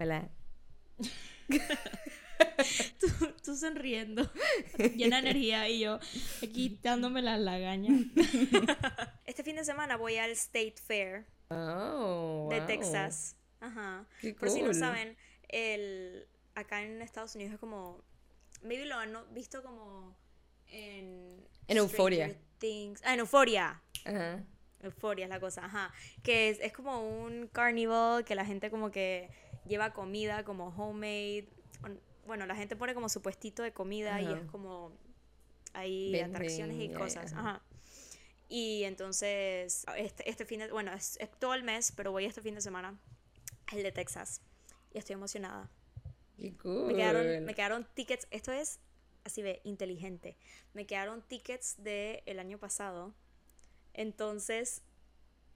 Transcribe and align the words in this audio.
Hola. 0.00 0.30
tú, 2.98 3.06
tú 3.44 3.54
sonriendo, 3.54 4.30
llena 4.96 5.20
de 5.20 5.28
energía 5.28 5.68
y 5.68 5.80
yo 5.80 6.00
aquí 6.42 6.80
dándome 6.82 7.20
la 7.20 7.36
lagaña. 7.36 7.92
este 9.26 9.44
fin 9.44 9.56
de 9.56 9.64
semana 9.64 9.96
voy 9.96 10.16
al 10.16 10.30
State 10.30 10.76
Fair 10.82 11.26
Oh, 11.50 12.48
de 12.50 12.60
wow. 12.60 12.66
Texas. 12.66 13.36
Ajá. 13.60 14.06
Qué 14.22 14.32
Por 14.32 14.48
si 14.48 14.62
no 14.62 14.72
saben, 14.72 15.18
el, 15.48 16.26
acá 16.54 16.82
en 16.82 17.02
Estados 17.02 17.34
Unidos 17.34 17.52
es 17.54 17.60
como. 17.60 18.02
Maybe 18.62 18.86
lo 18.86 18.94
han 18.94 19.14
visto 19.34 19.62
como 19.62 20.16
en. 20.68 21.46
En 21.68 21.76
Euphoria. 21.76 22.34
Things. 22.58 23.02
Ah, 23.04 23.12
en 23.12 23.20
Euphoria. 23.20 23.82
Ajá. 24.06 24.42
Euphoria 24.82 25.24
es 25.26 25.28
la 25.28 25.40
cosa, 25.40 25.66
ajá. 25.66 25.92
Que 26.22 26.48
es, 26.48 26.58
es 26.60 26.72
como 26.72 27.06
un 27.06 27.48
carnival 27.48 28.24
que 28.24 28.34
la 28.34 28.46
gente 28.46 28.70
como 28.70 28.90
que 28.90 29.28
lleva 29.66 29.92
comida 29.92 30.44
como 30.44 30.68
homemade. 30.68 31.48
Bueno, 32.26 32.46
la 32.46 32.54
gente 32.54 32.76
pone 32.76 32.94
como 32.94 33.08
su 33.08 33.22
puestito 33.22 33.62
de 33.62 33.72
comida 33.72 34.20
y 34.20 34.26
Ajá. 34.26 34.38
es 34.38 34.44
como 34.50 34.92
hay 35.72 36.18
atracciones 36.20 36.80
y 36.80 36.92
cosas, 36.92 37.32
ajá. 37.32 37.40
ajá. 37.40 37.62
Y 38.48 38.82
entonces, 38.82 39.84
este, 39.96 40.28
este 40.28 40.44
fin 40.44 40.58
de, 40.58 40.72
bueno, 40.72 40.92
es, 40.92 41.16
es 41.20 41.30
todo 41.38 41.54
el 41.54 41.62
mes, 41.62 41.92
pero 41.96 42.10
voy 42.10 42.24
este 42.24 42.42
fin 42.42 42.56
de 42.56 42.60
semana, 42.60 42.98
el 43.72 43.82
de 43.84 43.92
Texas. 43.92 44.42
Y 44.92 44.98
estoy 44.98 45.14
emocionada. 45.14 45.70
Qué 46.36 46.56
cool. 46.56 46.88
Me 46.88 46.94
quedaron, 46.94 47.44
me 47.44 47.54
quedaron 47.54 47.86
tickets, 47.94 48.26
esto 48.32 48.50
es 48.50 48.80
así 49.24 49.42
de 49.42 49.60
inteligente. 49.62 50.36
Me 50.74 50.84
quedaron 50.86 51.22
tickets 51.22 51.76
del 51.82 52.22
el 52.26 52.40
año 52.40 52.58
pasado. 52.58 53.14
Entonces, 53.94 54.82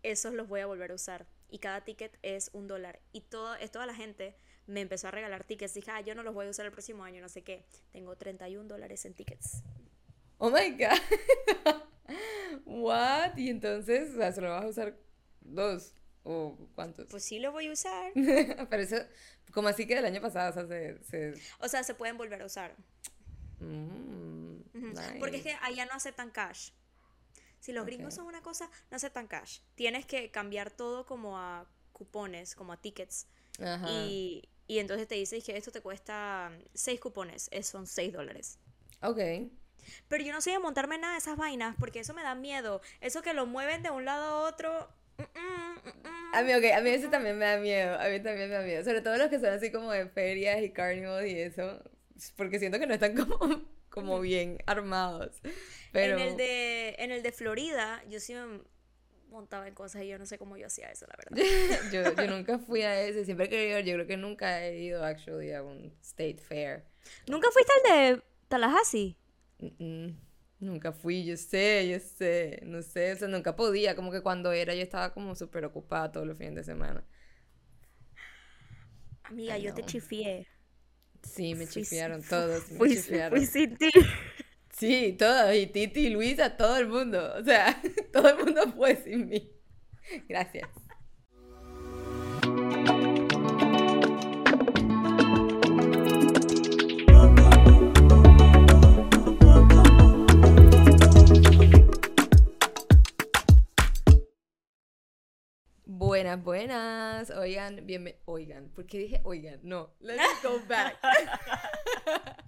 esos 0.04 0.34
los 0.34 0.46
voy 0.46 0.60
a 0.60 0.66
volver 0.66 0.92
a 0.92 0.94
usar. 0.94 1.26
Y 1.54 1.60
cada 1.60 1.84
ticket 1.84 2.18
es 2.22 2.50
un 2.52 2.66
dólar. 2.66 2.98
Y 3.12 3.20
todo, 3.20 3.54
es 3.54 3.70
toda 3.70 3.86
la 3.86 3.94
gente 3.94 4.34
me 4.66 4.80
empezó 4.80 5.06
a 5.06 5.12
regalar 5.12 5.44
tickets. 5.44 5.72
Dije, 5.72 5.88
ah, 5.92 6.00
yo 6.00 6.16
no 6.16 6.24
los 6.24 6.34
voy 6.34 6.48
a 6.48 6.50
usar 6.50 6.66
el 6.66 6.72
próximo 6.72 7.04
año, 7.04 7.20
no 7.20 7.28
sé 7.28 7.42
qué. 7.42 7.64
Tengo 7.92 8.16
31 8.16 8.66
dólares 8.66 9.04
en 9.04 9.14
tickets. 9.14 9.62
Oh 10.38 10.50
my 10.50 10.70
god. 10.72 11.78
What? 12.64 13.36
Y 13.36 13.50
entonces, 13.50 14.14
o 14.14 14.16
sea, 14.16 14.32
¿solo 14.32 14.50
vas 14.50 14.64
a 14.64 14.68
usar 14.68 14.98
dos? 15.42 15.94
¿O 16.24 16.58
cuántos? 16.74 17.06
Pues 17.08 17.22
sí 17.22 17.38
los 17.38 17.52
voy 17.52 17.68
a 17.68 17.72
usar. 17.72 18.12
Pero 18.14 18.82
eso, 18.82 18.96
como 19.52 19.68
así 19.68 19.86
que 19.86 19.94
del 19.94 20.06
año 20.06 20.20
pasado, 20.20 20.50
o 20.50 20.54
sea, 20.54 20.66
se... 20.66 21.04
se... 21.04 21.40
O 21.60 21.68
sea, 21.68 21.84
se 21.84 21.94
pueden 21.94 22.16
volver 22.16 22.42
a 22.42 22.46
usar. 22.46 22.74
Mm, 23.60 24.56
nice. 24.72 25.16
Porque 25.20 25.36
es 25.36 25.42
que 25.44 25.56
allá 25.62 25.86
no 25.86 25.92
aceptan 25.92 26.32
cash. 26.32 26.70
Si 27.64 27.72
los 27.72 27.86
gringos 27.86 28.12
Ok. 28.12 28.16
son 28.16 28.26
una 28.26 28.42
cosa, 28.42 28.70
no 28.90 28.96
aceptan 28.96 29.26
cash. 29.26 29.60
Tienes 29.74 30.06
que 30.06 30.30
cambiar 30.30 30.70
todo 30.70 31.06
como 31.06 31.38
a 31.38 31.66
cupones, 31.92 32.54
como 32.54 32.72
a 32.72 32.76
tickets. 32.80 33.26
Ajá. 33.60 33.88
Y, 33.90 34.48
y 34.66 34.78
entonces 34.80 35.08
te 35.08 35.14
dice 35.16 35.40
que 35.42 35.56
esto 35.56 35.70
te 35.72 35.80
cuesta 35.80 36.50
6 36.74 37.00
cupones, 37.00 37.48
es- 37.52 37.66
son 37.68 37.86
6 37.86 38.12
dólares. 38.12 38.58
Ok. 39.02 39.20
Pero 40.08 40.24
yo 40.24 40.32
no 40.32 40.40
sé 40.40 40.50
de 40.50 40.58
montarme 40.58 40.98
nada 40.98 41.12
de 41.14 41.18
esas 41.18 41.36
vainas 41.36 41.76
porque 41.78 42.00
eso 42.00 42.14
me 42.14 42.22
da 42.22 42.34
miedo. 42.34 42.80
Eso 43.00 43.22
que 43.22 43.34
lo 43.34 43.46
mueven 43.46 43.82
de 43.82 43.90
un 43.90 44.04
lado 44.04 44.24
a 44.24 44.48
otro. 44.48 44.88
mm, 45.18 45.22
mm, 45.22 45.78
mm, 45.84 46.08
mm. 46.08 46.34
A 46.34 46.42
mí, 46.42 46.52
ok, 46.54 46.64
a 46.76 46.80
mí 46.80 46.90
eso 46.90 47.08
también 47.10 47.38
me 47.38 47.44
da 47.44 47.58
miedo, 47.58 47.98
a 47.98 48.08
mí 48.08 48.20
también 48.20 48.48
me 48.50 48.56
da 48.56 48.62
miedo, 48.62 48.84
sobre 48.84 49.00
todo 49.02 49.16
los 49.16 49.28
que 49.28 49.38
son 49.38 49.50
así 49.50 49.70
como 49.70 49.92
de 49.92 50.08
ferias 50.08 50.62
y 50.62 50.70
carnivals 50.72 51.28
y 51.30 51.38
eso, 51.40 51.80
porque 52.36 52.58
siento 52.58 52.78
que 52.78 52.86
no 52.86 52.94
están 52.94 53.14
como, 53.16 53.38
como 53.94 54.20
bien 54.20 54.58
armados, 54.66 55.40
pero... 55.92 56.18
En, 56.18 56.28
el 56.28 56.36
de, 56.36 56.96
en 56.98 57.12
el 57.12 57.22
de 57.22 57.30
Florida, 57.30 58.02
yo 58.08 58.18
sí 58.18 58.34
me 58.34 58.60
montaba 59.28 59.68
en 59.68 59.74
cosas 59.74 60.02
y 60.02 60.08
yo 60.08 60.18
no 60.18 60.26
sé 60.26 60.36
cómo 60.36 60.56
yo 60.56 60.66
hacía 60.66 60.90
eso, 60.90 61.06
la 61.06 61.14
verdad. 61.16 61.36
yo, 61.92 62.02
yo 62.20 62.28
nunca 62.28 62.58
fui 62.58 62.82
a 62.82 63.00
ese, 63.00 63.24
siempre 63.24 63.46
he 63.46 63.48
querido 63.48 63.78
yo 63.78 63.94
creo 63.94 64.06
que 64.08 64.16
nunca 64.16 64.64
he 64.66 64.80
ido 64.80 65.04
actually 65.04 65.52
a 65.52 65.62
un 65.62 65.96
state 66.02 66.38
fair. 66.38 66.84
¿Nunca 67.28 67.48
fuiste 67.52 67.72
al 67.72 68.16
de 68.16 68.22
Tallahassee? 68.48 69.16
Mm, 69.60 69.84
mm, 69.84 70.20
Nunca 70.58 70.90
fui, 70.90 71.24
yo 71.24 71.36
sé, 71.36 71.88
yo 71.88 72.00
sé, 72.00 72.62
no 72.64 72.82
sé, 72.82 73.12
o 73.12 73.16
sea, 73.16 73.28
nunca 73.28 73.54
podía, 73.54 73.94
como 73.94 74.10
que 74.10 74.22
cuando 74.22 74.50
era 74.50 74.74
yo 74.74 74.82
estaba 74.82 75.14
como 75.14 75.36
súper 75.36 75.64
ocupada 75.64 76.10
todos 76.10 76.26
los 76.26 76.36
fines 76.36 76.56
de 76.56 76.64
semana. 76.64 77.04
Amiga, 79.22 79.56
yo 79.56 79.72
te 79.72 79.84
chifié. 79.84 80.48
Sí, 81.24 81.54
me 81.54 81.66
chifiaron 81.66 82.22
todos, 82.22 82.70
me 82.70 82.78
Fui, 82.78 82.90
chifiaron. 82.90 83.38
fui 83.38 83.46
sin 83.46 83.76
ti. 83.76 83.90
Sí, 84.70 85.14
todos, 85.18 85.54
y 85.54 85.68
Titi, 85.68 86.06
y 86.06 86.10
Luisa, 86.10 86.56
todo 86.56 86.76
el 86.78 86.88
mundo. 86.88 87.34
O 87.38 87.44
sea, 87.44 87.80
todo 88.12 88.28
el 88.28 88.44
mundo 88.44 88.72
fue 88.76 88.96
sin 88.96 89.28
mí. 89.28 89.50
Gracias. 90.28 90.68
Buenas, 106.34 107.28
buenas. 107.28 107.30
Oigan, 107.30 107.86
bienvenidos. 107.86 108.22
Oigan, 108.24 108.68
¿por 108.70 108.86
qué 108.86 108.98
dije 108.98 109.20
oigan? 109.22 109.60
No, 109.62 109.94
let's 110.00 110.42
go 110.42 110.60
back. 110.68 110.98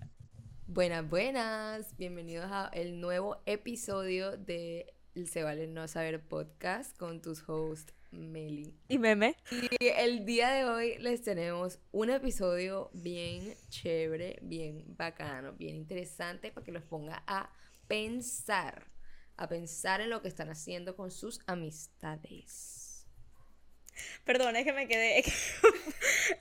Buenas, 0.66 1.08
buenas. 1.08 1.96
Bienvenidos 1.96 2.50
a 2.50 2.69
el 2.72 3.00
nuevo 3.00 3.41
episodio 3.46 4.36
de 4.36 4.92
el 5.14 5.28
Se 5.28 5.44
Vale 5.44 5.69
No 5.69 5.86
Saber 5.86 6.20
podcast 6.20 6.98
con 6.98 7.22
tus 7.22 7.48
hosts 7.48 7.94
Meli. 8.10 8.75
¿Y 8.88 8.98
meme? 8.98 9.36
Y 9.52 9.86
el 9.86 10.26
día 10.26 10.50
de 10.50 10.64
hoy 10.64 10.98
les 10.98 11.22
tenemos 11.22 11.78
un 11.92 12.10
episodio 12.10 12.91
bien 12.92 13.54
chévere, 13.69 14.41
bien 14.42 14.84
bacano, 14.96 15.52
bien 15.52 15.76
interesante 15.76 16.50
para 16.50 16.64
que 16.64 16.72
los 16.72 16.82
ponga 16.82 17.22
a 17.28 17.52
pensar, 17.86 18.91
a 19.36 19.48
pensar 19.48 20.00
en 20.00 20.10
lo 20.10 20.22
que 20.22 20.28
están 20.28 20.50
haciendo 20.50 20.96
con 20.96 21.12
sus 21.12 21.41
amistades. 21.46 22.85
Perdón, 24.24 24.56
es 24.56 24.64
que 24.64 24.72
me 24.72 24.86
quedé. 24.88 25.18
Es 25.20 25.26
que, 25.26 25.32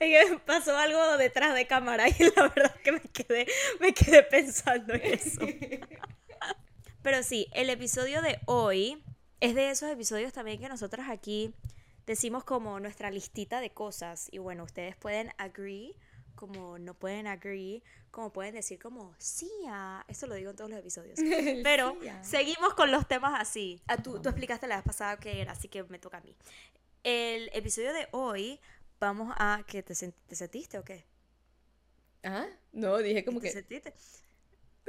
es 0.00 0.30
que 0.30 0.38
pasó 0.38 0.76
algo 0.76 1.16
detrás 1.16 1.54
de 1.54 1.66
cámara 1.66 2.08
y 2.08 2.14
la 2.34 2.48
verdad 2.48 2.72
es 2.76 2.82
que 2.82 2.92
me 2.92 3.00
quedé, 3.00 3.46
me 3.80 3.92
quedé 3.92 4.22
pensando 4.22 4.94
en 4.94 5.02
eso. 5.04 5.40
Pero 7.02 7.22
sí, 7.22 7.48
el 7.52 7.70
episodio 7.70 8.20
de 8.20 8.40
hoy 8.46 9.02
es 9.40 9.54
de 9.54 9.70
esos 9.70 9.90
episodios 9.90 10.32
también 10.32 10.58
que 10.58 10.68
nosotras 10.68 11.08
aquí 11.08 11.54
decimos 12.06 12.44
como 12.44 12.80
nuestra 12.80 13.10
listita 13.10 13.60
de 13.60 13.70
cosas. 13.70 14.28
Y 14.32 14.38
bueno, 14.38 14.64
ustedes 14.64 14.96
pueden 14.96 15.30
agree, 15.38 15.94
como 16.34 16.78
no 16.78 16.94
pueden 16.94 17.26
agree, 17.28 17.82
como 18.10 18.32
pueden 18.32 18.54
decir 18.54 18.78
como 18.78 19.14
sí, 19.18 19.50
ah". 19.68 20.04
esto 20.08 20.26
lo 20.26 20.34
digo 20.34 20.50
en 20.50 20.56
todos 20.56 20.70
los 20.70 20.80
episodios. 20.80 21.18
Pero 21.62 21.96
Sí, 22.00 22.08
ah. 22.08 22.24
seguimos 22.24 22.74
con 22.74 22.90
los 22.90 23.06
temas 23.06 23.38
así. 23.38 23.80
Ah, 23.86 23.98
tú, 23.98 24.20
tú 24.20 24.28
explicaste 24.30 24.66
la 24.66 24.76
vez 24.76 24.84
pasada 24.84 25.18
que 25.18 25.40
era, 25.40 25.52
así 25.52 25.68
que 25.68 25.84
me 25.84 25.98
toca 25.98 26.16
a 26.16 26.20
mí. 26.22 26.34
El 27.06 27.50
episodio 27.52 27.92
de 27.92 28.08
hoy 28.10 28.58
vamos 28.98 29.32
a... 29.38 29.62
¿Qué 29.68 29.80
te, 29.80 29.94
sen- 29.94 30.12
te 30.26 30.34
sentiste 30.34 30.76
o 30.76 30.82
qué? 30.82 31.04
¿Ah? 32.24 32.48
No, 32.72 32.98
dije 32.98 33.24
como 33.24 33.38
¿Te 33.40 33.46
que... 33.46 33.52
sentiste? 33.52 33.94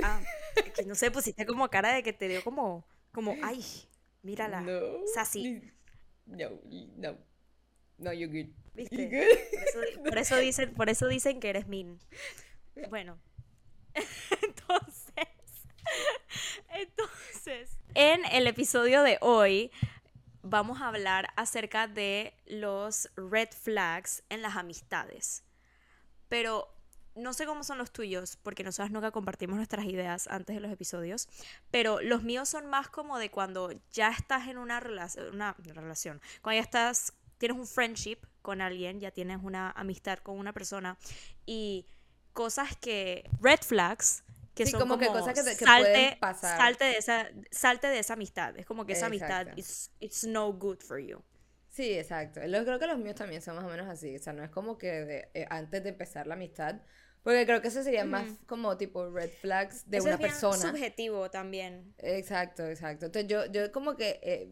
Ah, 0.01 0.19
que 0.75 0.83
no 0.85 0.95
sé, 0.95 1.11
pusiste 1.11 1.45
como 1.45 1.69
cara 1.69 1.94
de 1.94 2.01
que 2.01 2.13
te 2.13 2.28
dio 2.28 2.44
como... 2.44 2.88
Como, 3.11 3.35
ay, 3.44 3.63
mírala. 4.23 4.61
No. 4.61 5.05
Sassy. 5.13 5.61
No, 6.25 6.59
no. 6.95 7.17
No, 8.00 8.13
you're 8.13 8.34
good. 8.41 8.51
¿Viste? 8.73 8.95
You're 8.95 9.09
good. 9.09 9.38
Por 9.51 9.61
eso, 9.61 10.03
por 10.03 10.17
eso 10.17 10.38
dicen, 10.38 10.73
por 10.73 10.89
eso 10.89 11.07
dicen 11.07 11.39
que 11.39 11.51
eres 11.51 11.67
mean. 11.67 11.99
Bueno. 12.89 13.19
Entonces. 14.41 15.28
Entonces. 16.69 17.78
En 17.94 18.25
el 18.31 18.47
episodio 18.47 19.03
de 19.03 19.19
hoy 19.22 19.72
vamos 20.50 20.81
a 20.81 20.88
hablar 20.88 21.28
acerca 21.35 21.88
de 21.88 22.34
los 22.46 23.09
red 23.16 23.50
flags 23.50 24.24
en 24.30 24.41
las 24.41 24.56
amistades. 24.56 25.44
Pero 26.29 26.67
no 27.16 27.34
sé 27.34 27.46
cómo 27.46 27.64
son 27.64 27.78
los 27.79 27.91
tuyos, 27.91 28.38
porque 28.44 28.64
nosotras 28.64 28.91
nunca 28.91 29.11
compartimos 29.11 29.55
nuestras 29.55 29.85
ideas 29.85 30.28
antes 30.28 30.55
de 30.55 30.59
los 30.59 30.72
episodios. 30.72 31.28
Pero 31.72 31.99
los 32.02 32.23
míos 32.23 32.47
son 32.49 32.67
más 32.67 32.90
como 32.90 33.17
de 33.17 33.32
cuando 33.32 33.72
ya 33.91 34.09
estás 34.09 34.47
en 34.47 34.58
una, 34.58 34.79
relac- 34.79 35.32
una 35.34 35.55
relación. 35.73 36.22
Cuando 36.41 36.58
ya 36.61 36.64
estás, 36.64 37.14
tienes 37.38 37.58
un 37.58 37.66
friendship 37.67 38.17
con 38.41 38.61
alguien, 38.61 38.99
ya 38.99 39.11
tienes 39.11 39.40
una 39.41 39.72
amistad 39.72 40.20
con 40.20 40.38
una 40.38 40.53
persona. 40.53 40.97
Y 41.46 41.88
cosas 42.34 42.76
que. 42.78 43.29
Red 43.41 43.61
flags. 43.61 44.23
Que 44.58 44.66
Sí, 44.66 44.72
son 44.72 44.80
como 44.82 44.98
como, 44.98 45.00
que 45.00 45.08
cosas 45.20 45.34
que 45.34 45.44
que 45.58 45.66
salte, 45.66 45.92
pueden 45.92 46.20
pasar. 46.20 46.58
salte 46.58 46.84
de 46.86 46.98
esa 46.98 47.30
salte 47.52 47.88
de 47.88 48.00
esa 48.00 48.14
amistad 48.14 48.58
es 48.58 48.66
como 48.66 48.86
que 48.86 48.94
esa 48.94 49.06
amistad 49.08 49.42
Exacto. 49.42 49.59
it's, 49.59 49.92
it's 50.00 50.24
no 50.26 50.52
good 50.54 50.80
for 50.82 51.00
you 51.00 51.24
Sí, 51.70 51.94
exacto. 51.94 52.40
Lo- 52.48 52.64
creo 52.66 52.80
que 52.80 52.88
los 52.88 52.98
míos 52.98 53.14
también 53.16 53.40
son 53.44 53.56
más 53.56 53.64
o 53.66 53.68
menos 53.70 53.88
así. 53.88 54.16
O 54.16 54.20
sea, 54.20 54.34
no 54.34 54.44
es 54.44 54.50
como 54.50 54.80
que 54.80 54.88
de- 55.06 55.30
eh, 55.36 55.46
antes 55.52 55.84
de 55.84 55.90
empezar 55.90 56.26
la 56.26 56.34
amistad. 56.34 56.82
Porque 57.22 57.46
creo 57.46 57.62
que 57.62 57.68
eso 57.68 57.84
sería 57.84 58.04
más 58.04 58.26
como 58.48 58.78
tipo 58.78 59.08
red 59.12 59.30
flags 59.30 59.88
de 59.88 59.98
Eso 59.98 60.06
una 60.06 60.14
es 60.16 60.20
bien 60.20 60.32
persona. 60.32 60.58
subjetivo 60.58 61.30
también 61.30 61.94
Exacto, 62.00 62.66
exacto. 62.66 63.06
Entonces 63.08 63.30
yo, 63.30 63.46
yo 63.52 63.72
como 63.72 63.96
que 63.96 64.20
eh, 64.24 64.50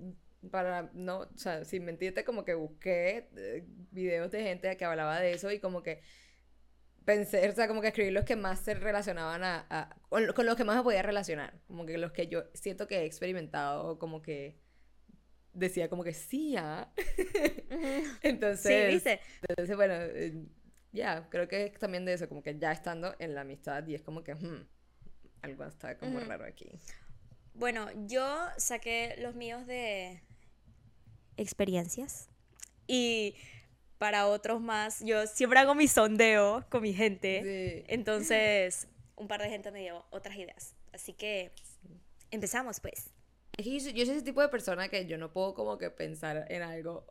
para 0.52 0.92
no, 0.94 1.20
o 1.22 1.38
sea, 1.38 1.66
sin 1.66 1.86
mentirte, 1.86 2.24
como 2.24 2.46
que 2.46 2.54
busqué 2.54 3.30
eh, 3.38 3.64
videos 3.92 4.30
de 4.30 4.44
gente 4.44 4.78
que 4.78 4.86
hablaba 4.86 5.20
de 5.20 5.34
eso 5.34 5.50
y 5.52 5.60
como 5.60 5.82
que 5.82 6.02
pensé, 7.06 7.48
o 7.50 7.54
sea, 7.54 7.68
como 7.68 7.82
que 7.82 7.88
escribí 7.90 8.12
los 8.12 8.26
que 8.26 8.36
más 8.36 8.60
se 8.60 8.74
relacionaban 8.74 9.44
a, 9.44 9.66
a- 9.70 9.96
con, 10.10 10.28
con 10.34 10.46
los 10.46 10.56
que 10.56 10.64
más 10.64 10.76
me 10.78 10.84
podía 10.84 11.02
relacionar, 11.04 11.60
como 11.68 11.86
que 11.86 11.98
los 11.98 12.12
que 12.12 12.28
yo 12.28 12.46
siento 12.54 12.88
que 12.88 13.00
he 13.02 13.06
experimentado, 13.06 13.98
como 14.00 14.22
que 14.22 14.58
decía 15.54 15.90
como 15.90 16.04
que 16.04 16.14
sí, 16.14 16.56
ah. 16.58 16.92
Entonces, 18.22 18.88
Sí, 18.88 18.94
¿viste? 18.96 19.20
entonces, 19.48 19.76
bueno, 19.76 19.94
eh, 19.96 20.34
ya, 20.92 21.28
creo 21.30 21.48
que 21.48 21.66
es 21.66 21.80
también 21.80 22.06
de 22.06 22.14
eso, 22.14 22.28
como 22.28 22.42
que 22.44 22.58
ya 22.58 22.72
estando 22.72 23.16
en 23.20 23.36
la 23.36 23.42
amistad 23.42 23.86
y 23.88 23.96
es 23.96 24.02
como 24.02 24.24
que, 24.24 24.34
hmm, 24.36 24.68
algo 25.42 25.64
está 25.66 25.98
como 25.98 26.20
raro 26.22 26.46
aquí. 26.46 26.70
Bueno, 27.54 27.88
yo 28.08 28.48
saqué 28.58 29.16
los 29.20 29.36
míos 29.36 29.66
de 29.68 30.22
experiencias. 31.38 32.30
Y 32.88 33.36
para 33.98 34.28
otros 34.28 34.62
más, 34.62 35.00
yo 35.04 35.26
siempre 35.28 35.60
hago 35.60 35.74
mi 35.76 35.88
sondeo 35.88 36.66
con 36.70 36.82
mi 36.82 36.94
gente. 36.94 37.42
Sí. 37.44 37.86
Entonces, 37.88 38.88
un 39.16 39.28
par 39.28 39.42
de 39.42 39.50
gente 39.50 39.72
me 39.72 39.80
dio 39.82 40.06
otras 40.12 40.36
ideas. 40.38 40.76
Así 40.94 41.14
que 41.14 41.52
empezamos 42.32 42.80
pues. 42.80 43.12
Es 43.58 43.64
que 43.66 43.72
yo, 43.74 43.80
soy- 43.80 43.94
yo 43.94 44.06
soy 44.06 44.16
ese 44.16 44.26
tipo 44.26 44.42
de 44.42 44.50
persona 44.50 44.90
que 44.90 45.06
yo 45.06 45.18
no 45.18 45.32
puedo 45.32 45.54
como 45.54 45.78
que 45.78 45.90
pensar 45.90 46.46
en 46.50 46.62
algo. 46.62 47.06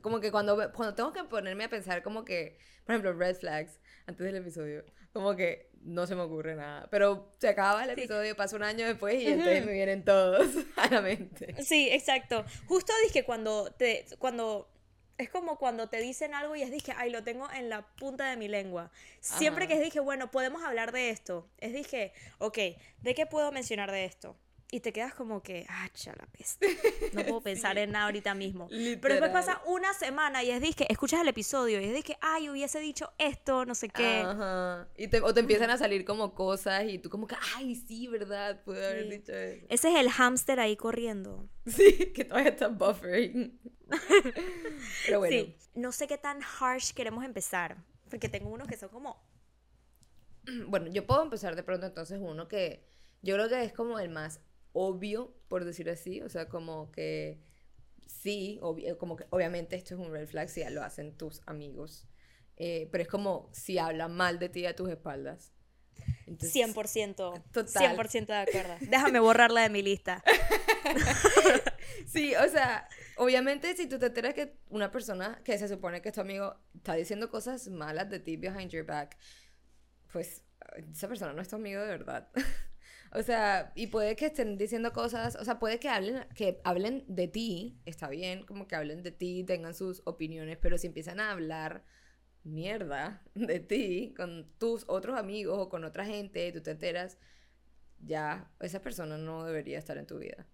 Como 0.00 0.20
que 0.20 0.30
cuando, 0.32 0.56
cuando 0.72 0.94
tengo 0.94 1.12
que 1.12 1.24
ponerme 1.24 1.64
a 1.64 1.68
pensar 1.68 2.02
como 2.02 2.24
que, 2.24 2.58
por 2.86 2.94
ejemplo, 2.94 3.12
red 3.12 3.36
flags, 3.36 3.78
antes 4.06 4.24
del 4.24 4.36
episodio, 4.36 4.84
como 5.12 5.36
que 5.36 5.70
no 5.82 6.06
se 6.06 6.14
me 6.14 6.22
ocurre 6.22 6.54
nada. 6.56 6.88
Pero 6.90 7.30
se 7.38 7.48
acaba 7.48 7.84
el 7.84 7.90
episodio, 7.90 8.34
pasa 8.34 8.56
un 8.56 8.62
año 8.62 8.86
después 8.86 9.20
y 9.20 9.26
entonces 9.26 9.66
me 9.66 9.72
vienen 9.72 10.02
todos 10.04 10.48
a 10.76 10.88
la 10.88 11.02
mente. 11.02 11.62
Sí, 11.62 11.90
exacto. 11.90 12.44
Justo 12.66 12.92
dije 13.04 13.24
cuando 13.24 13.70
te 13.72 14.06
cuando 14.18 14.71
es 15.18 15.30
como 15.30 15.56
cuando 15.56 15.88
te 15.88 15.98
dicen 16.00 16.34
algo 16.34 16.56
y 16.56 16.62
es 16.62 16.70
dije, 16.70 16.92
ay, 16.96 17.10
lo 17.10 17.22
tengo 17.22 17.50
en 17.50 17.68
la 17.68 17.82
punta 17.82 18.28
de 18.28 18.36
mi 18.36 18.48
lengua. 18.48 18.90
Siempre 19.20 19.64
Ajá. 19.64 19.68
que 19.68 19.78
es 19.78 19.84
dije, 19.84 20.00
bueno, 20.00 20.30
podemos 20.30 20.62
hablar 20.62 20.92
de 20.92 21.10
esto. 21.10 21.48
Es 21.58 21.72
dije, 21.72 22.12
ok, 22.38 22.58
¿de 23.00 23.14
qué 23.14 23.26
puedo 23.26 23.52
mencionar 23.52 23.90
de 23.90 24.04
esto? 24.04 24.36
Y 24.74 24.80
te 24.80 24.90
quedas 24.90 25.12
como 25.12 25.42
que, 25.42 25.66
ah, 25.68 25.86
chala 25.92 26.26
peste. 26.38 26.66
No 27.12 27.22
puedo 27.24 27.42
pensar 27.42 27.76
en 27.76 27.92
nada 27.92 28.06
ahorita 28.06 28.34
mismo. 28.34 28.68
Pero 28.68 28.80
después 28.82 29.12
Literal. 29.12 29.32
pasa 29.32 29.60
una 29.66 29.92
semana 29.92 30.42
y 30.42 30.50
es 30.50 30.62
dije, 30.62 30.86
escuchas 30.90 31.20
el 31.20 31.28
episodio 31.28 31.78
y 31.78 31.84
es 31.84 31.92
dije, 31.94 32.16
ay, 32.22 32.48
hubiese 32.48 32.80
dicho 32.80 33.12
esto, 33.18 33.66
no 33.66 33.74
sé 33.74 33.90
qué. 33.90 34.20
Ajá. 34.24 34.88
Y 34.96 35.08
te, 35.08 35.20
o 35.20 35.34
te 35.34 35.40
empiezan 35.40 35.68
a 35.68 35.76
salir 35.76 36.06
como 36.06 36.34
cosas 36.34 36.84
y 36.88 36.98
tú 36.98 37.10
como 37.10 37.26
que, 37.26 37.36
ay, 37.56 37.74
sí, 37.74 38.08
¿verdad? 38.08 38.62
Pude 38.64 38.82
haber 38.86 39.04
Sí. 39.04 39.10
dicho 39.10 39.32
eso. 39.34 39.66
Ese 39.68 39.92
es 39.92 40.00
el 40.00 40.10
hámster 40.10 40.58
ahí 40.58 40.74
corriendo. 40.76 41.46
Sí, 41.66 42.10
que 42.14 42.24
todavía 42.24 42.50
está 42.50 42.68
buffering. 42.68 43.60
Pero 45.06 45.18
bueno. 45.18 45.36
Sí, 45.36 45.56
no 45.74 45.92
sé 45.92 46.06
qué 46.06 46.16
tan 46.18 46.40
harsh 46.42 46.92
queremos 46.94 47.24
empezar. 47.24 47.76
Porque 48.10 48.28
tengo 48.28 48.48
unos 48.50 48.68
que 48.68 48.76
son 48.76 48.88
como 48.88 49.22
Bueno, 50.66 50.86
yo 50.88 51.06
puedo 51.06 51.22
empezar 51.22 51.56
de 51.56 51.62
pronto 51.62 51.86
entonces 51.86 52.18
uno 52.22 52.48
que 52.48 52.84
yo 53.22 53.34
creo 53.36 53.48
que 53.48 53.62
es 53.64 53.72
como 53.72 53.98
el 53.98 54.08
más 54.08 54.40
obvio, 54.72 55.34
por 55.48 55.64
decir 55.64 55.88
así, 55.90 56.20
o 56.22 56.28
sea, 56.28 56.48
como 56.48 56.90
que 56.92 57.40
sí, 58.06 58.60
como 58.98 59.16
que 59.16 59.26
obviamente 59.30 59.76
esto 59.76 59.94
es 59.94 60.00
un 60.00 60.12
red 60.12 60.26
flag 60.26 60.48
si 60.48 60.60
ya 60.60 60.70
lo 60.70 60.82
hacen 60.82 61.16
tus 61.16 61.42
amigos, 61.46 62.06
eh, 62.56 62.88
pero 62.92 63.02
es 63.02 63.08
como 63.08 63.48
si 63.52 63.78
hablan 63.78 64.14
mal 64.14 64.38
de 64.38 64.48
ti 64.48 64.66
a 64.66 64.76
tus 64.76 64.90
espaldas. 64.90 65.52
Entonces, 66.26 66.54
100%. 66.54 67.42
Total. 67.52 67.96
100% 67.96 68.26
de 68.26 68.34
acuerdo. 68.34 68.74
Déjame 68.90 69.20
borrarla 69.20 69.62
de 69.62 69.70
mi 69.70 69.82
lista. 69.82 70.22
Sí, 72.06 72.34
o 72.34 72.48
sea, 72.48 72.88
obviamente 73.16 73.74
si 73.76 73.86
tú 73.86 73.98
te 73.98 74.06
enteras 74.06 74.34
que 74.34 74.56
una 74.68 74.90
persona 74.90 75.40
que 75.44 75.56
se 75.58 75.68
supone 75.68 76.02
que 76.02 76.08
es 76.08 76.14
tu 76.14 76.20
amigo 76.20 76.56
está 76.74 76.94
diciendo 76.94 77.30
cosas 77.30 77.68
malas 77.68 78.10
de 78.10 78.18
ti 78.18 78.36
behind 78.36 78.70
your 78.70 78.84
back, 78.84 79.16
pues 80.12 80.42
esa 80.92 81.08
persona 81.08 81.32
no 81.32 81.42
es 81.42 81.48
tu 81.48 81.56
amigo 81.56 81.80
de 81.80 81.88
verdad. 81.88 82.28
O 83.14 83.22
sea, 83.22 83.72
y 83.74 83.88
puede 83.88 84.16
que 84.16 84.26
estén 84.26 84.56
diciendo 84.56 84.92
cosas, 84.92 85.36
o 85.36 85.44
sea, 85.44 85.58
puede 85.58 85.78
que 85.78 85.90
hablen, 85.90 86.26
que 86.34 86.60
hablen 86.64 87.04
de 87.08 87.28
ti, 87.28 87.78
está 87.84 88.08
bien, 88.08 88.44
como 88.46 88.66
que 88.66 88.74
hablen 88.74 89.02
de 89.02 89.12
ti, 89.12 89.44
tengan 89.44 89.74
sus 89.74 90.00
opiniones, 90.06 90.56
pero 90.56 90.78
si 90.78 90.86
empiezan 90.86 91.20
a 91.20 91.30
hablar 91.30 91.84
mierda 92.42 93.22
de 93.34 93.60
ti 93.60 94.14
con 94.16 94.50
tus 94.58 94.84
otros 94.88 95.18
amigos 95.18 95.58
o 95.58 95.68
con 95.68 95.84
otra 95.84 96.06
gente, 96.06 96.50
tú 96.52 96.62
te 96.62 96.70
enteras, 96.70 97.18
ya 98.00 98.50
esa 98.60 98.80
persona 98.80 99.18
no 99.18 99.44
debería 99.44 99.78
estar 99.78 99.98
en 99.98 100.06
tu 100.06 100.18
vida. 100.18 100.46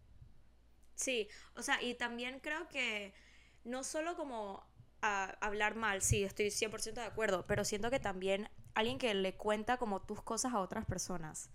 Sí, 0.96 1.28
o 1.54 1.62
sea, 1.62 1.81
y 1.81 1.94
también 1.94 2.40
creo 2.40 2.69
que 2.69 3.14
no 3.62 3.84
solo 3.84 4.16
como 4.16 4.66
a 5.00 5.26
hablar 5.40 5.76
mal, 5.76 6.02
sí, 6.02 6.25
estoy 6.25 6.50
100% 6.50 6.94
de 6.94 7.06
acuerdo, 7.06 7.46
pero 7.46 7.64
siento 7.64 7.88
que 7.88 8.00
también 8.00 8.50
alguien 8.75 8.99
que 8.99 9.14
le 9.14 9.37
cuenta 9.37 9.76
como 9.76 10.02
tus 10.02 10.20
cosas 10.22 10.54
a 10.54 10.58
otras 10.58 10.84
personas. 10.87 11.50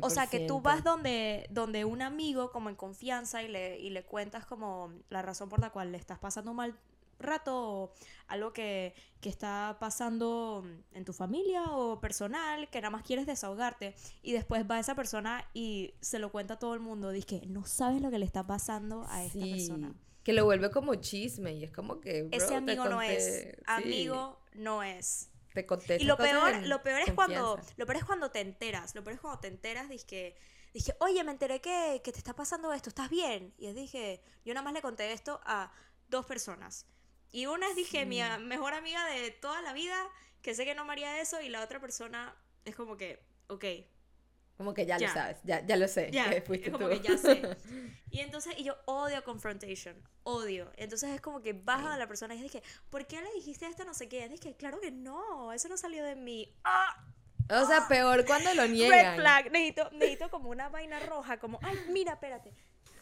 O 0.00 0.10
sea, 0.10 0.26
que 0.28 0.40
tú 0.40 0.58
100%. 0.58 0.62
vas 0.62 0.84
donde, 0.84 1.46
donde 1.50 1.84
un 1.84 2.02
amigo 2.02 2.50
como 2.50 2.68
en 2.68 2.76
confianza 2.76 3.42
y 3.42 3.48
le, 3.48 3.78
y 3.78 3.90
le 3.90 4.04
cuentas 4.04 4.44
como 4.46 4.92
la 5.10 5.22
razón 5.22 5.48
por 5.48 5.60
la 5.60 5.70
cual 5.70 5.92
le 5.92 5.98
estás 5.98 6.18
pasando 6.18 6.50
un 6.50 6.58
mal 6.58 6.78
rato 7.18 7.54
o 7.56 7.92
algo 8.26 8.52
que, 8.52 8.94
que 9.20 9.28
está 9.28 9.76
pasando 9.78 10.64
en 10.92 11.04
tu 11.04 11.12
familia 11.12 11.62
o 11.70 12.00
personal, 12.00 12.68
que 12.68 12.80
nada 12.80 12.90
más 12.90 13.02
quieres 13.04 13.26
desahogarte 13.26 13.94
y 14.22 14.32
después 14.32 14.64
va 14.68 14.80
esa 14.80 14.94
persona 14.96 15.46
y 15.54 15.94
se 16.00 16.18
lo 16.18 16.32
cuenta 16.32 16.54
a 16.54 16.58
todo 16.58 16.74
el 16.74 16.80
mundo, 16.80 17.10
dice 17.10 17.26
que 17.40 17.46
no 17.46 17.64
sabes 17.64 18.02
lo 18.02 18.10
que 18.10 18.18
le 18.18 18.24
está 18.24 18.44
pasando 18.46 19.06
a 19.08 19.24
esta 19.24 19.44
Sí, 19.44 19.50
persona. 19.52 19.94
Que 20.24 20.32
lo 20.32 20.44
vuelve 20.44 20.70
como 20.70 20.94
chisme 20.96 21.52
y 21.54 21.64
es 21.64 21.72
como 21.72 22.00
que. 22.00 22.22
bro, 22.24 22.30
Ese 22.32 22.54
amigo 22.54 22.86
no 22.86 23.02
es, 23.02 23.24
sí, 23.24 23.48
amigo 23.66 24.38
no 24.54 24.82
es. 24.82 25.28
Te 25.52 25.66
conté 25.66 25.98
Y 26.00 26.04
lo 26.04 26.16
peor, 26.16 26.54
en 26.54 26.68
lo 26.68 26.82
peor 26.82 27.00
es 27.02 27.12
cuando, 27.12 27.54
confianza. 27.56 27.74
lo 27.76 27.86
peor 27.86 27.96
es 27.98 28.04
cuando 28.04 28.30
te 28.30 28.40
enteras, 28.40 28.94
lo 28.94 29.02
peor 29.04 29.14
es 29.14 29.20
cuando 29.20 29.40
te 29.40 29.48
enteras, 29.48 29.88
dije, 29.88 30.36
dije, 30.72 30.94
oye, 31.00 31.22
me 31.24 31.32
enteré 31.32 31.60
que, 31.60 32.00
que 32.04 32.12
te 32.12 32.18
está 32.18 32.34
pasando 32.34 32.72
esto, 32.72 32.88
¿estás 32.88 33.10
bien? 33.10 33.54
Y 33.58 33.72
dije, 33.72 34.22
yo 34.44 34.54
nada 34.54 34.64
más 34.64 34.72
le 34.72 34.82
conté 34.82 35.12
esto 35.12 35.40
a 35.44 35.72
dos 36.08 36.24
personas. 36.26 36.86
Y 37.30 37.46
una 37.46 37.68
es, 37.68 37.76
dije, 37.76 38.04
mi 38.06 38.20
a- 38.20 38.38
mejor 38.38 38.74
amiga 38.74 39.04
de 39.06 39.30
toda 39.30 39.62
la 39.62 39.72
vida, 39.72 39.96
que 40.42 40.54
sé 40.54 40.64
que 40.64 40.74
no 40.74 40.84
me 40.84 40.92
haría 40.92 41.20
eso, 41.20 41.40
y 41.40 41.48
la 41.48 41.62
otra 41.62 41.80
persona 41.80 42.34
es 42.64 42.74
como 42.76 42.96
que, 42.96 43.24
ok, 43.48 43.64
Como 44.62 44.74
que 44.74 44.86
ya, 44.86 44.96
Ya. 44.96 45.08
lo 45.08 45.14
sabes, 45.14 45.36
ya, 45.42 45.66
ya 45.66 45.76
lo 45.76 45.88
sé. 45.88 46.08
ya, 46.12 46.30
que 46.30 46.40
fuiste 46.40 46.66
es 46.68 46.72
como 46.72 46.88
tú. 46.88 46.94
que 46.94 47.00
ya 47.08 47.18
sé. 47.18 47.42
Y 48.12 48.20
entonces, 48.20 48.54
y 48.58 48.64
yo 48.64 48.76
odio 48.84 49.24
confrontation, 49.24 49.96
odio. 50.22 50.70
Entonces 50.76 51.10
es 51.10 51.20
como 51.22 51.40
que 51.40 51.54
baja 51.54 51.94
a 51.94 51.96
la 51.96 52.06
persona 52.06 52.34
y 52.34 52.42
dije, 52.42 52.62
¿por 52.90 53.06
qué 53.06 53.20
le 53.22 53.32
dijiste 53.32 53.66
esto? 53.66 53.84
No 53.86 53.94
sé 53.94 54.06
qué. 54.08 54.26
Y 54.26 54.28
dije, 54.28 54.54
claro 54.54 54.78
que 54.80 54.90
no, 54.90 55.50
eso 55.52 55.66
no 55.68 55.76
salió 55.78 56.04
de 56.04 56.14
mí. 56.14 56.54
¡Ah! 56.62 57.06
o 57.50 57.66
sea, 57.66 57.88
peor 57.88 58.24
cuando 58.26 58.52
lo 58.54 58.68
niegan. 58.68 59.16
Red 59.16 59.20
flag. 59.22 59.50
Necesito, 59.50 59.90
necesito 59.92 60.30
como 60.30 60.50
una 60.50 60.68
vaina 60.68 61.00
roja, 61.00 61.38
como, 61.38 61.58
ay, 61.62 61.76
mira, 61.88 62.12
espérate. 62.12 62.52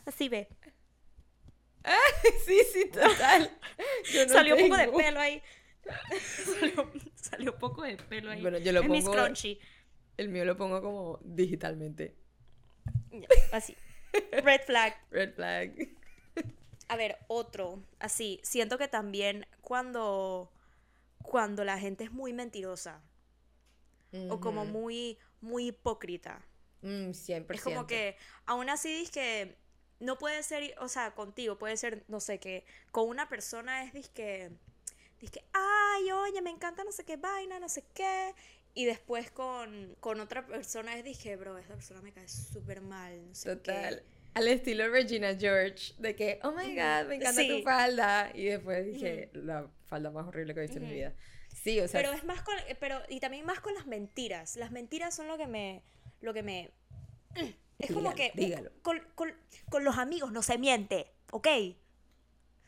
Así 0.06 0.28
ve. 0.28 0.48
sí, 2.46 2.60
sí, 2.72 2.86
total. 2.90 3.50
Yo 4.12 4.26
no 4.26 4.32
salió 4.32 4.56
un 4.56 4.62
poco 4.68 4.76
de 4.76 4.88
pelo 4.88 5.20
ahí. 5.20 5.42
salió, 6.60 6.90
salió 7.14 7.52
un 7.52 7.58
poco 7.58 7.82
de 7.82 7.96
pelo 7.96 8.30
ahí. 8.30 8.40
Bueno, 8.42 8.58
yo 8.58 8.72
lo 8.72 8.82
en 8.82 8.88
pongo- 8.88 9.12
scrunchie. 9.12 9.58
El 10.20 10.28
mío 10.28 10.44
lo 10.44 10.54
pongo 10.54 10.82
como 10.82 11.18
digitalmente. 11.22 12.14
Así. 13.52 13.74
Red 14.30 14.60
flag. 14.66 14.94
Red 15.10 15.32
flag. 15.32 15.72
A 16.88 16.96
ver, 16.96 17.16
otro. 17.26 17.82
Así. 17.98 18.38
Siento 18.42 18.76
que 18.76 18.86
también 18.86 19.46
cuando. 19.62 20.52
Cuando 21.22 21.64
la 21.64 21.78
gente 21.78 22.04
es 22.04 22.12
muy 22.12 22.34
mentirosa. 22.34 23.02
O 24.28 24.40
como 24.40 24.66
muy. 24.66 25.16
Muy 25.40 25.68
hipócrita. 25.68 26.44
Mm, 26.82 27.12
100%. 27.12 27.54
Es 27.54 27.62
como 27.62 27.86
que, 27.86 28.18
aún 28.44 28.68
así, 28.68 28.90
dices 28.90 29.10
que 29.10 29.56
no 30.00 30.18
puede 30.18 30.42
ser, 30.42 30.74
o 30.80 30.88
sea, 30.88 31.14
contigo, 31.14 31.56
puede 31.56 31.78
ser, 31.78 32.04
no 32.08 32.20
sé, 32.20 32.38
que 32.38 32.66
con 32.90 33.08
una 33.08 33.30
persona 33.30 33.84
es, 33.84 34.10
que 34.10 34.50
que 35.28 35.44
ay, 35.52 36.10
oye, 36.12 36.40
me 36.40 36.50
encanta 36.50 36.82
no 36.82 36.92
sé 36.92 37.04
qué 37.04 37.16
vaina, 37.16 37.58
no 37.58 37.68
sé 37.68 37.84
qué. 37.92 38.34
Y 38.74 38.84
después 38.84 39.30
con, 39.30 39.96
con 40.00 40.20
otra 40.20 40.46
persona 40.46 40.96
es, 40.96 41.04
dije, 41.04 41.36
bro, 41.36 41.58
esta 41.58 41.74
persona 41.74 42.00
me 42.02 42.12
cae 42.12 42.28
súper 42.28 42.80
mal, 42.80 43.26
no 43.26 43.34
sé 43.34 43.56
Total. 43.56 44.02
Al 44.34 44.46
estilo 44.46 44.88
Regina 44.88 45.34
George, 45.36 45.94
de 45.98 46.14
que, 46.14 46.38
oh 46.44 46.52
my 46.52 46.68
god, 46.76 47.08
me 47.08 47.16
encanta 47.16 47.40
Sí. 47.42 47.48
tu 47.48 47.62
falda. 47.64 48.30
Y 48.32 48.44
después 48.44 48.86
dije, 48.86 49.28
la 49.32 49.68
falda 49.86 50.10
más 50.10 50.26
horrible 50.28 50.54
que 50.54 50.60
he 50.60 50.62
visto 50.62 50.78
en 50.78 50.84
mi 50.88 50.94
vida. 50.94 51.14
Sí, 51.52 51.80
o 51.80 51.88
sea, 51.88 52.00
Pero 52.00 52.12
es 52.12 52.22
más 52.24 52.42
con, 52.42 52.56
eh, 52.68 52.76
pero, 52.78 53.00
y 53.08 53.18
también 53.18 53.44
más 53.44 53.58
con 53.60 53.74
las 53.74 53.86
mentiras. 53.86 54.54
Las 54.56 54.70
mentiras 54.70 55.14
son 55.16 55.26
lo 55.26 55.36
que 55.36 55.48
me, 55.48 55.82
lo 56.20 56.32
que 56.32 56.42
me... 56.42 56.70
Es 57.80 57.92
como 57.92 58.12
Dígalo, 58.12 58.16
que 58.16 58.30
uh, 58.34 58.36
dígalo. 58.36 58.70
Con, 58.82 59.00
con- 59.14 59.34
con 59.70 59.84
los 59.84 59.96
amigos 59.96 60.32
no 60.32 60.42
se 60.42 60.58
miente, 60.58 61.10
¿ok? 61.32 61.48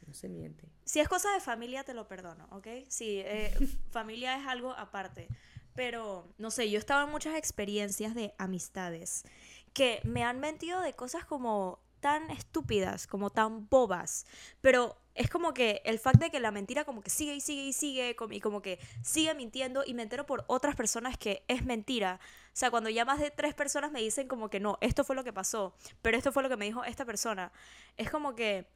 no 0.07 0.15
se 0.15 0.29
miente. 0.29 0.67
Si 0.85 1.01
es 1.01 1.09
cosa 1.09 1.33
de 1.35 1.41
familia, 1.41 1.85
te 1.85 1.93
lo 1.95 2.09
perdono, 2.09 2.47
¿ok? 2.51 2.67
Si 2.89 3.21
eh, 3.21 3.53
familia 3.91 4.39
es 4.39 4.47
algo 4.47 4.73
aparte. 4.73 5.29
Pero, 5.75 6.29
no 6.39 6.51
sé, 6.51 6.71
yo 6.71 6.77
he 6.77 6.79
estado 6.79 7.05
en 7.05 7.11
muchas 7.11 7.37
experiencias 7.37 8.15
de 8.15 8.35
amistades 8.39 9.25
que 9.73 10.01
me 10.05 10.23
han 10.23 10.41
mentido 10.41 10.81
de 10.81 10.93
cosas 10.93 11.25
como 11.25 11.81
tan 12.01 12.31
estúpidas, 12.31 13.07
como 13.07 13.31
tan 13.31 13.69
bobas. 13.69 14.27
Pero 14.61 14.99
es 15.15 15.31
como 15.31 15.55
que 15.55 15.83
el 15.85 15.99
fact 15.99 16.19
de 16.19 16.31
que 16.31 16.41
la 16.41 16.51
mentira 16.51 16.85
como 16.85 17.03
que 17.03 17.11
sigue 17.11 17.35
y 17.35 17.41
sigue 17.41 17.63
y 17.63 17.73
sigue 17.73 18.17
y 18.31 18.41
como 18.41 18.61
que 18.61 18.79
sigue 19.03 19.35
mintiendo 19.35 19.85
y 19.87 19.95
me 19.95 20.03
entero 20.03 20.27
por 20.27 20.45
otras 20.49 20.75
personas 20.75 21.17
que 21.17 21.45
es 21.49 21.65
mentira. 21.65 22.19
O 22.47 22.51
sea, 22.55 22.71
cuando 22.71 22.91
ya 22.91 23.05
más 23.05 23.21
de 23.21 23.31
tres 23.31 23.55
personas 23.55 23.93
me 23.93 24.01
dicen 24.01 24.29
como 24.29 24.51
que 24.51 24.61
no, 24.61 24.79
esto 24.81 25.05
fue 25.05 25.17
lo 25.17 25.25
que 25.25 25.33
pasó, 25.33 25.75
pero 26.03 26.19
esto 26.19 26.33
fue 26.33 26.43
lo 26.43 26.49
que 26.49 26.57
me 26.57 26.65
dijo 26.65 26.85
esta 26.85 27.05
persona. 27.05 27.53
Es 27.97 28.11
como 28.11 28.35
que 28.35 28.67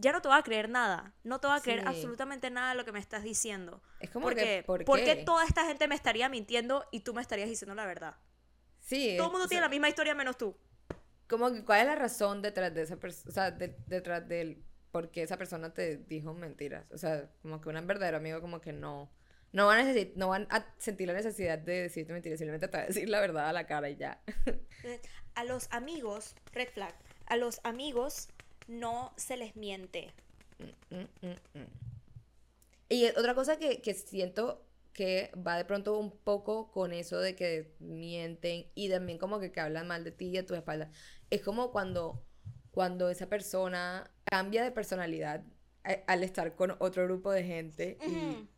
ya 0.00 0.12
no 0.12 0.22
te 0.22 0.28
va 0.28 0.38
a 0.38 0.42
creer 0.42 0.68
nada. 0.68 1.14
No 1.24 1.40
te 1.40 1.46
va 1.46 1.56
a 1.56 1.60
creer 1.60 1.86
absolutamente 1.86 2.50
nada 2.50 2.70
de 2.70 2.76
lo 2.76 2.84
que 2.84 2.92
me 2.92 2.98
estás 2.98 3.22
diciendo. 3.22 3.82
Es 4.00 4.10
como 4.10 4.26
porque, 4.26 4.64
que, 4.66 4.84
¿por 4.84 5.04
qué? 5.04 5.16
toda 5.24 5.44
esta 5.44 5.66
gente 5.66 5.86
me 5.88 5.94
estaría 5.94 6.28
mintiendo 6.28 6.86
y 6.90 7.00
tú 7.00 7.14
me 7.14 7.20
estarías 7.20 7.48
diciendo 7.48 7.74
la 7.74 7.86
verdad? 7.86 8.16
Sí. 8.80 9.14
Todo 9.16 9.28
el 9.28 9.32
mundo 9.32 9.46
tiene 9.46 9.60
la 9.60 9.68
misma 9.68 9.88
historia 9.88 10.14
menos 10.14 10.38
tú. 10.38 10.56
Como 11.28 11.52
que, 11.52 11.64
¿cuál 11.64 11.80
es 11.80 11.86
la 11.86 11.94
razón 11.94 12.42
detrás 12.42 12.74
de 12.74 12.82
esa 12.82 12.96
persona? 12.96 13.30
O 13.30 13.32
sea, 13.32 13.50
detrás 13.50 14.26
del 14.26 14.64
por 14.90 15.10
qué 15.10 15.22
esa 15.22 15.36
persona 15.36 15.72
te 15.72 15.98
dijo 15.98 16.32
mentiras. 16.34 16.90
O 16.90 16.98
sea, 16.98 17.30
como 17.42 17.60
que 17.60 17.68
un 17.68 17.86
verdadero 17.86 18.16
amigo 18.16 18.40
como 18.40 18.60
que 18.60 18.72
no... 18.72 19.10
No 19.52 19.66
van, 19.66 19.80
a 19.80 19.92
no 20.14 20.28
van 20.28 20.46
a 20.50 20.64
sentir 20.78 21.08
la 21.08 21.12
necesidad 21.12 21.58
de 21.58 21.82
decirte 21.82 22.12
mentiras, 22.12 22.38
simplemente 22.38 22.68
te 22.68 22.76
va 22.76 22.84
a 22.84 22.86
decir 22.86 23.08
la 23.08 23.18
verdad 23.18 23.48
a 23.48 23.52
la 23.52 23.66
cara 23.66 23.90
y 23.90 23.96
ya. 23.96 24.22
A 25.34 25.44
los 25.44 25.68
amigos, 25.72 26.34
red 26.52 26.68
flag, 26.68 26.94
a 27.26 27.36
los 27.36 27.60
amigos 27.62 28.28
no 28.70 29.12
se 29.16 29.36
les 29.36 29.56
miente. 29.56 30.12
Mm, 30.58 30.96
mm, 30.96 31.58
mm, 31.58 31.66
y 32.88 33.06
otra 33.06 33.34
cosa 33.34 33.58
que, 33.58 33.82
que, 33.82 33.94
siento 33.94 34.64
que 34.92 35.30
va 35.46 35.56
de 35.56 35.64
pronto 35.64 35.98
un 35.98 36.10
poco 36.10 36.70
con 36.70 36.92
eso 36.92 37.18
de 37.18 37.34
que 37.34 37.72
mienten 37.78 38.66
y 38.74 38.88
también 38.88 39.18
como 39.18 39.38
que, 39.38 39.52
que 39.52 39.60
hablan 39.60 39.86
mal 39.86 40.04
de 40.04 40.12
ti 40.12 40.26
y 40.26 40.32
de 40.32 40.42
tu 40.42 40.54
espalda. 40.54 40.90
Es 41.30 41.42
como 41.42 41.72
cuando, 41.72 42.24
cuando 42.70 43.08
esa 43.10 43.28
persona 43.28 44.10
cambia 44.24 44.62
de 44.62 44.70
personalidad 44.70 45.44
eh, 45.84 46.04
al 46.06 46.22
estar 46.22 46.54
con 46.54 46.76
otro 46.78 47.04
grupo 47.04 47.30
de 47.32 47.44
gente 47.44 47.98
y, 48.06 48.48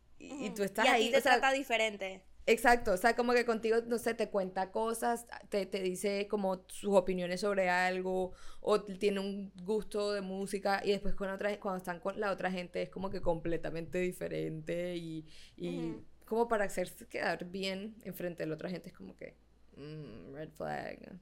y, 0.45 0.49
tú 0.51 0.63
estás 0.63 0.85
y 0.85 0.89
a 0.89 0.93
ahí. 0.93 1.07
Ti 1.07 1.13
te 1.13 1.21
trata 1.21 1.51
diferente. 1.51 2.23
Exacto, 2.45 2.91
o 2.91 2.97
sea, 2.97 3.15
como 3.15 3.31
que 3.33 3.45
contigo, 3.45 3.77
no 3.87 3.97
sé, 3.97 4.13
te 4.13 4.29
cuenta 4.29 4.69
cosas, 4.69 5.25
te, 5.49 5.65
te, 5.65 5.81
dice 5.81 6.27
como 6.27 6.65
sus 6.67 6.93
opiniones 6.93 7.39
sobre 7.39 7.69
algo, 7.69 8.33
o 8.59 8.81
tiene 8.81 9.21
un 9.21 9.53
gusto 9.63 10.11
de 10.11 10.19
música, 10.19 10.81
y 10.83 10.91
después 10.91 11.15
con 11.15 11.29
otra, 11.29 11.57
cuando 11.59 11.77
están 11.77 12.01
con 12.01 12.19
la 12.19 12.31
otra 12.31 12.51
gente 12.51 12.81
es 12.81 12.89
como 12.89 13.09
que 13.09 13.21
completamente 13.21 13.99
diferente, 13.99 14.97
y, 14.97 15.25
y 15.55 15.95
como 16.25 16.49
para 16.49 16.65
hacerse 16.65 17.07
quedar 17.07 17.45
bien 17.45 17.95
enfrente 18.03 18.43
de 18.43 18.47
la 18.47 18.55
otra 18.55 18.69
gente 18.69 18.89
es 18.89 18.95
como 18.95 19.15
que, 19.15 19.37
mm, 19.77 20.33
red 20.33 20.49
flag, 20.49 21.17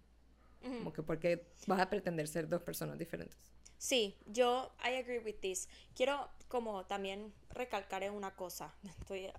como 0.61 0.91
que 0.91 1.03
porque 1.03 1.45
vas 1.67 1.79
a 1.79 1.89
pretender 1.89 2.27
ser 2.27 2.49
dos 2.49 2.63
personas 2.63 2.97
diferentes. 2.97 3.37
Sí, 3.77 4.17
yo, 4.27 4.75
I 4.83 4.95
agree 4.95 5.19
with 5.19 5.39
this. 5.41 5.67
Quiero 5.95 6.29
como 6.47 6.85
también 6.85 7.33
recalcar 7.49 8.03
en 8.03 8.13
una 8.13 8.35
cosa, 8.35 8.75
estoy 8.99 9.31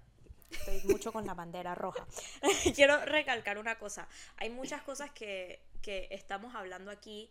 estoy 0.52 0.82
mucho 0.90 1.12
con 1.12 1.26
la 1.26 1.34
bandera 1.34 1.74
roja. 1.74 2.06
Quiero 2.74 3.04
recalcar 3.04 3.58
una 3.58 3.78
cosa. 3.78 4.08
Hay 4.36 4.50
muchas 4.50 4.82
cosas 4.82 5.10
que, 5.10 5.62
que 5.82 6.08
estamos 6.10 6.54
hablando 6.54 6.90
aquí 6.90 7.30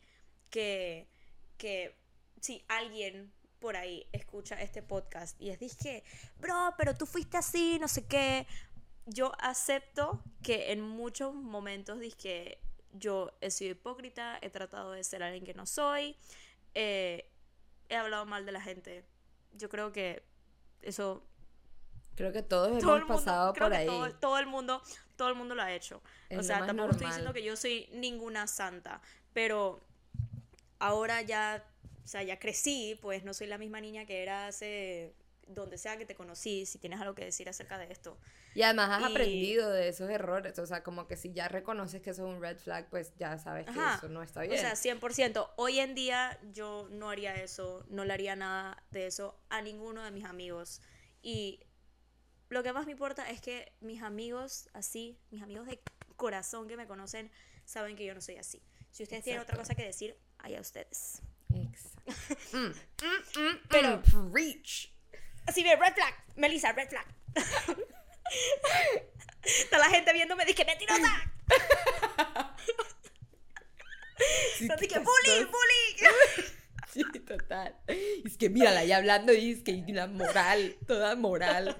que, 0.50 1.08
que 1.58 1.96
si 2.40 2.63
alguien 2.68 3.32
por 3.60 3.78
ahí 3.78 4.08
escucha 4.12 4.60
este 4.60 4.82
podcast 4.82 5.40
y 5.40 5.51
es 5.51 5.60
dije, 5.60 6.04
bro, 6.40 6.74
pero 6.78 6.96
tú 6.96 7.06
fuiste 7.06 7.38
así, 7.38 7.78
no 7.80 7.88
sé 7.88 8.06
qué. 8.06 8.48
Yo 9.06 9.32
acepto 9.40 10.24
que 10.44 10.72
en 10.72 10.82
muchos 10.82 11.34
momentos 11.34 12.00
dije, 12.00 12.60
yo 12.92 13.32
he 13.40 13.51
sido 13.51 13.72
hipócrita, 13.72 14.38
he 14.42 14.50
tratado 14.50 14.92
de 14.92 15.04
ser 15.04 15.24
alguien 15.24 15.46
que 15.46 15.54
no 15.54 15.66
soy, 15.66 16.18
eh, 16.74 17.30
he 17.90 17.96
hablado 17.96 18.25
mal 18.25 18.46
de 18.46 18.51
la 18.51 18.62
gente. 18.62 19.06
Yo 19.54 19.70
creo 19.70 19.92
que 19.92 20.24
eso 20.82 21.24
Creo 22.15 22.32
que 22.32 22.44
todos 22.44 22.82
hemos 22.82 23.03
pasado 23.06 23.53
por 23.53 23.74
ahí. 23.74 23.88
Todo, 24.20 24.38
el 24.38 24.48
mundo, 24.48 24.82
todo 25.15 25.30
el 25.30 25.36
mundo 25.36 25.56
lo 25.56 25.62
ha 25.62 25.74
hecho. 25.74 26.01
o 26.38 26.44
sea, 26.44 26.65
tampoco 26.65 26.91
estoy 26.91 27.08
diciendo 27.08 27.34
que 27.34 27.44
yo 27.44 27.56
soy 27.56 27.89
ninguna 27.94 28.48
santa, 28.48 29.01
pero 29.34 29.80
ahora 30.80 31.22
ya, 31.22 31.63
o 32.03 32.08
sea, 32.08 32.24
ya 32.24 32.39
crecí, 32.39 32.98
pues 33.01 33.24
no 33.24 33.34
soy 33.34 33.48
la 33.48 33.58
misma 33.58 33.82
niña 33.82 34.06
que 34.06 34.24
era 34.24 34.48
hace 34.48 35.13
donde 35.48 35.77
sea 35.77 35.98
que 35.98 36.06
te 36.06 36.15
conocí, 36.15 36.65
si 36.65 36.77
tienes 36.80 37.00
algo 37.01 37.13
que 37.13 37.25
decir 37.25 37.50
acerca 37.50 37.77
de 37.77 37.91
esto. 37.91 38.18
Y 38.53 38.63
además 38.63 38.89
has 38.89 39.10
aprendido 39.10 39.70
de 39.70 39.88
esos 39.88 40.10
errores, 40.10 40.58
o 40.60 40.65
sea, 40.65 40.84
como 40.84 41.08
que 41.08 41.15
si 41.15 41.32
ya 41.32 41.48
reconoces 41.48 42.01
que 42.01 42.10
eso 42.10 42.27
es 42.27 42.34
un 42.36 42.41
red 42.41 42.58
flag, 42.58 42.89
pues 42.89 43.13
ya 43.18 43.38
sabes 43.38 43.65
que 43.65 43.72
eso 43.72 44.10
no 44.10 44.24
está 44.24 44.41
bien. 44.41 44.53
O 44.53 44.58
sea, 44.58 44.74
100%. 44.74 45.51
Hoy 45.56 45.80
en 45.80 45.96
día 45.96 46.38
yo 46.53 46.88
no 46.91 47.10
haría 47.10 47.36
eso, 47.36 47.86
no 47.89 48.03
le 48.03 48.13
haría 48.13 48.36
nada 48.36 48.84
de 48.91 49.08
eso 49.08 49.38
a 49.50 49.62
ninguno 49.62 50.03
de 50.03 50.12
mis 50.12 50.25
amigos. 50.25 50.82
Y 51.22 51.62
lo 52.51 52.63
que 52.63 52.74
más 52.74 52.86
me 52.86 52.91
importa 52.91 53.29
es 53.29 53.39
que 53.39 53.72
mis 53.79 54.03
amigos 54.03 54.70
así, 54.74 55.17
mis 55.31 55.41
amigos 55.41 55.67
de 55.67 55.79
corazón 56.17 56.67
que 56.67 56.75
me 56.75 56.86
conocen, 56.86 57.31
saben 57.65 57.96
que 57.96 58.05
yo 58.05 58.13
no 58.13 58.20
soy 58.20 58.36
así. 58.36 58.62
Si 58.91 59.03
ustedes 59.03 59.24
tienen 59.24 59.41
otra 59.41 59.55
cosa 59.55 59.74
que 59.74 59.86
decir, 59.86 60.17
allá 60.38 60.60
ustedes. 60.60 61.22
Exacto. 61.50 62.01
Mm, 62.51 62.67
mm, 62.67 63.39
mm, 63.39 63.60
Pero. 63.70 64.01
Reach. 64.34 64.91
Así 65.46 65.63
ve, 65.63 65.75
red 65.75 65.93
flag. 65.93 66.13
Melissa, 66.36 66.74
red 66.74 66.89
flag. 66.89 67.05
Está 69.43 69.77
la 69.77 69.89
gente 69.89 70.12
viéndome, 70.13 70.46
dije, 70.46 70.65
mentirosa. 70.65 71.34
Sí, 74.58 74.67
Así 74.70 74.88
que, 74.88 75.00
bully, 75.00 75.46
bully. 75.46 76.12
Sí, 76.93 77.03
total. 77.22 77.75
Es 77.88 78.38
que 78.38 78.50
mírala, 78.50 78.84
ya 78.84 78.98
hablando, 78.98 79.34
y 79.34 79.53
es 79.53 79.63
que 79.63 79.84
la 79.88 80.05
moral, 80.05 80.77
toda 80.86 81.15
moral. 81.15 81.75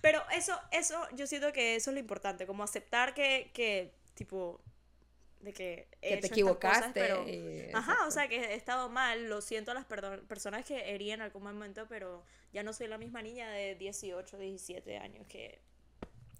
Pero 0.00 0.22
eso, 0.32 0.58
eso, 0.72 0.96
yo 1.16 1.26
siento 1.26 1.52
que 1.52 1.76
eso 1.76 1.90
es 1.90 1.94
lo 1.94 2.00
importante, 2.00 2.46
como 2.46 2.62
aceptar 2.62 3.14
que, 3.14 3.50
que 3.54 3.94
tipo, 4.14 4.60
de 5.40 5.52
que, 5.52 5.88
que 6.00 6.16
te 6.16 6.26
equivocaste. 6.26 6.90
pero, 6.92 7.24
ajá, 7.72 8.06
o 8.06 8.10
sea, 8.10 8.28
que 8.28 8.36
he 8.36 8.54
estado 8.54 8.88
mal, 8.88 9.28
lo 9.28 9.40
siento 9.40 9.70
a 9.70 9.74
las 9.74 9.84
personas 9.84 10.64
que 10.64 10.94
herí 10.94 11.10
en 11.10 11.20
algún 11.20 11.42
momento, 11.42 11.86
pero 11.88 12.24
ya 12.52 12.62
no 12.62 12.72
soy 12.72 12.88
la 12.88 12.98
misma 12.98 13.22
niña 13.22 13.50
de 13.50 13.74
18, 13.76 14.38
17 14.38 14.98
años 14.98 15.26
que... 15.26 15.60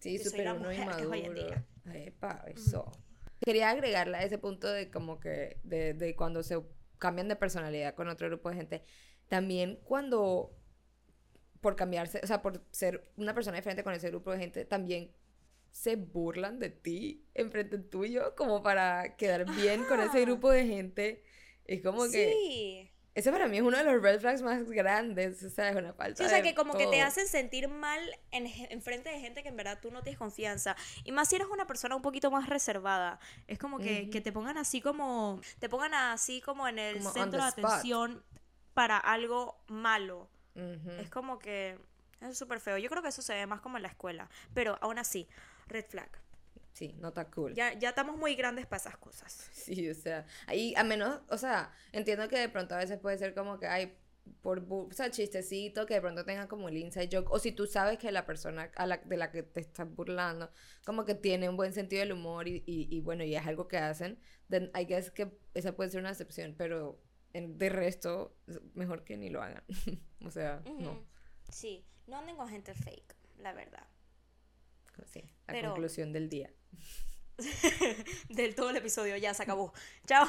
Sí, 0.00 0.18
súper 0.18 0.52
uno 0.52 0.70
inmaduro. 0.70 1.64
Epa, 1.92 2.44
eso. 2.48 2.92
Quería 3.40 3.70
agregarle 3.70 4.18
a 4.18 4.22
ese 4.22 4.36
punto 4.36 4.70
de 4.70 4.90
como 4.90 5.18
que, 5.18 5.58
de, 5.62 5.94
de 5.94 6.14
cuando 6.14 6.42
se 6.42 6.60
cambian 6.98 7.28
de 7.28 7.36
personalidad 7.36 7.94
con 7.94 8.08
otro 8.08 8.28
grupo 8.28 8.50
de 8.50 8.56
gente, 8.56 8.84
también 9.28 9.80
cuando 9.84 10.54
por 11.64 11.76
cambiarse, 11.76 12.20
o 12.22 12.26
sea, 12.26 12.42
por 12.42 12.62
ser 12.72 13.08
una 13.16 13.32
persona 13.32 13.56
diferente 13.56 13.82
con 13.82 13.94
ese 13.94 14.10
grupo 14.10 14.30
de 14.30 14.38
gente, 14.38 14.66
también 14.66 15.10
se 15.70 15.96
burlan 15.96 16.58
de 16.58 16.68
ti 16.68 17.24
enfrente 17.32 17.78
tuyo 17.78 18.34
como 18.36 18.62
para 18.62 19.16
quedar 19.16 19.50
bien 19.56 19.84
con 19.84 19.98
ese 19.98 20.20
grupo 20.26 20.50
de 20.50 20.66
gente. 20.66 21.24
Es 21.64 21.82
como 21.82 22.02
que... 22.04 22.34
Sí. 22.34 22.90
Ese 23.14 23.32
para 23.32 23.48
mí 23.48 23.56
es 23.56 23.62
uno 23.62 23.78
de 23.78 23.84
los 23.84 24.02
red 24.02 24.20
flags 24.20 24.42
más 24.42 24.68
grandes, 24.68 25.42
o 25.42 25.48
sea, 25.48 25.70
es 25.70 25.76
una 25.76 25.94
falta 25.94 26.18
sí, 26.18 26.26
o 26.26 26.28
sea, 26.28 26.42
que 26.42 26.54
como 26.54 26.76
que 26.76 26.86
te 26.88 27.00
hacen 27.00 27.28
sentir 27.28 27.68
mal 27.68 28.00
en, 28.30 28.82
frente 28.82 29.08
de 29.08 29.20
gente 29.20 29.42
que 29.42 29.48
en 29.48 29.56
verdad 29.56 29.78
tú 29.80 29.90
no 29.90 30.02
tienes 30.02 30.18
confianza. 30.18 30.76
Y 31.02 31.12
más 31.12 31.30
si 31.30 31.36
eres 31.36 31.48
una 31.50 31.66
persona 31.66 31.96
un 31.96 32.02
poquito 32.02 32.30
más 32.30 32.46
reservada. 32.46 33.20
Es 33.46 33.58
como 33.58 33.78
que, 33.78 34.10
que 34.10 34.20
te 34.20 34.32
pongan 34.32 34.58
así 34.58 34.82
como... 34.82 35.40
Te 35.60 35.70
pongan 35.70 35.94
así 35.94 36.42
como 36.42 36.68
en 36.68 36.78
el 36.78 37.02
centro 37.02 37.40
de 37.40 37.48
atención 37.48 38.22
para 38.74 38.98
algo 38.98 39.56
malo. 39.68 40.28
Es 40.54 41.10
como 41.10 41.38
que 41.38 41.78
es 42.20 42.38
súper 42.38 42.60
feo. 42.60 42.78
Yo 42.78 42.88
creo 42.88 43.02
que 43.02 43.08
eso 43.08 43.22
se 43.22 43.34
ve 43.34 43.46
más 43.46 43.60
como 43.60 43.76
en 43.76 43.82
la 43.82 43.88
escuela. 43.88 44.28
Pero 44.54 44.78
aún 44.80 44.98
así, 44.98 45.28
red 45.66 45.84
flag. 45.84 46.10
Sí, 46.72 46.94
no 46.98 47.08
está 47.08 47.30
cool. 47.30 47.54
Ya, 47.54 47.72
ya 47.78 47.90
estamos 47.90 48.16
muy 48.16 48.34
grandes 48.34 48.66
para 48.66 48.80
esas 48.80 48.96
cosas. 48.96 49.50
Sí, 49.52 49.88
o 49.88 49.94
sea, 49.94 50.26
ahí 50.46 50.74
a 50.76 50.84
menos, 50.84 51.20
o 51.28 51.38
sea, 51.38 51.72
entiendo 51.92 52.28
que 52.28 52.38
de 52.38 52.48
pronto 52.48 52.74
a 52.74 52.78
veces 52.78 52.98
puede 52.98 53.16
ser 53.16 53.34
como 53.34 53.58
que 53.58 53.66
hay 53.66 53.96
por 54.40 54.64
o 54.68 54.88
sea, 54.90 55.10
chistecito 55.10 55.86
que 55.86 55.94
de 55.94 56.00
pronto 56.00 56.24
tenga 56.24 56.48
como 56.48 56.68
el 56.68 56.78
inside 56.78 57.10
joke 57.12 57.30
o 57.30 57.38
si 57.38 57.52
tú 57.52 57.66
sabes 57.66 57.98
que 57.98 58.10
la 58.10 58.24
persona 58.26 58.70
a 58.74 58.86
la, 58.86 58.98
de 58.98 59.16
la 59.16 59.30
que 59.30 59.42
te 59.42 59.60
estás 59.60 59.88
burlando 59.94 60.50
como 60.84 61.04
que 61.04 61.14
tiene 61.14 61.48
un 61.48 61.56
buen 61.56 61.74
sentido 61.74 62.00
del 62.00 62.12
humor 62.12 62.48
y, 62.48 62.62
y, 62.66 63.00
bueno 63.00 63.24
y 63.24 63.34
es 63.36 63.46
algo 63.46 63.68
que 63.68 63.76
hacen 63.76 64.18
then 64.48 64.70
I 64.74 64.86
guess 64.86 65.10
que 65.10 65.30
esa 65.52 65.76
puede 65.76 65.90
ser 65.90 66.00
una 66.00 66.10
excepción 66.10 66.54
pero 66.56 66.98
de 67.34 67.68
resto, 67.68 68.36
mejor 68.74 69.04
que 69.04 69.16
ni 69.16 69.28
lo 69.28 69.42
hagan. 69.42 69.62
o 70.24 70.30
sea, 70.30 70.62
no. 70.64 71.04
Sí, 71.48 71.84
no 72.06 72.18
anden 72.18 72.36
con 72.36 72.48
gente 72.48 72.74
fake, 72.74 73.16
la 73.38 73.52
verdad. 73.52 73.86
Sí, 75.06 75.24
la 75.48 75.60
conclusión 75.62 76.12
del 76.12 76.28
día. 76.28 76.52
del 78.28 78.54
todo 78.54 78.70
el 78.70 78.76
episodio, 78.76 79.16
ya 79.16 79.34
se 79.34 79.42
acabó. 79.42 79.72
Chao. 80.06 80.26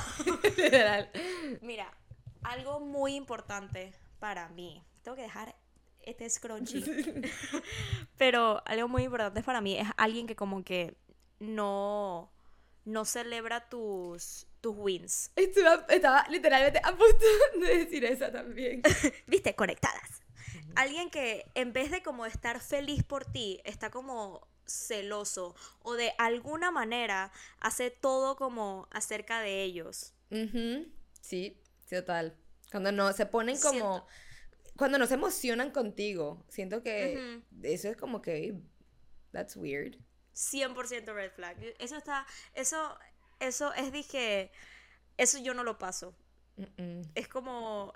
Mira, 1.61 1.95
algo 2.41 2.79
muy 2.79 3.15
importante 3.15 3.93
para 4.19 4.49
mí. 4.49 4.83
Tengo 5.03 5.15
que 5.15 5.21
dejar 5.21 5.55
este 5.99 6.27
scrunchy. 6.27 6.83
Pero 8.17 8.63
algo 8.65 8.87
muy 8.87 9.03
importante 9.03 9.43
para 9.43 9.61
mí 9.61 9.77
es 9.77 9.87
alguien 9.97 10.25
que 10.25 10.35
como 10.35 10.63
que 10.63 10.97
no 11.39 12.31
no 12.85 13.03
celebra 13.03 13.67
tus 13.67 14.47
tus 14.65 14.75
wins. 14.75 15.29
Estuve- 15.35 15.85
estaba 15.89 16.25
literalmente 16.29 16.79
a 16.83 16.89
punto 16.89 17.25
de 17.59 17.77
decir 17.85 18.03
eso 18.03 18.31
también. 18.31 18.81
¿Viste? 19.27 19.53
Conectadas. 19.55 20.23
Alguien 20.75 21.11
que 21.11 21.45
en 21.53 21.71
vez 21.71 21.91
de 21.91 22.01
como 22.01 22.25
estar 22.25 22.59
feliz 22.59 23.03
por 23.03 23.25
ti, 23.25 23.61
está 23.63 23.91
como 23.91 24.47
celoso 24.65 25.55
o 25.83 25.93
de 25.93 26.13
alguna 26.17 26.71
manera 26.71 27.31
hace 27.59 27.91
todo 27.91 28.35
como 28.35 28.87
acerca 28.91 29.39
de 29.41 29.61
ellos. 29.61 30.13
Ujú, 30.31 30.91
Sí, 31.21 31.61
sí, 31.85 31.95
total. 31.95 32.35
Cuando 32.71 32.91
no 32.91 33.13
se 33.13 33.27
ponen 33.27 33.57
como... 33.59 33.71
Siento. 33.71 34.07
Cuando 34.75 34.97
no 34.97 35.05
se 35.05 35.13
emocionan 35.13 35.69
contigo. 35.71 36.43
Siento 36.49 36.81
que 36.81 37.15
Ujú. 37.53 37.59
eso 37.63 37.89
es 37.89 37.97
como 37.97 38.21
que... 38.23 38.59
That's 39.31 39.55
weird. 39.55 39.97
100% 40.33 41.13
red 41.13 41.31
flag. 41.31 41.57
Eso 41.79 41.95
está, 41.95 42.25
eso, 42.53 42.97
eso 43.39 43.73
es, 43.73 43.91
dije, 43.91 44.51
eso 45.17 45.39
yo 45.39 45.53
no 45.53 45.63
lo 45.63 45.77
paso. 45.79 46.15
Es 47.15 47.27
como, 47.27 47.93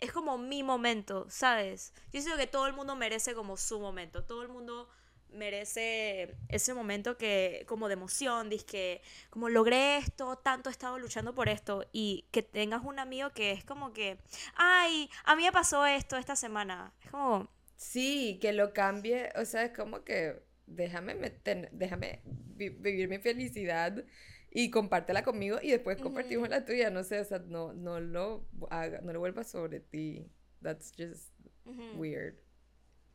es 0.00 0.12
como 0.12 0.38
mi 0.38 0.62
momento, 0.62 1.26
¿sabes? 1.30 1.94
Yo 2.12 2.20
siento 2.20 2.38
que 2.38 2.46
todo 2.46 2.66
el 2.66 2.74
mundo 2.74 2.96
merece 2.96 3.34
como 3.34 3.56
su 3.56 3.80
momento. 3.80 4.24
Todo 4.24 4.42
el 4.42 4.48
mundo 4.48 4.88
merece 5.30 6.36
ese 6.48 6.74
momento 6.74 7.16
que, 7.18 7.64
como 7.68 7.88
de 7.88 7.94
emoción, 7.94 8.50
que 8.66 9.02
como 9.30 9.48
logré 9.48 9.98
esto, 9.98 10.36
tanto 10.36 10.70
he 10.70 10.72
estado 10.72 10.98
luchando 10.98 11.34
por 11.34 11.48
esto, 11.48 11.84
y 11.92 12.26
que 12.30 12.42
tengas 12.42 12.84
un 12.84 12.98
amigo 12.98 13.30
que 13.30 13.52
es 13.52 13.64
como 13.64 13.92
que, 13.92 14.18
ay, 14.56 15.10
a 15.24 15.36
mí 15.36 15.44
me 15.44 15.52
pasó 15.52 15.86
esto 15.86 16.16
esta 16.16 16.36
semana. 16.36 16.92
Es 17.04 17.10
como, 17.10 17.48
Sí, 17.76 18.38
que 18.40 18.52
lo 18.52 18.72
cambie, 18.72 19.30
o 19.36 19.44
sea, 19.44 19.64
es 19.64 19.72
como 19.76 20.04
que 20.04 20.42
déjame 20.66 21.14
meter, 21.14 21.68
déjame 21.72 22.20
vi- 22.24 22.70
vivir 22.70 23.08
mi 23.08 23.18
felicidad 23.18 24.04
y 24.54 24.70
compártela 24.70 25.22
conmigo 25.22 25.58
y 25.62 25.70
después 25.70 25.98
compartimos 26.00 26.48
la 26.48 26.64
tuya, 26.64 26.88
no 26.88 27.04
sé, 27.04 27.20
o 27.20 27.24
sea, 27.24 27.40
no, 27.40 27.74
no 27.74 28.00
lo 28.00 28.46
haga, 28.70 29.02
no 29.02 29.12
lo 29.12 29.18
vuelvas 29.20 29.50
sobre 29.50 29.80
ti. 29.80 30.26
That's 30.62 30.92
just 30.96 31.32
weird. 31.96 32.36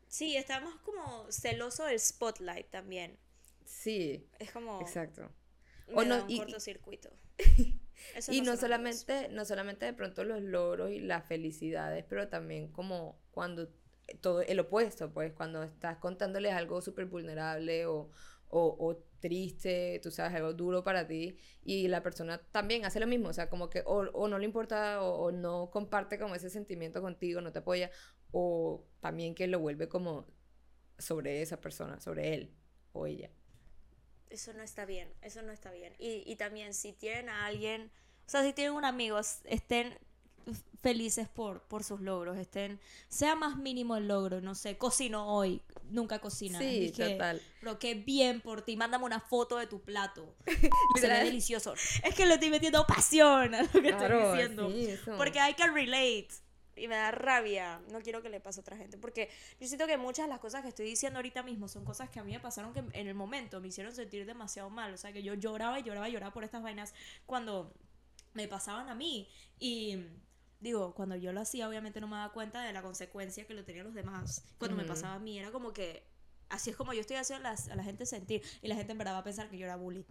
sí, 0.08 0.36
estamos 0.38 0.76
como 0.82 1.32
celoso 1.32 1.86
del 1.86 2.00
spotlight 2.00 2.70
también. 2.70 3.18
Sí, 3.66 4.28
Es 4.38 4.52
como, 4.52 4.80
exacto. 4.82 5.32
O 5.96 6.04
no- 6.04 6.24
un 6.26 6.30
y- 6.30 6.38
cortocircuito. 6.38 7.10
Eso 8.16 8.32
Y 8.32 8.38
no 8.38 8.52
amigos. 8.52 8.60
solamente, 8.62 9.28
no 9.30 9.46
solamente 9.46 9.86
de 9.86 9.94
pronto 9.94 10.24
los 10.24 10.42
logros 10.42 10.92
y 10.92 11.00
las 11.00 11.26
felicidades, 11.28 12.06
pero 12.08 12.28
también 12.30 12.72
como 12.72 13.20
cuando 13.32 13.70
todo 14.22 14.42
el 14.42 14.60
opuesto, 14.60 15.12
pues 15.14 15.34
cuando 15.34 15.64
estás 15.64 15.98
contándoles 15.98 16.54
algo 16.54 16.82
súper 16.82 17.06
vulnerable 17.06 17.86
o, 17.88 18.10
o, 18.50 19.04
triste, 19.20 20.00
tú 20.02 20.12
sabes, 20.12 20.34
algo 20.34 20.54
duro 20.54 20.84
para 20.84 21.06
ti, 21.06 21.38
y 21.64 21.88
la 21.90 22.02
persona 22.02 22.38
también 22.52 22.86
hace 22.86 23.00
lo 23.00 23.08
mismo, 23.08 23.30
o 23.30 23.34
sea, 23.34 23.50
como 23.50 23.70
que 23.70 23.84
o, 23.86 24.28
no 24.28 24.40
le 24.40 24.46
importa 24.46 25.02
o, 25.04 25.32
no 25.32 25.70
comparte 25.72 26.18
como 26.18 26.36
ese 26.36 26.50
sentimiento 26.50 27.02
contigo, 27.02 27.42
no 27.42 27.52
te 27.52 27.60
apoya, 27.60 27.92
o 28.32 28.86
también 29.02 29.36
que 29.36 29.48
lo 29.48 29.60
vuelve 29.60 29.90
como 29.90 30.26
sobre 30.98 31.42
esa 31.42 31.60
persona, 31.60 32.00
sobre 32.00 32.34
él 32.34 32.54
o 32.94 33.08
ella. 33.08 33.30
Eso 34.30 34.54
no 34.54 34.64
está 34.64 34.86
bien, 34.86 35.12
eso 35.22 35.42
no 35.42 35.52
está 35.52 35.72
bien. 35.72 35.94
Y, 35.98 36.24
y 36.26 36.36
también 36.36 36.74
si 36.74 36.94
tienen 36.94 37.30
a 37.30 37.46
alguien, 37.46 37.92
o 38.26 38.30
sea, 38.30 38.44
si 38.44 38.54
tienen 38.54 38.74
un 38.74 38.86
amigo, 38.86 39.20
estén 39.20 39.98
felices 40.82 41.28
por, 41.28 41.62
por 41.64 41.84
sus 41.84 42.00
logros, 42.02 42.38
estén, 42.38 42.80
sea 43.10 43.36
más 43.36 43.58
mínimo 43.58 43.98
el 43.98 44.08
logro, 44.08 44.40
no 44.42 44.56
sé, 44.56 44.78
cocino 44.78 45.28
hoy, 45.28 45.62
nunca 45.90 46.20
cocina. 46.20 46.58
Sí, 46.60 46.80
Dije, 46.92 47.12
total. 47.12 47.42
Pero 47.60 47.80
qué 47.80 47.96
bien 47.96 48.42
por 48.42 48.62
ti, 48.62 48.78
mándame 48.78 49.06
una 49.06 49.20
foto 49.20 49.58
de 49.58 49.68
tu 49.68 49.82
plato. 49.82 50.36
Se 51.00 51.08
ve 51.08 51.24
delicioso. 51.26 51.74
Es 52.04 52.16
que 52.16 52.26
le 52.26 52.36
estoy 52.36 52.50
metiendo 52.50 52.86
pasión 52.88 53.54
a 53.56 53.64
lo 53.64 53.70
que 53.70 53.82
Claro, 53.82 54.18
estoy 54.20 54.32
diciendo. 54.32 54.72
sí. 54.72 55.12
Porque 55.18 55.40
hay 55.40 55.54
que 55.54 55.68
relate. 55.68 56.30
Y 56.76 56.88
me 56.88 56.96
da 56.96 57.12
rabia. 57.12 57.82
No 57.92 58.00
quiero 58.00 58.22
que 58.22 58.30
le 58.30 58.40
pase 58.40 58.60
a 58.60 58.62
otra 58.62 58.78
gente. 58.78 58.98
Porque 58.98 59.30
yo 59.60 59.68
siento 59.68 59.86
que 59.86 59.98
muchas 59.98 60.28
de 60.28 60.30
las 60.30 60.40
cosas 60.40 60.62
que 60.62 60.70
estoy 60.70 60.86
diciendo 60.86 61.18
ahorita 61.20 61.44
mismo 61.44 61.68
son 61.68 61.84
cosas 61.84 62.10
que 62.10 62.22
a 62.22 62.24
mí 62.24 62.32
me 62.32 62.40
pasaron 62.40 62.72
que 62.72 62.80
en 62.80 63.08
el 63.08 63.16
momento 63.16 63.60
me 63.60 63.68
hicieron 63.68 63.94
sentir 63.94 64.26
demasiado 64.26 64.70
mal. 64.70 64.94
O 64.94 64.98
sea, 64.98 65.12
que 65.12 65.22
yo 65.22 65.34
lloraba 65.34 65.78
y 65.78 65.84
lloraba 65.84 66.08
y 66.08 66.14
lloraba 66.14 66.32
por 66.32 66.46
estas 66.46 66.64
vainas 66.64 66.94
cuando 67.26 67.74
me 68.34 68.48
pasaban 68.48 68.88
a 68.88 68.96
mí. 68.96 69.28
Y 69.60 69.98
digo, 70.60 70.94
cuando 70.96 71.16
yo 71.16 71.32
lo 71.34 71.42
hacía, 71.42 71.68
obviamente 71.70 72.02
no 72.02 72.08
me 72.08 72.16
daba 72.18 72.34
cuenta 72.34 72.64
de 72.64 72.74
la 72.74 72.82
consecuencia 72.82 73.46
que 73.48 73.54
lo 73.54 73.64
tenían 73.66 73.86
los 73.86 73.94
demás. 73.96 74.44
Cuando 74.58 74.76
me 74.78 74.86
pasaba 74.86 75.16
a 75.16 75.20
mí, 75.20 75.40
era 75.40 75.52
como 75.52 75.74
que. 75.74 76.04
Así 76.50 76.72
es 76.72 76.76
como 76.76 76.94
yo 76.94 77.02
estoy 77.02 77.18
haciendo 77.18 77.48
a 77.48 77.52
las- 77.52 77.70
a 77.70 77.76
la 77.76 77.84
gente 77.84 78.06
sentir. 78.06 78.42
Y 78.62 78.68
la 78.68 78.76
gente 78.76 78.92
en 78.92 78.98
verdad 78.98 79.14
va 79.14 79.20
a 79.20 79.24
pensar 79.24 79.50
que 79.50 79.58
yo 79.58 79.66
era 79.66 79.76
bully. 79.76 80.06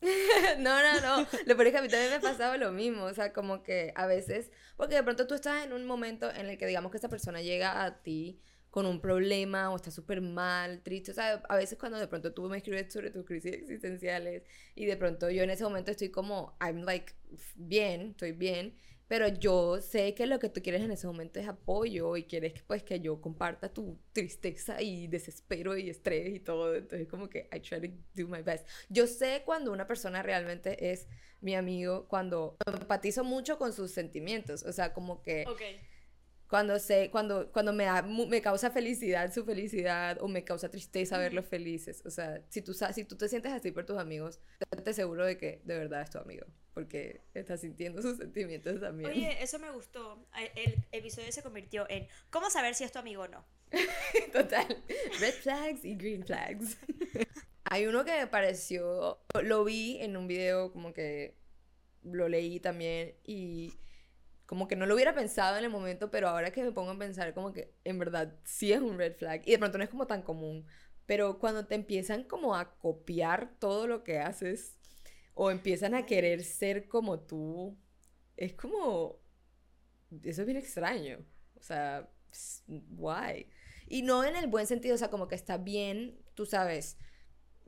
No, 0.58 0.82
no, 0.82 1.00
no. 1.00 1.26
Lo 1.46 1.56
peor 1.56 1.66
es 1.68 1.72
que 1.72 1.78
a 1.78 1.82
mí 1.82 1.88
también 1.88 2.10
me 2.10 2.16
ha 2.16 2.20
pasado 2.20 2.56
lo 2.56 2.72
mismo. 2.72 3.04
O 3.04 3.14
sea, 3.14 3.32
como 3.32 3.62
que 3.62 3.92
a 3.96 4.06
veces, 4.06 4.50
porque 4.76 4.96
de 4.96 5.02
pronto 5.02 5.26
tú 5.26 5.34
estás 5.34 5.64
en 5.64 5.72
un 5.72 5.86
momento 5.86 6.30
en 6.30 6.46
el 6.48 6.58
que 6.58 6.66
digamos 6.66 6.90
que 6.90 6.98
esa 6.98 7.08
persona 7.08 7.40
llega 7.42 7.84
a 7.84 8.02
ti 8.02 8.40
con 8.70 8.86
un 8.86 9.00
problema 9.00 9.70
o 9.70 9.76
está 9.76 9.90
súper 9.92 10.20
mal, 10.20 10.82
triste. 10.82 11.12
O 11.12 11.14
sea, 11.14 11.34
a 11.48 11.56
veces 11.56 11.78
cuando 11.78 11.98
de 11.98 12.08
pronto 12.08 12.34
tú 12.34 12.48
me 12.48 12.56
escribes 12.56 12.92
sobre 12.92 13.10
tus 13.10 13.24
crisis 13.24 13.52
existenciales 13.54 14.42
y 14.74 14.84
de 14.86 14.96
pronto 14.96 15.30
yo 15.30 15.44
en 15.44 15.50
ese 15.50 15.62
momento 15.62 15.92
estoy 15.92 16.10
como, 16.10 16.56
I'm 16.60 16.82
like, 16.82 17.12
bien, 17.54 18.10
estoy 18.10 18.32
bien. 18.32 18.76
Pero 19.06 19.28
yo 19.28 19.80
sé 19.80 20.14
que 20.14 20.26
lo 20.26 20.38
que 20.38 20.48
tú 20.48 20.62
quieres 20.62 20.82
en 20.82 20.90
ese 20.90 21.06
momento 21.06 21.38
es 21.38 21.46
apoyo 21.46 22.16
y 22.16 22.24
quieres 22.24 22.54
que, 22.54 22.62
pues 22.62 22.82
que 22.82 23.00
yo 23.00 23.20
comparta 23.20 23.72
tu 23.72 23.98
tristeza 24.12 24.80
y 24.80 25.06
desespero 25.08 25.76
y 25.76 25.90
estrés 25.90 26.34
y 26.34 26.40
todo. 26.40 26.74
Entonces 26.74 27.06
como 27.08 27.28
que 27.28 27.48
I 27.54 27.60
try 27.60 27.80
to 27.80 27.94
do 28.14 28.28
my 28.28 28.42
best. 28.42 28.66
Yo 28.88 29.06
sé 29.06 29.42
cuando 29.44 29.72
una 29.72 29.86
persona 29.86 30.22
realmente 30.22 30.90
es 30.92 31.06
mi 31.40 31.54
amigo, 31.54 32.06
cuando 32.08 32.56
empatizo 32.66 33.22
mucho 33.22 33.58
con 33.58 33.72
sus 33.72 33.90
sentimientos. 33.90 34.62
O 34.62 34.72
sea, 34.72 34.94
como 34.94 35.22
que. 35.22 35.44
Cuando 36.54 36.78
sé, 36.78 37.10
cuando, 37.10 37.50
cuando 37.50 37.72
me, 37.72 37.82
da 37.82 38.02
me 38.02 38.40
causa 38.40 38.70
felicidad 38.70 39.34
su 39.34 39.44
felicidad 39.44 40.18
o 40.20 40.28
me 40.28 40.44
causa 40.44 40.70
tristeza 40.70 41.18
verlos 41.18 41.46
felices. 41.46 42.00
O 42.06 42.10
sea, 42.10 42.44
si 42.48 42.62
tú, 42.62 42.72
si 42.72 43.04
tú 43.04 43.16
te 43.16 43.28
sientes 43.28 43.50
así 43.50 43.72
por 43.72 43.84
tus 43.84 43.98
amigos, 43.98 44.38
te 44.84 44.94
seguro 44.94 45.26
de 45.26 45.36
que 45.36 45.62
de 45.64 45.76
verdad 45.76 46.02
es 46.02 46.10
tu 46.10 46.18
amigo. 46.18 46.46
Porque 46.72 47.22
estás 47.34 47.62
sintiendo 47.62 48.02
sus 48.02 48.18
sentimientos 48.18 48.80
también. 48.80 49.10
Oye, 49.10 49.42
eso 49.42 49.58
me 49.58 49.68
gustó. 49.72 50.28
El 50.54 50.76
episodio 50.92 51.32
se 51.32 51.42
convirtió 51.42 51.90
en 51.90 52.06
¿Cómo 52.30 52.48
saber 52.50 52.76
si 52.76 52.84
es 52.84 52.92
tu 52.92 53.00
amigo 53.00 53.22
o 53.22 53.26
no? 53.26 53.44
Total. 54.32 54.80
Red 55.18 55.34
flags 55.34 55.84
y 55.84 55.96
green 55.96 56.24
flags. 56.24 56.78
Hay 57.64 57.86
uno 57.86 58.04
que 58.04 58.12
me 58.12 58.28
pareció, 58.28 59.18
lo 59.42 59.64
vi 59.64 59.98
en 60.00 60.16
un 60.16 60.28
video 60.28 60.70
como 60.70 60.92
que 60.92 61.34
lo 62.04 62.28
leí 62.28 62.60
también 62.60 63.16
y 63.24 63.72
como 64.54 64.68
que 64.68 64.76
no 64.76 64.86
lo 64.86 64.94
hubiera 64.94 65.14
pensado 65.14 65.58
en 65.58 65.64
el 65.64 65.70
momento, 65.70 66.10
pero 66.10 66.28
ahora 66.28 66.52
que 66.52 66.62
me 66.62 66.72
pongo 66.72 66.92
a 66.92 66.98
pensar 66.98 67.34
como 67.34 67.52
que 67.52 67.74
en 67.84 67.98
verdad 67.98 68.38
sí 68.44 68.72
es 68.72 68.80
un 68.80 68.98
red 68.98 69.16
flag 69.16 69.42
y 69.46 69.50
de 69.52 69.58
pronto 69.58 69.78
no 69.78 69.84
es 69.84 69.90
como 69.90 70.06
tan 70.06 70.22
común, 70.22 70.64
pero 71.06 71.38
cuando 71.40 71.66
te 71.66 71.74
empiezan 71.74 72.24
como 72.24 72.54
a 72.56 72.76
copiar 72.78 73.56
todo 73.58 73.86
lo 73.88 74.04
que 74.04 74.20
haces 74.20 74.78
o 75.34 75.50
empiezan 75.50 75.94
a 75.94 76.06
querer 76.06 76.44
ser 76.44 76.88
como 76.88 77.20
tú, 77.20 77.76
es 78.36 78.54
como, 78.54 79.18
eso 80.22 80.42
es 80.42 80.46
bien 80.46 80.58
extraño, 80.58 81.18
o 81.58 81.62
sea, 81.62 82.08
why? 82.96 83.48
Y 83.88 84.02
no 84.02 84.24
en 84.24 84.36
el 84.36 84.46
buen 84.48 84.66
sentido, 84.66 84.94
o 84.94 84.98
sea, 84.98 85.10
como 85.10 85.28
que 85.28 85.34
está 85.34 85.58
bien, 85.58 86.18
tú 86.34 86.46
sabes, 86.46 86.98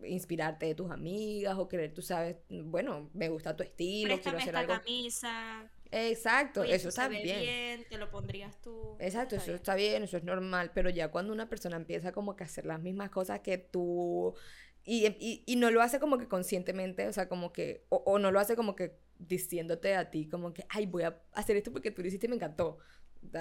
inspirarte 0.05 0.67
de 0.67 0.75
tus 0.75 0.91
amigas 0.91 1.57
o 1.59 1.69
querer, 1.69 1.95
tú 1.95 2.03
sabes, 2.03 2.37
bueno, 2.51 3.11
me 3.15 3.29
gusta 3.31 3.57
tu 3.57 3.63
estilo, 3.65 4.21
quiero 4.23 4.39
Préstame 4.39 4.39
hacer 4.39 4.55
esta 4.55 4.61
algo. 4.61 4.85
camisa. 4.85 5.71
Exacto, 5.93 6.61
Oye, 6.63 6.75
eso 6.75 6.89
esto 6.89 6.89
está 6.89 7.03
se 7.05 7.09
ve 7.09 7.23
bien. 7.23 7.85
Te 7.89 7.99
lo 7.99 8.11
pondrías 8.11 8.61
tú. 8.61 8.97
Exacto, 8.99 9.37
Está 9.37 9.37
eso 9.37 9.47
bien. 9.47 9.57
está 9.57 9.75
bien, 9.75 10.03
eso 10.05 10.17
es 10.17 10.25
normal, 10.25 10.71
pero 10.75 10.91
ya 10.91 11.09
cuando 11.11 11.33
una 11.33 11.49
persona 11.49 11.77
empieza 11.77 12.13
como 12.13 12.35
que 12.37 12.45
a 12.45 12.47
hacer 12.47 12.67
las 12.67 12.81
mismas 12.81 13.11
cosas 13.11 13.41
que 13.41 13.59
tú 13.59 14.35
y, 14.85 15.07
y, 15.19 15.43
y 15.47 15.57
no 15.57 15.71
lo 15.71 15.83
hace 15.83 15.99
como 16.01 16.19
que 16.19 16.29
conscientemente, 16.29 17.07
o 17.09 17.13
sea, 17.13 17.29
como 17.29 17.53
que, 17.53 17.85
o, 17.89 17.97
o 18.07 18.19
no 18.19 18.31
lo 18.31 18.41
hace 18.41 18.57
como 18.57 18.77
que 18.77 18.97
diciéndote 19.19 19.95
a 19.97 20.11
ti, 20.11 20.29
como 20.29 20.53
que, 20.53 20.65
ay, 20.69 20.87
voy 20.87 21.03
a 21.05 21.21
hacer 21.33 21.57
esto 21.57 21.73
porque 21.73 21.91
tú 21.91 22.03
lo 22.03 22.09
hiciste 22.09 22.27
y 22.27 22.31
me 22.31 22.37
encantó. 22.37 22.79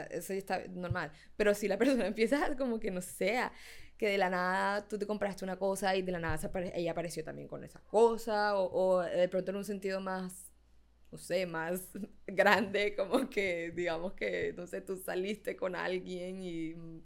Eso 0.09 0.33
ya 0.33 0.39
está 0.39 0.67
normal. 0.69 1.11
Pero 1.37 1.53
si 1.53 1.67
la 1.67 1.77
persona 1.77 2.07
empieza 2.07 2.55
como 2.57 2.79
que 2.79 2.91
no 2.91 3.01
sea, 3.01 3.51
que 3.97 4.09
de 4.09 4.17
la 4.17 4.29
nada 4.29 4.87
tú 4.87 4.97
te 4.97 5.05
compraste 5.07 5.45
una 5.45 5.57
cosa 5.57 5.95
y 5.95 6.01
de 6.01 6.11
la 6.11 6.19
nada 6.19 6.35
apare- 6.37 6.71
ella 6.75 6.91
apareció 6.91 7.23
también 7.23 7.47
con 7.47 7.63
esa 7.63 7.79
cosa, 7.81 8.57
o, 8.57 8.97
o 8.97 9.01
de 9.01 9.29
pronto 9.29 9.51
en 9.51 9.57
un 9.57 9.63
sentido 9.65 10.01
más 10.01 10.44
no 11.11 11.17
sé, 11.17 11.45
más 11.45 11.89
grande, 12.27 12.95
como 12.95 13.29
que 13.29 13.71
digamos 13.75 14.13
que, 14.13 14.53
no 14.57 14.67
sé, 14.67 14.81
tú 14.81 14.97
saliste 14.97 15.55
con 15.55 15.75
alguien 15.75 16.41
y, 16.43 16.73
mm, 16.75 17.01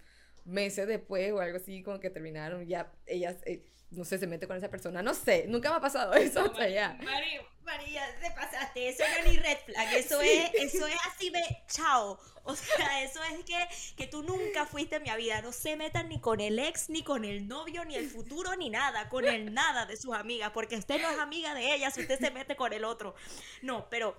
meses 0.45 0.88
después 0.88 1.32
o 1.32 1.39
algo 1.39 1.58
así, 1.58 1.84
como 1.84 1.99
que 1.99 2.10
terminaron, 2.10 2.67
ya 2.67 2.91
ellas, 3.06 3.38
eh, 3.45 3.65
no 3.91 4.06
sé, 4.06 4.19
se 4.19 4.28
mete 4.28 4.47
con 4.47 4.58
esa 4.58 4.69
persona, 4.69 5.02
no 5.02 5.13
sé, 5.13 5.45
nunca 5.47 5.69
me 5.69 5.78
ha 5.78 5.82
pasado 5.82 6.13
eso, 6.15 6.43
o 6.52 6.56
sea, 6.56 6.69
ya. 6.69 6.97
María, 7.04 7.41
María, 7.63 8.04
te 8.19 8.32
pasaste, 8.32 8.89
eso 8.89 9.04
no 9.08 9.15
es 9.15 9.32
ni 9.32 9.38
red 9.38 9.58
flag, 9.65 9.93
eso 9.93 10.21
es, 10.21 10.52
eso 10.56 10.88
es 10.88 10.97
así 11.08 11.30
de 11.30 11.41
chao, 11.67 12.19
o 12.43 12.56
sea, 12.56 13.04
eso 13.04 13.19
es 13.23 13.43
que, 13.45 13.58
que 13.95 14.08
tú 14.08 14.23
nunca 14.23 14.65
fuiste 14.65 14.97
en 14.97 15.04
mi 15.04 15.15
vida, 15.17 15.41
no 15.41 15.52
se 15.52 15.75
metan 15.75 16.10
ni 16.10 16.19
con 16.19 16.39
el 16.39 16.60
ex, 16.60 16.89
ni 16.89 17.04
con 17.04 17.25
el 17.25 17.47
novio, 17.47 17.86
ni 17.86 17.95
el 17.95 18.10
futuro, 18.10 18.56
ni 18.56 18.69
nada, 18.69 19.10
con 19.10 19.25
el 19.25 19.54
nada 19.54 19.86
de 19.86 19.97
sus 19.97 20.15
amigas, 20.15 20.52
porque 20.52 20.78
usted 20.78 21.02
no 21.02 21.10
es 21.10 21.19
amiga 21.19 21.54
de 21.54 21.73
ella 21.73 21.91
si 21.91 22.02
usted 22.02 22.19
se 22.19 22.32
mete 22.32 22.56
con 22.56 22.73
el 22.73 22.84
otro, 22.84 23.15
no, 23.62 23.89
pero 23.89 24.17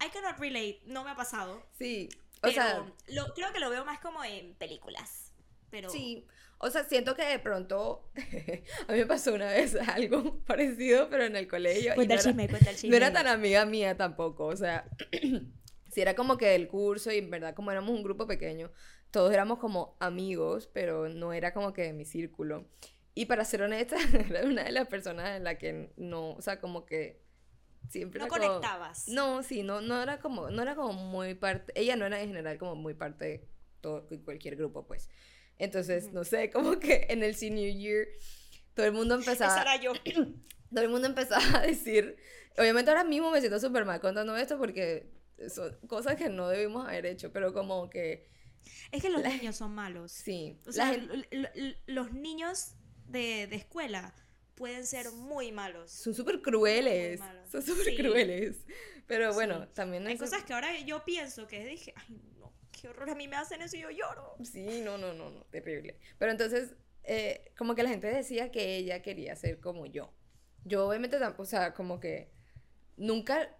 I 0.00 0.10
cannot 0.10 0.38
relate, 0.38 0.80
no 0.86 1.04
me 1.04 1.10
ha 1.10 1.16
pasado. 1.16 1.62
Sí, 1.78 2.08
o 2.38 2.40
Pero 2.42 2.54
sea, 2.54 2.86
lo, 3.08 3.34
creo 3.34 3.52
que 3.52 3.58
lo 3.58 3.68
veo 3.68 3.84
más 3.84 3.98
como 3.98 4.22
en 4.22 4.54
películas. 4.54 5.27
Pero 5.70 5.90
sí, 5.90 6.26
o 6.58 6.70
sea, 6.70 6.84
siento 6.84 7.14
que 7.14 7.24
de 7.24 7.38
pronto, 7.38 8.10
a 8.88 8.92
mí 8.92 8.98
me 8.98 9.06
pasó 9.06 9.34
una 9.34 9.46
vez 9.50 9.74
algo 9.88 10.38
parecido, 10.46 11.08
pero 11.10 11.24
en 11.24 11.36
el 11.36 11.46
colegio. 11.48 11.94
Cuenta 11.94 12.14
no 12.14 12.20
el 12.20 12.26
era- 12.26 12.30
chisme, 12.30 12.48
cuenta 12.48 12.70
el 12.70 12.76
chisme. 12.76 12.90
No 12.90 12.96
era 12.96 13.12
tan 13.12 13.26
amiga 13.26 13.64
mía 13.64 13.96
tampoco, 13.96 14.46
o 14.46 14.56
sea, 14.56 14.88
si 15.92 16.00
era 16.00 16.14
como 16.14 16.36
que 16.36 16.46
del 16.46 16.68
curso 16.68 17.12
y 17.12 17.18
en 17.18 17.30
verdad 17.30 17.54
como 17.54 17.70
éramos 17.70 17.90
un 17.90 18.02
grupo 18.02 18.26
pequeño, 18.26 18.70
todos 19.10 19.32
éramos 19.32 19.58
como 19.58 19.96
amigos, 20.00 20.68
pero 20.72 21.08
no 21.08 21.32
era 21.32 21.52
como 21.52 21.72
que 21.72 21.82
de 21.82 21.92
mi 21.92 22.04
círculo. 22.04 22.66
Y 23.14 23.26
para 23.26 23.44
ser 23.44 23.62
honesta, 23.62 23.96
era 24.30 24.44
una 24.46 24.64
de 24.64 24.72
las 24.72 24.86
personas 24.88 25.36
en 25.36 25.44
la 25.44 25.58
que 25.58 25.92
no, 25.96 26.32
o 26.32 26.42
sea, 26.42 26.60
como 26.60 26.86
que 26.86 27.20
siempre 27.88 28.20
No 28.20 28.26
era 28.26 28.30
como- 28.36 28.46
conectabas. 28.46 29.08
No, 29.08 29.42
sí, 29.42 29.62
no, 29.62 29.80
no 29.80 30.02
era 30.02 30.18
como, 30.20 30.50
no 30.50 30.62
era 30.62 30.74
como 30.76 30.92
muy 30.92 31.34
parte, 31.34 31.72
ella 31.74 31.96
no 31.96 32.06
era 32.06 32.20
en 32.20 32.28
general 32.28 32.58
como 32.58 32.74
muy 32.76 32.94
parte 32.94 33.24
de 33.24 33.48
todo, 33.80 34.06
cualquier 34.24 34.56
grupo, 34.56 34.86
pues. 34.86 35.08
Entonces, 35.58 36.12
no 36.12 36.24
sé, 36.24 36.50
como 36.50 36.78
que 36.78 37.06
en 37.10 37.22
el 37.22 37.34
senior 37.34 37.74
year 37.76 38.06
todo 38.74 38.86
el 38.86 38.92
mundo 38.92 39.14
empezaba 39.16 39.52
Esa 39.52 39.62
era 39.62 39.82
yo. 39.82 39.92
todo 40.72 40.82
el 40.84 40.88
mundo 40.88 41.06
empezaba 41.08 41.60
a 41.60 41.62
decir, 41.66 42.16
obviamente 42.56 42.90
ahora 42.90 43.04
mismo 43.04 43.30
me 43.30 43.40
siento 43.40 43.58
súper 43.58 43.84
mal 43.84 44.00
contando 44.00 44.36
esto 44.36 44.58
porque 44.58 45.10
son 45.52 45.76
cosas 45.86 46.16
que 46.16 46.28
no 46.28 46.48
debimos 46.48 46.86
haber 46.86 47.06
hecho, 47.06 47.32
pero 47.32 47.52
como 47.52 47.88
que 47.90 48.28
Es 48.92 49.02
que 49.02 49.08
los 49.10 49.22
niños 49.22 49.56
son 49.56 49.74
malos. 49.74 50.12
sí, 50.12 50.58
O 50.64 50.66
la 50.68 50.72
sea, 50.72 50.86
gen- 50.88 51.10
l- 51.10 51.28
l- 51.30 51.50
l- 51.54 51.76
los 51.86 52.12
niños 52.12 52.74
de, 53.06 53.46
de 53.46 53.56
escuela 53.56 54.14
pueden 54.54 54.84
ser 54.86 55.10
muy 55.12 55.52
malos. 55.52 55.90
son 55.92 56.14
súper 56.14 56.42
crueles, 56.42 57.20
son 57.50 57.62
súper 57.62 57.84
Sí. 57.86 57.96
crueles, 57.96 58.56
pero 59.06 59.32
bueno, 59.32 59.62
Sí. 59.64 59.68
también 59.74 60.06
Hay 60.06 60.14
eso- 60.14 60.24
cosas 60.24 60.42
que 60.44 60.52
ahora 60.52 60.76
yo 60.80 61.04
pienso 61.04 61.46
que 61.46 61.64
dije, 61.64 61.94
ay, 61.96 62.20
qué 62.80 62.88
horror, 62.88 63.10
a 63.10 63.14
mí 63.14 63.28
me 63.28 63.36
hacen 63.36 63.62
eso 63.62 63.76
y 63.76 63.80
yo 63.80 63.90
lloro. 63.90 64.36
Sí, 64.44 64.80
no, 64.84 64.98
no, 64.98 65.12
no, 65.12 65.30
no, 65.30 65.42
terrible. 65.50 65.96
Pero 66.18 66.32
entonces, 66.32 66.74
eh, 67.04 67.52
como 67.56 67.74
que 67.74 67.82
la 67.82 67.88
gente 67.88 68.06
decía 68.06 68.50
que 68.50 68.76
ella 68.76 69.02
quería 69.02 69.34
ser 69.36 69.60
como 69.60 69.86
yo. 69.86 70.12
Yo 70.64 70.86
obviamente 70.86 71.18
tampoco, 71.18 71.42
o 71.42 71.46
sea, 71.46 71.74
como 71.74 72.00
que 72.00 72.30
nunca, 72.96 73.56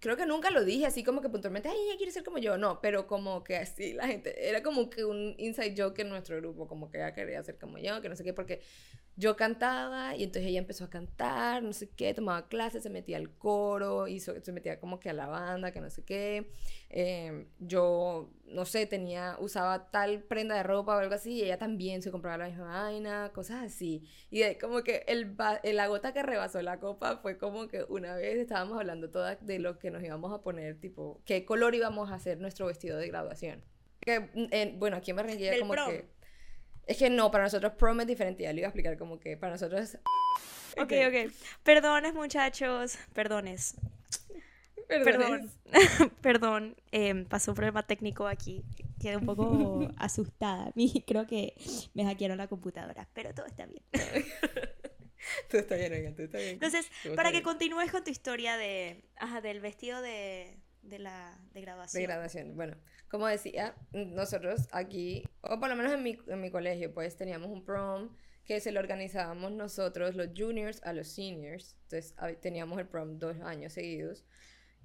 creo 0.00 0.16
que 0.16 0.26
nunca 0.26 0.50
lo 0.50 0.64
dije 0.64 0.86
así 0.86 1.02
como 1.02 1.20
que 1.20 1.28
puntualmente, 1.28 1.68
ay, 1.68 1.76
ella 1.88 1.96
quiere 1.96 2.12
ser 2.12 2.24
como 2.24 2.38
yo, 2.38 2.56
no, 2.56 2.80
pero 2.80 3.06
como 3.06 3.42
que 3.42 3.56
así 3.56 3.92
la 3.92 4.06
gente, 4.06 4.48
era 4.48 4.62
como 4.62 4.88
que 4.90 5.04
un 5.04 5.34
inside 5.38 5.74
joke 5.76 6.00
en 6.00 6.08
nuestro 6.08 6.36
grupo, 6.38 6.68
como 6.68 6.90
que 6.90 6.98
ella 6.98 7.14
quería 7.14 7.42
ser 7.42 7.58
como 7.58 7.78
yo, 7.78 8.00
que 8.00 8.08
no 8.08 8.16
sé 8.16 8.24
qué, 8.24 8.32
porque 8.32 8.62
yo 9.16 9.36
cantaba 9.36 10.16
y 10.16 10.22
entonces 10.24 10.48
ella 10.48 10.58
empezó 10.58 10.84
a 10.84 10.90
cantar, 10.90 11.62
no 11.62 11.72
sé 11.72 11.88
qué, 11.90 12.14
tomaba 12.14 12.48
clases, 12.48 12.82
se 12.82 12.88
metía 12.90 13.18
al 13.18 13.30
coro, 13.36 14.08
hizo, 14.08 14.32
se 14.42 14.52
metía 14.52 14.80
como 14.80 14.98
que 15.00 15.10
a 15.10 15.12
la 15.12 15.26
banda, 15.26 15.70
que 15.72 15.80
no 15.80 15.90
sé 15.90 16.02
qué. 16.04 16.50
Eh, 16.88 17.46
yo, 17.58 18.30
no 18.46 18.64
sé, 18.64 18.86
tenía, 18.86 19.36
usaba 19.38 19.90
tal 19.90 20.22
prenda 20.22 20.54
de 20.56 20.62
ropa 20.62 20.96
o 20.96 20.98
algo 20.98 21.14
así, 21.14 21.32
y 21.34 21.42
ella 21.42 21.58
también 21.58 22.00
se 22.02 22.10
compraba 22.10 22.38
la 22.38 22.48
misma 22.48 22.82
vaina, 22.84 23.30
cosas 23.34 23.62
así. 23.64 24.02
Y 24.30 24.40
de- 24.40 24.58
como 24.58 24.82
que 24.82 25.04
el, 25.06 25.36
la 25.62 25.86
gota 25.88 26.12
que 26.12 26.22
rebasó 26.22 26.62
la 26.62 26.80
copa 26.80 27.18
fue 27.18 27.38
como 27.38 27.68
que 27.68 27.84
una 27.88 28.14
vez 28.16 28.38
estábamos 28.38 28.78
hablando 28.78 29.10
todas 29.10 29.44
de 29.46 29.58
lo 29.58 29.78
que 29.78 29.90
nos 29.90 30.02
íbamos 30.02 30.32
a 30.32 30.42
poner, 30.42 30.80
tipo, 30.80 31.20
qué 31.24 31.44
color 31.44 31.74
íbamos 31.74 32.10
a 32.10 32.14
hacer 32.14 32.38
nuestro 32.38 32.66
vestido 32.66 32.96
de 32.98 33.08
graduación. 33.08 33.62
Que, 34.00 34.20
mm, 34.20 34.46
en- 34.50 34.78
bueno, 34.80 34.96
aquí 34.96 35.10
en 35.10 35.16
Barranquilla 35.18 35.50
Del 35.50 35.60
como 35.60 35.72
prom. 35.74 35.90
que... 35.90 36.21
Es 36.86 36.96
que 36.98 37.08
no, 37.10 37.30
para 37.30 37.44
nosotros 37.44 37.72
prom 37.78 38.00
es 38.00 38.06
diferente, 38.06 38.42
ya 38.42 38.52
le 38.52 38.60
iba 38.60 38.66
a 38.66 38.70
explicar 38.70 38.96
como 38.98 39.18
que 39.20 39.36
para 39.36 39.52
nosotros 39.52 39.80
es... 39.80 39.98
Ok, 40.76 40.92
ok. 41.06 41.32
Perdones, 41.62 42.14
muchachos. 42.14 42.98
Perdones. 43.12 43.74
Perdón. 44.88 45.04
Perdones. 45.04 45.50
Perdón. 46.22 46.76
em, 46.90 47.24
pasó 47.26 47.52
un 47.52 47.56
problema 47.56 47.86
técnico 47.86 48.26
aquí. 48.26 48.64
Quedé 49.00 49.16
un 49.16 49.26
poco 49.26 49.88
asustada. 49.98 50.72
Mi- 50.74 51.02
Creo 51.06 51.26
que 51.26 51.54
me 51.94 52.04
hackearon 52.04 52.38
la 52.38 52.48
computadora. 52.48 53.08
Pero 53.14 53.32
todo 53.34 53.46
está 53.46 53.66
bien. 53.66 53.82
Tú 55.48 55.56
estás 55.56 55.78
bien, 55.78 55.92
oigan, 55.92 56.16
tú 56.16 56.22
estás 56.22 56.40
bien. 56.40 56.54
Entonces, 56.54 56.90
Todo 57.04 57.14
para 57.14 57.28
está 57.28 57.38
que 57.38 57.44
bien. 57.44 57.44
continúes 57.44 57.92
con 57.92 58.02
tu 58.02 58.10
historia 58.10 58.56
de, 58.56 59.04
ajá, 59.16 59.40
del 59.40 59.60
vestido 59.60 60.02
de, 60.02 60.56
de 60.82 60.98
la 60.98 61.38
de 61.52 61.60
graduación. 61.60 62.00
De 62.00 62.06
graduación. 62.06 62.56
Bueno, 62.56 62.76
como 63.08 63.26
decía, 63.26 63.74
nosotros 63.92 64.68
aquí, 64.72 65.24
o 65.40 65.58
por 65.60 65.68
lo 65.68 65.76
menos 65.76 65.92
en 65.92 66.02
mi, 66.02 66.18
en 66.26 66.40
mi 66.40 66.50
colegio, 66.50 66.92
pues 66.92 67.16
teníamos 67.16 67.48
un 67.50 67.64
prom 67.64 68.14
que 68.44 68.60
se 68.60 68.72
lo 68.72 68.80
organizábamos 68.80 69.52
nosotros, 69.52 70.16
los 70.16 70.28
juniors, 70.36 70.82
a 70.82 70.92
los 70.92 71.08
seniors. 71.08 71.76
Entonces 71.84 72.14
teníamos 72.40 72.78
el 72.80 72.86
prom 72.88 73.18
dos 73.18 73.36
años 73.40 73.72
seguidos. 73.72 74.24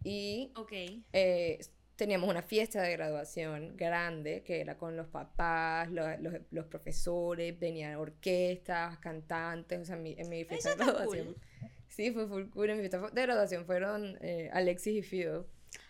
Y 0.04 0.52
Ok. 0.56 0.72
eh, 1.14 1.60
teníamos 1.96 2.30
una 2.30 2.44
fiesta 2.44 2.84
de 2.84 2.92
graduación 2.92 3.76
grande 3.76 4.44
que 4.44 4.62
era 4.62 4.78
con 4.78 4.96
los 4.96 5.08
papás, 5.08 5.90
lo- 5.92 6.16
los, 6.20 6.36
los 6.52 6.66
profesores, 6.68 7.58
venían 7.60 7.96
orquestas, 7.96 9.00
cantantes, 9.00 9.80
o 9.82 9.86
sea, 9.86 9.96
mi, 9.96 10.14
en 10.18 10.30
mi 10.30 10.46
fiesta 10.46 10.70
de 10.70 10.74
está 10.76 10.86
cool. 10.86 10.94
graduación. 10.94 11.36
Sí, 11.88 12.12
fue 12.12 12.28
full 12.28 12.44
cool. 12.52 12.70
En 12.70 12.78
mi 12.78 12.82
fiesta 12.88 13.10
de 13.12 13.22
graduación 13.24 13.66
fueron 13.66 14.20
eh, 14.22 14.52
Alexis 14.54 14.98
y 14.98 15.02
Fido. 15.02 15.48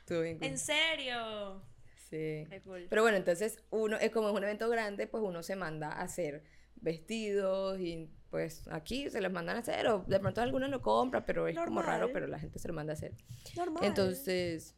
Estuvo 0.08 0.22
bien 0.22 0.38
cool. 0.38 0.48
¿En 0.48 0.58
serio? 0.58 1.62
Sí. 2.10 2.48
Cool. 2.63 2.88
Pero 2.89 3.02
bueno, 3.02 3.17
entonces 3.17 3.62
uno, 3.72 3.98
es 3.98 4.10
como 4.10 4.30
es 4.30 4.36
un 4.36 4.41
evento 4.41 4.70
grande, 4.70 5.06
pues 5.06 5.22
uno 5.22 5.43
se 5.43 5.58
manda 5.58 5.89
a 5.89 6.04
hacer 6.04 6.46
vestidos 6.78 7.78
y 7.82 8.10
pues 8.30 8.70
aquí 8.70 9.10
se 9.10 9.20
los 9.20 9.34
mandan 9.34 9.58
a 9.58 9.60
hacer 9.60 9.86
o 9.88 10.06
de 10.08 10.17
pronto 10.22 10.39
algunos 10.39 10.70
lo 10.70 10.82
compran, 10.82 11.26
pero 11.26 11.50
es 11.50 11.60
como 11.60 11.82
raro, 11.82 12.13
pero 12.13 12.26
la 12.26 12.39
gente 12.39 12.58
se 12.58 12.70
lo 12.70 12.74
manda 12.74 12.93
a 12.93 12.96
hacer. 12.96 13.15
Normal. 13.58 13.84
Entonces, 13.84 14.78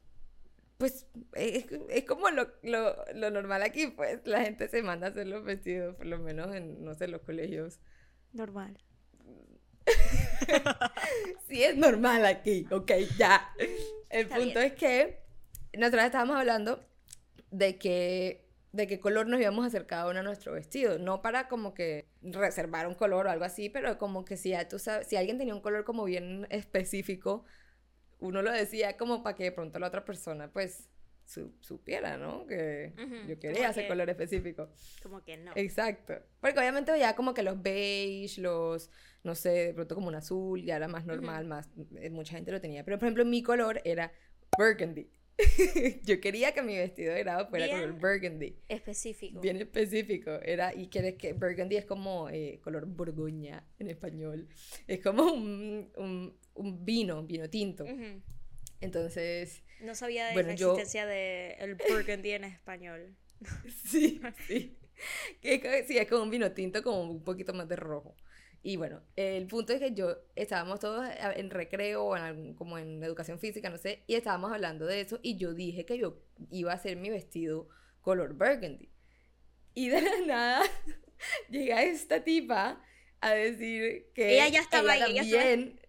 pues 0.80 1.06
es, 1.34 1.68
es 1.89 2.06
como 2.06 2.32
lo, 2.32 2.48
lo, 2.63 2.96
lo 3.13 3.30
normal 3.30 3.62
aquí, 3.62 3.86
pues 3.86 4.22
la 4.26 4.42
gente 4.42 4.68
se 4.68 4.82
manda 4.82 5.06
a 5.06 5.10
hacer 5.12 5.28
los 5.28 5.44
vestidos, 5.44 5.96
por 5.96 6.08
lo 6.08 6.18
menos 6.18 6.56
en, 6.56 6.84
no 6.84 6.96
sé, 6.96 7.08
los 7.08 7.22
colegios. 7.22 7.80
Normal. 8.34 8.82
Sí 11.47 11.63
es 11.63 11.75
normal 11.75 12.25
aquí, 12.25 12.67
ok, 12.71 12.91
ya. 13.17 13.49
El 14.10 14.21
Está 14.21 14.36
punto 14.36 14.60
bien. 14.60 14.71
es 14.71 14.73
que 14.73 15.19
nosotros 15.73 16.04
estábamos 16.04 16.38
hablando 16.38 16.84
de 17.52 17.78
que 17.78 18.45
de 18.71 18.86
qué 18.86 18.99
color 18.99 19.25
nos 19.25 19.41
íbamos 19.41 19.63
a 19.63 19.67
hacer 19.67 19.88
cada 19.88 20.08
uno 20.08 20.19
a 20.19 20.23
nuestro 20.23 20.54
vestido, 20.54 20.99
no 20.99 21.23
para 21.23 21.47
como 21.47 21.73
que 21.73 22.08
reservar 22.21 22.88
un 22.88 22.93
color 22.93 23.25
o 23.25 23.32
algo 23.32 23.45
así, 23.45 23.69
pero 23.69 23.97
como 23.97 24.25
que 24.25 24.38
si, 24.38 24.49
ya 24.49 24.67
tú 24.67 24.78
sabes, 24.78 25.08
si 25.08 25.15
alguien 25.15 25.39
tenía 25.39 25.56
un 25.56 25.62
color 25.62 25.86
como 25.86 26.04
bien 26.04 26.45
específico, 26.52 27.45
uno 28.19 28.41
lo 28.43 28.52
decía 28.52 28.95
como 28.95 29.23
para 29.23 29.36
que 29.36 29.45
de 29.45 29.52
pronto 29.52 29.80
la 29.80 29.88
otra 29.88 30.06
persona 30.06 30.52
pues 30.52 30.88
su- 31.30 31.54
supiera, 31.60 32.18
¿no? 32.18 32.48
Que 32.48 32.92
Ujú, 32.96 33.06
yo 33.06 33.22
como 33.22 33.39
quería 33.39 33.70
ese 33.70 33.84
que- 33.84 33.88
color 33.88 34.10
específico. 34.10 34.70
Como 35.04 35.24
que 35.24 35.38
no. 35.38 35.52
Exacto. 35.56 36.15
Porque 36.42 36.58
obviamente 36.60 36.92
ya 36.98 37.15
como 37.15 37.34
que 37.36 37.44
los 37.44 37.62
beige, 37.62 38.42
los, 38.42 38.89
no 39.24 39.36
sé, 39.36 39.50
de 39.50 39.74
pronto 39.76 39.94
como 39.94 40.08
un 40.08 40.15
azul, 40.15 40.63
ya 40.63 40.76
era 40.78 40.88
más 40.88 41.06
normal, 41.06 41.46
más, 41.46 41.70
eh, 41.98 42.10
mucha 42.10 42.36
gente 42.36 42.52
lo 42.52 42.60
tenía. 42.60 42.84
Pero 42.84 42.98
por 42.98 43.06
ejemplo, 43.08 43.26
mi 43.26 43.44
color 43.44 43.80
era 43.86 44.12
burgundy. 44.58 45.08
Yo 46.04 46.20
quería 46.20 46.52
que 46.54 46.62
mi 46.63 46.76
vestido 46.76 47.13
de 47.13 47.20
grado 47.24 47.48
fuera 47.48 47.70
color 47.70 47.94
burgundy. 47.94 48.56
Específico. 48.68 49.39
Bien 49.39 49.56
específico. 49.58 50.32
Era, 50.44 50.74
y 50.74 50.88
que, 50.88 51.15
que 51.15 51.34
burgundy 51.34 51.78
es 51.78 51.86
como 51.86 52.28
eh, 52.30 52.60
color 52.63 52.86
borgoña 52.88 53.63
en 53.78 53.88
español. 53.89 54.48
Es 54.88 55.00
como 55.00 55.32
un, 55.32 55.92
un, 55.96 56.36
un 56.56 56.84
vino, 56.84 57.24
vino 57.24 57.48
tinto. 57.50 57.84
Ujú. 57.86 58.22
Entonces, 58.82 59.63
No 59.82 59.96
sabía 59.96 60.28
de 60.28 60.34
Bueno, 60.34 60.50
la 60.50 60.56
yo- 60.56 60.72
existencia 60.74 61.06
de 61.06 61.54
el 61.60 61.76
burgundy 61.76 62.32
en 62.32 62.44
español. 62.46 63.15
Sí, 63.86 64.22
sí. 64.48 64.76
Que 65.42 65.86
sí, 65.88 65.98
es 65.98 66.08
como 66.10 66.24
un 66.24 66.30
vino 66.30 66.52
tinto, 66.52 66.84
como 66.84 67.02
un 67.04 67.24
poquito 67.24 67.54
más 67.54 67.68
de 67.70 67.78
rojo. 67.78 68.15
Y 68.62 68.76
bueno, 68.76 69.02
el 69.15 69.48
punto 69.48 69.72
es 69.72 69.80
que 69.80 69.94
yo 69.94 70.18
estábamos 70.36 70.82
todos 70.82 71.08
en 71.36 71.50
recreo 71.50 72.04
o 72.04 72.18
en 72.18 72.24
algún- 72.24 72.54
como 72.56 72.78
en 72.78 73.02
educación 73.02 73.39
física, 73.39 73.70
no 73.70 73.78
sé, 73.78 74.04
y 74.08 74.15
estábamos 74.15 74.52
hablando 74.52 74.86
de 74.86 75.00
eso 75.00 75.20
y 75.22 75.38
yo 75.38 75.54
dije 75.54 75.86
que 75.86 75.98
yo 75.98 76.22
iba 76.52 76.74
a 76.74 76.76
hacer 76.76 76.98
mi 76.98 77.10
vestido 77.10 77.70
color 78.02 78.34
burgundy. 78.34 78.89
Y 79.74 79.88
de 79.88 80.02
la 80.02 80.20
nada 80.28 80.62
llega 81.50 81.84
esta 81.84 82.22
tipa 82.26 82.84
a 83.22 83.32
decir 83.32 84.08
que 84.13 84.34
Ella 84.34 84.50
ya 84.50 84.60
estaba 84.60 84.92
ahí, 84.94 85.04
ella 85.12 85.22
estaba 85.22 85.44
también 85.44 85.80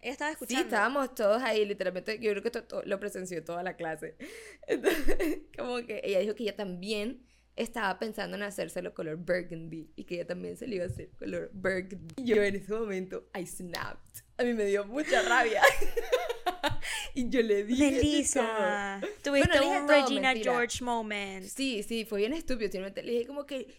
Ella 0.00 0.12
estaba 0.12 0.30
Sí, 0.30 0.34
escuchando. 0.34 0.64
estábamos 0.64 1.14
todos 1.14 1.42
ahí, 1.42 1.64
literalmente, 1.64 2.18
yo 2.20 2.30
creo 2.30 2.42
que 2.42 2.48
esto 2.48 2.64
to- 2.64 2.82
lo 2.84 3.00
presenció 3.00 3.42
toda 3.42 3.62
la 3.62 3.76
clase. 3.76 4.16
Entonces, 4.66 5.38
como 5.56 5.76
que 5.84 6.00
ella 6.04 6.20
dijo 6.20 6.34
que 6.34 6.42
ella 6.44 6.56
también 6.56 7.26
estaba 7.56 7.98
pensando 7.98 8.36
en 8.36 8.42
hacérselo 8.42 8.92
color 8.92 9.16
burgundy 9.16 9.90
y 9.96 10.04
que 10.04 10.16
ella 10.16 10.26
también 10.26 10.56
se 10.58 10.66
le 10.66 10.76
iba 10.76 10.84
a 10.84 10.88
hacer 10.88 11.08
color 11.18 11.50
burgundy. 11.54 12.14
Y 12.18 12.24
yo 12.24 12.42
en 12.42 12.56
ese 12.56 12.72
momento, 12.72 13.28
I 13.34 13.46
snapped. 13.46 14.22
A 14.36 14.44
mí 14.44 14.52
me 14.52 14.66
dio 14.66 14.84
mucha 14.84 15.22
rabia. 15.22 15.62
y 17.14 17.28
yo 17.30 17.40
le 17.42 17.64
dije. 17.64 17.90
Melissa, 17.92 19.00
tuviste 19.22 19.48
Bueno, 19.58 19.80
un 19.80 19.86
todo, 19.86 19.96
Regina 20.02 20.28
mentira. 20.32 20.52
George 20.52 20.84
moment. 20.84 21.46
Sí, 21.46 21.82
sí, 21.82 22.04
fue 22.04 22.18
bien 22.20 22.34
estúpido. 22.34 22.70
Simplemente 22.70 23.02
le 23.02 23.12
dije 23.12 23.26
como 23.26 23.46
que 23.46 23.74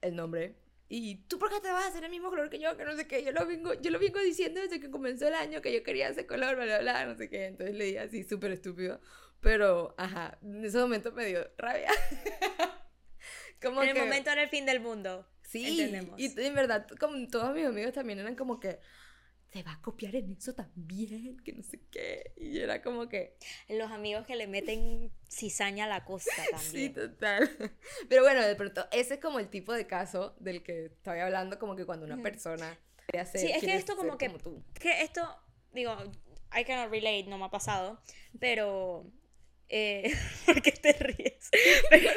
el 0.00 0.16
nombre. 0.16 0.56
Y 0.88 1.16
tú 1.28 1.38
por 1.38 1.50
qué 1.50 1.60
te 1.60 1.72
vas 1.72 1.84
a 1.84 1.88
hacer 1.88 2.04
el 2.04 2.10
mismo 2.10 2.28
color 2.28 2.50
que 2.50 2.58
yo, 2.58 2.76
que 2.76 2.84
no 2.84 2.94
sé 2.94 3.06
qué. 3.06 3.24
Yo 3.24 3.32
lo 3.32 3.46
vengo, 3.46 3.74
yo 3.74 3.90
lo 3.90 3.98
vengo 3.98 4.20
diciendo 4.20 4.60
desde 4.60 4.80
que 4.80 4.90
comenzó 4.90 5.26
el 5.26 5.34
año 5.34 5.62
que 5.62 5.72
yo 5.72 5.82
quería 5.82 6.08
ese 6.08 6.26
color, 6.26 6.56
bla, 6.56 6.64
bla, 6.64 6.80
bla, 6.80 7.06
no 7.06 7.16
sé 7.16 7.28
qué. 7.28 7.46
Entonces 7.46 7.74
le 7.74 7.84
dije 7.84 8.00
así, 8.00 8.22
súper 8.22 8.52
estúpido. 8.52 9.00
Pero, 9.40 9.94
ajá, 9.98 10.38
en 10.42 10.64
ese 10.64 10.78
momento 10.78 11.12
me 11.12 11.26
dio 11.26 11.50
rabia. 11.58 11.90
como 13.62 13.82
En 13.82 13.88
el 13.88 13.94
que, 13.94 14.00
momento 14.00 14.30
era 14.30 14.42
el 14.42 14.48
fin 14.48 14.66
del 14.66 14.80
mundo. 14.80 15.26
Sí, 15.42 15.80
entendemos. 15.80 16.18
y 16.18 16.32
en 16.36 16.54
verdad, 16.54 16.86
como 16.98 17.28
todos 17.28 17.54
mis 17.54 17.66
amigos 17.66 17.92
también 17.92 18.18
eran 18.18 18.36
como 18.36 18.60
que, 18.60 18.78
te 19.54 19.62
va 19.62 19.74
a 19.74 19.80
copiar 19.80 20.16
en 20.16 20.32
eso 20.32 20.52
también, 20.52 21.36
que 21.44 21.52
no 21.52 21.62
sé 21.62 21.78
qué. 21.92 22.32
Y 22.36 22.58
era 22.58 22.82
como 22.82 23.08
que, 23.08 23.36
Los 23.68 23.92
amigos 23.92 24.26
que 24.26 24.34
le 24.34 24.48
meten 24.48 25.12
cizaña 25.30 25.84
a 25.84 25.88
la 25.88 26.04
costa 26.04 26.32
Sí, 26.58 26.88
también. 26.90 26.94
total. 26.94 27.56
Pero 28.08 28.22
bueno, 28.22 28.44
de 28.44 28.56
pronto, 28.56 28.84
ese 28.90 29.14
es 29.14 29.20
como 29.20 29.38
el 29.38 29.48
tipo 29.48 29.72
de 29.72 29.86
caso 29.86 30.34
del 30.40 30.64
que 30.64 30.86
estoy 30.86 31.20
hablando, 31.20 31.56
como 31.60 31.76
que 31.76 31.86
cuando 31.86 32.04
una 32.04 32.20
persona 32.20 32.76
quiere 33.06 33.20
hacer, 33.20 33.40
Sí, 33.42 33.52
es 33.52 33.62
que 33.62 33.76
esto 33.76 33.94
como 33.94 34.18
que- 34.18 34.26
como 34.26 34.38
tú. 34.40 34.64
que 34.80 35.02
esto, 35.02 35.22
digo, 35.72 35.96
I 36.52 36.64
cannot 36.64 36.90
relate, 36.90 37.26
no 37.28 37.38
me 37.38 37.44
ha 37.44 37.50
pasado, 37.50 38.00
pero... 38.40 39.08
Eh, 39.68 40.12
¿Por 40.46 40.60
qué 40.62 40.72
te 40.72 40.92
ríes? 40.94 41.48
Pero, 41.90 42.10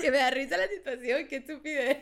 que 0.00 0.10
me 0.10 0.18
da 0.18 0.30
risa 0.30 0.58
la 0.58 0.68
situación, 0.68 1.26
qué 1.26 1.36
estupidez. 1.36 1.98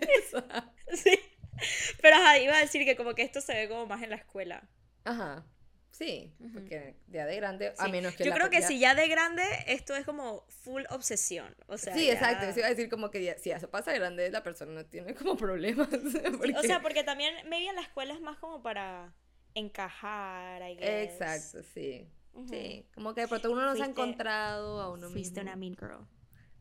sí. 0.94 1.10
Pero 2.02 2.16
ajá, 2.16 2.38
iba 2.38 2.56
a 2.56 2.60
decir 2.60 2.84
que 2.84 2.96
como 2.96 3.14
que 3.14 3.22
esto 3.22 3.40
se 3.40 3.54
ve 3.54 3.68
como 3.68 3.86
más 3.86 4.02
en 4.02 4.10
la 4.10 4.16
escuela. 4.16 4.68
Ajá. 5.04 5.44
Sí, 5.92 6.34
porque 6.52 6.96
ya 7.06 7.24
de 7.24 7.36
grande, 7.36 7.72
a 7.78 7.84
Sí. 7.84 7.92
menos 7.92 8.16
que 8.16 8.24
Yo 8.24 8.30
la 8.30 8.36
creo 8.36 8.50
que 8.50 8.60
ya- 8.62 8.66
si 8.66 8.80
ya 8.80 8.96
de 8.96 9.06
grande 9.06 9.44
esto 9.68 9.94
es 9.94 10.04
como 10.04 10.44
full 10.48 10.82
obsesión. 10.90 11.54
O 11.68 11.78
sea, 11.78 11.94
Sí, 11.94 12.06
ya- 12.06 12.14
exacto. 12.14 12.46
Eso 12.46 12.58
iba 12.58 12.66
a 12.66 12.70
decir 12.70 12.88
como 12.90 13.12
que 13.12 13.22
ya- 13.22 13.38
si 13.38 13.52
eso 13.52 13.70
pasa 13.70 13.92
de 13.92 14.00
grande, 14.00 14.28
la 14.30 14.42
persona 14.42 14.72
no 14.72 14.84
tiene 14.86 15.14
como 15.14 15.36
problemas. 15.36 15.88
O 16.58 16.62
sea, 16.62 16.82
porque 16.82 17.04
también 17.04 17.32
maybe 17.48 17.68
en 17.68 17.76
la 17.76 17.82
escuela 17.82 18.12
es 18.12 18.20
más 18.20 18.38
como 18.38 18.60
para 18.60 19.14
encajar, 19.54 20.62
I 20.68 20.76
guess. 20.76 21.12
Exacto, 21.12 21.62
sí. 21.74 22.08
Ujú. 22.32 22.48
Sí, 22.48 22.88
como 22.94 23.14
que 23.14 23.20
de 23.22 23.28
pronto 23.28 23.52
uno 23.52 23.62
no 23.64 23.76
se 23.76 23.82
ha 23.82 23.84
Fuiste- 23.86 23.90
encontrado 24.02 24.80
a 24.80 24.90
uno 24.92 25.08
Fuiste 25.10 25.40
mismo. 25.40 25.42
una 25.42 25.56
mean 25.56 25.76
girl. 25.76 26.08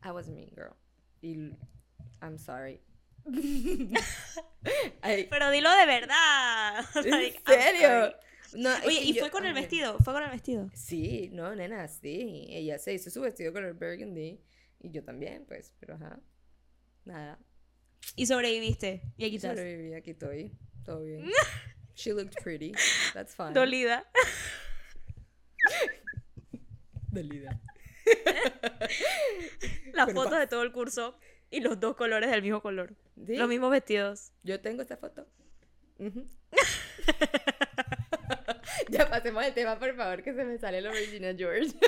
I 0.04 0.10
was 0.10 0.28
a 0.28 0.30
mean 0.30 0.50
girl. 0.54 0.74
Y 1.22 1.34
I'm 2.22 2.38
sorry. 2.38 2.80
Ay, 5.02 5.26
Pero 5.30 5.50
dilo 5.50 5.70
de 5.76 5.86
verdad. 5.86 6.84
¿En 6.96 7.32
serio? 7.44 8.14
No, 8.54 8.70
Oye, 8.86 9.00
¿y 9.02 9.14
yo- 9.14 9.20
fue 9.22 9.30
con 9.30 9.44
el 9.46 9.54
vestido? 9.54 9.98
¿Fue 9.98 10.12
con 10.14 10.22
el 10.22 10.30
vestido? 10.30 10.70
Sí, 10.74 11.30
no, 11.32 11.54
nena, 11.54 11.88
sí. 11.88 12.46
Ella 12.50 12.78
se 12.78 12.92
hizo 12.94 13.10
su 13.10 13.20
vestido 13.20 13.52
con 13.52 13.64
el 13.64 13.72
burgundy. 13.74 14.40
Y 14.80 14.90
yo 14.90 15.02
también, 15.02 15.44
pues, 15.46 15.72
pero 15.80 15.94
ajá. 15.94 16.20
Nada. 17.04 17.38
Y 18.16 18.26
sobreviviste. 18.26 19.02
Y 19.16 19.24
aquí 19.24 19.36
estás. 19.36 19.56
Sobreviví, 19.56 19.94
aquí 19.94 20.10
estoy. 20.10 20.52
Todo 20.84 21.02
bien. 21.02 21.30
She 21.96 22.12
looked 22.12 22.42
pretty. 22.42 22.72
That's 23.12 23.34
fine. 23.36 23.52
Dolida. 23.52 24.04
Dolida. 27.10 27.60
Las 29.92 30.12
fotos 30.12 30.38
de 30.38 30.46
todo 30.48 30.62
el 30.62 30.72
curso 30.72 31.16
y 31.50 31.60
los 31.60 31.78
dos 31.78 31.94
colores 31.96 32.30
del 32.30 32.42
mismo 32.42 32.60
color. 32.60 32.94
¿Sí? 33.26 33.36
Los 33.36 33.48
mismos 33.48 33.70
vestidos. 33.70 34.32
Yo 34.42 34.60
tengo 34.60 34.82
esta 34.82 34.96
foto. 34.96 35.26
Ya 38.90 39.08
pasemos 39.08 39.44
el 39.44 39.54
tema, 39.54 39.78
por 39.78 39.94
favor, 39.96 40.22
que 40.22 40.34
se 40.34 40.44
me 40.44 40.58
sale 40.58 40.80
la 40.80 40.90
Regina 40.90 41.32
George. 41.36 41.72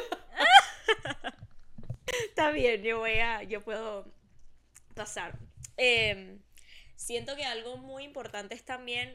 Está 2.29 2.51
bien, 2.51 2.83
yo 2.83 2.99
voy 2.99 3.19
a. 3.19 3.43
Yo 3.43 3.63
puedo 3.63 4.13
pasar. 4.95 5.39
Em, 5.77 6.41
siento 6.95 7.37
que 7.37 7.45
algo 7.45 7.77
muy 7.77 8.05
importante 8.05 8.55
es 8.55 8.65
también 8.65 9.15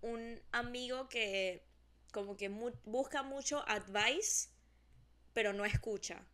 un 0.00 0.40
amigo 0.52 1.08
que 1.08 1.64
como 2.12 2.36
que 2.36 2.48
mu- 2.48 2.72
busca 2.84 3.22
mucho 3.22 3.64
advice, 3.68 4.48
pero 5.32 5.52
no 5.52 5.64
escucha 5.64 6.24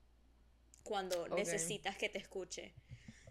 cuando 0.83 1.27
necesitas 1.37 1.97
que 1.97 2.09
te 2.09 2.19
escuche. 2.19 2.75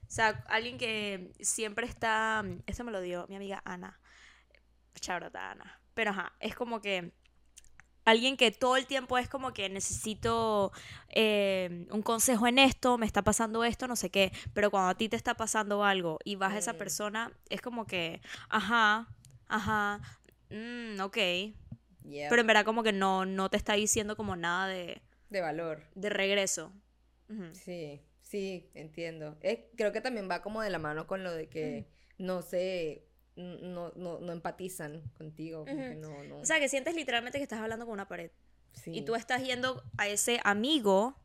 O 0.09 0.11
sea, 0.11 0.43
alguien 0.47 0.77
que 0.79 1.31
siempre 1.39 1.85
está. 1.85 2.43
Esto 2.65 2.83
me 2.83 2.91
lo 2.91 2.99
dio 2.99 3.27
mi 3.29 3.35
amiga 3.35 3.61
Ana. 3.63 3.99
Chabrota 4.99 5.51
Ana. 5.51 5.79
Pero 5.93 6.11
ajá, 6.11 6.33
es 6.39 6.55
como 6.55 6.81
que 6.81 7.13
alguien 8.05 8.37
que 8.37 8.51
todo 8.51 8.75
el 8.75 8.87
tiempo 8.87 9.17
es 9.19 9.29
como 9.29 9.53
que 9.53 9.69
necesito 9.69 10.71
eh, 11.09 11.85
un 11.91 12.01
consejo 12.01 12.47
en 12.47 12.57
esto, 12.57 12.97
me 12.97 13.05
está 13.05 13.21
pasando 13.21 13.63
esto, 13.63 13.87
no 13.87 13.95
sé 13.95 14.09
qué, 14.09 14.31
pero 14.53 14.71
cuando 14.71 14.89
a 14.89 14.95
ti 14.95 15.09
te 15.09 15.15
está 15.15 15.35
pasando 15.35 15.83
algo 15.83 16.17
y 16.23 16.35
vas 16.35 16.53
a 16.53 16.57
esa 16.57 16.73
Mm. 16.73 16.77
persona, 16.77 17.31
es 17.49 17.61
como 17.61 17.85
que, 17.85 18.19
ajá, 18.49 19.07
ajá, 19.47 20.01
mm, 20.49 20.99
ok, 21.01 21.17
Yeah. 22.03 22.29
pero 22.29 22.41
en 22.41 22.47
verdad 22.47 22.65
como 22.65 22.81
que 22.81 22.93
no, 22.93 23.25
no 23.25 23.49
te 23.49 23.57
está 23.57 23.73
diciendo 23.73 24.15
como 24.15 24.35
nada 24.35 24.67
de, 24.67 25.01
de 25.29 25.41
valor. 25.41 25.83
de 25.93 26.09
regreso. 26.09 26.73
Sí, 27.53 28.01
sí, 28.29 28.69
entiendo. 28.75 29.37
Es- 29.41 29.59
creo 29.75 29.91
que 29.91 30.01
también 30.01 30.29
va 30.29 30.41
como 30.41 30.61
de 30.61 30.69
la 30.69 30.77
mano 30.79 31.07
con 31.07 31.23
lo 31.23 31.33
de 31.33 31.49
que 31.49 31.87
no 32.17 32.41
se, 32.41 33.05
no, 33.35 33.91
no, 33.95 34.19
no 34.19 34.31
empatizan 34.31 35.01
contigo. 35.17 35.65
como 35.65 35.77
que 35.77 35.91
Ujú. 35.97 35.99
no, 35.99 36.23
no. 36.23 36.37
O 36.37 36.45
sea, 36.45 36.59
que 36.59 36.69
sientes 36.69 36.93
literalmente 36.95 37.37
que 37.39 37.43
estás 37.43 37.59
hablando 37.59 37.85
con 37.85 37.93
una 37.93 38.07
pared. 38.07 38.31
sí. 38.73 38.91
Y 38.93 39.01
tú 39.01 39.15
estás 39.15 39.43
yendo 39.43 39.83
a 39.97 40.07
ese 40.07 40.39
amigo, 40.43 41.15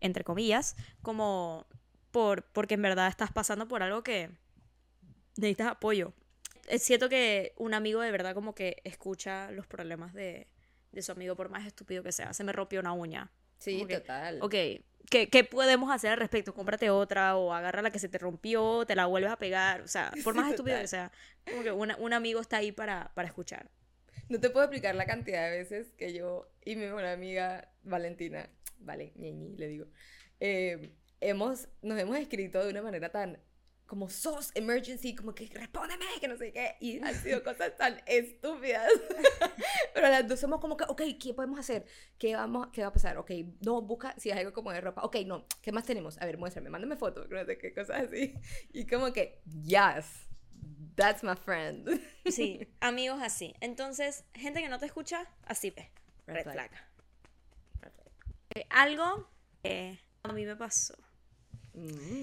entre 0.00 0.22
comillas, 0.24 0.76
como 1.00 1.66
por, 2.10 2.44
porque 2.52 2.74
en 2.74 2.82
verdad 2.82 3.08
estás 3.08 3.32
pasando 3.32 3.66
por 3.68 3.82
algo 3.82 4.02
que 4.02 4.30
necesitas 5.36 5.68
apoyo. 5.68 6.12
Es 6.68 6.82
cierto 6.82 7.08
que 7.08 7.54
un 7.56 7.72
amigo 7.74 8.00
de 8.02 8.10
verdad 8.10 8.34
como 8.34 8.54
que 8.54 8.82
escucha 8.84 9.50
los 9.50 9.66
problemas 9.66 10.12
de, 10.12 10.46
de 10.92 11.02
su 11.02 11.10
amigo, 11.12 11.34
por 11.36 11.48
más 11.48 11.66
estúpido 11.66 12.02
que 12.02 12.12
sea. 12.12 12.32
Se 12.34 12.44
me 12.44 12.52
rompió 12.52 12.80
una 12.80 12.92
uña. 12.92 13.30
Sí, 13.58 13.74
como 13.76 13.86
que, 13.88 13.98
total. 14.00 14.38
Ok, 14.42 14.54
¿qué, 15.10 15.28
qué 15.28 15.44
podemos 15.44 15.92
hacer 15.92 16.10
al 16.12 16.18
respecto? 16.18 16.54
Cómprate 16.54 16.90
otra 16.90 17.36
o 17.36 17.52
agarra 17.52 17.82
la 17.82 17.90
que 17.90 17.98
se 17.98 18.08
te 18.08 18.18
rompió, 18.18 18.84
te 18.86 18.94
la 18.94 19.06
vuelves 19.06 19.30
a 19.30 19.36
pegar. 19.36 19.80
O 19.82 19.88
sea, 19.88 20.12
por 20.24 20.34
más 20.34 20.50
estúpido 20.50 20.78
que 20.80 20.88
sea, 20.88 21.12
como 21.50 21.62
que 21.62 21.70
una- 21.72 21.96
un 21.96 22.12
amigo 22.12 22.40
está 22.40 22.58
ahí 22.58 22.72
para, 22.72 23.10
para 23.14 23.28
escuchar. 23.28 23.70
No 24.28 24.40
te 24.40 24.50
puedo 24.50 24.64
explicar 24.64 24.94
la 24.94 25.06
cantidad 25.06 25.50
de 25.50 25.58
veces 25.58 25.92
que 25.92 26.12
yo 26.12 26.48
y 26.64 26.76
mi 26.76 26.84
mejor 26.86 27.04
amiga 27.04 27.68
Valentina, 27.82 28.48
vale, 28.78 29.12
ñeñi, 29.16 29.56
le 29.56 29.68
digo, 29.68 29.86
eh, 30.40 30.92
hemos, 31.20 31.68
nos 31.82 31.98
hemos 31.98 32.16
escrito 32.16 32.62
de 32.64 32.70
una 32.70 32.82
manera 32.82 33.10
tan 33.10 33.38
como 33.92 34.08
sos 34.08 34.52
emergency, 34.54 35.14
como 35.14 35.34
que 35.34 35.48
respóndeme, 35.52 36.06
que 36.18 36.26
no 36.26 36.34
sé 36.38 36.50
qué, 36.50 36.76
y 36.80 36.98
han 37.04 37.14
sido 37.14 37.44
cosas 37.44 37.76
tan 37.76 38.00
estúpidas. 38.06 38.90
Pero 39.94 40.08
las 40.08 40.26
dos 40.26 40.40
somos 40.40 40.60
como 40.60 40.78
que, 40.78 40.84
ok, 40.84 41.02
¿qué 41.20 41.34
podemos 41.34 41.58
hacer? 41.58 41.84
¿Qué, 42.16 42.34
vamos, 42.34 42.68
¿Qué 42.72 42.80
va 42.80 42.88
a 42.88 42.92
pasar? 42.94 43.18
Ok, 43.18 43.30
no, 43.60 43.82
busca 43.82 44.14
si 44.16 44.30
es 44.30 44.36
algo 44.38 44.54
como 44.54 44.72
de 44.72 44.80
ropa. 44.80 45.02
Ok, 45.02 45.16
no, 45.26 45.44
¿qué 45.60 45.72
más 45.72 45.84
tenemos? 45.84 46.16
A 46.22 46.24
ver, 46.24 46.38
muéstrame, 46.38 46.70
mándame 46.70 46.96
fotos, 46.96 47.28
no 47.28 47.44
sé 47.44 47.58
qué, 47.58 47.74
cosas 47.74 48.08
así. 48.08 48.32
Y 48.72 48.86
como 48.86 49.12
que, 49.12 49.42
yes, 49.62 50.06
that's 50.94 51.22
my 51.22 51.36
friend. 51.36 51.90
Sí, 52.30 52.66
amigos 52.80 53.20
así. 53.22 53.54
Entonces, 53.60 54.24
gente 54.32 54.62
que 54.62 54.70
no 54.70 54.78
te 54.78 54.86
escucha, 54.86 55.28
así 55.44 55.68
ve. 55.68 55.90
Red 56.26 56.50
flag. 56.50 56.70
Eh, 58.54 58.64
Algo 58.70 59.28
que 59.62 59.98
a 60.22 60.32
mí 60.32 60.46
me 60.46 60.56
pasó 60.56 60.94
Mm. 61.74 62.21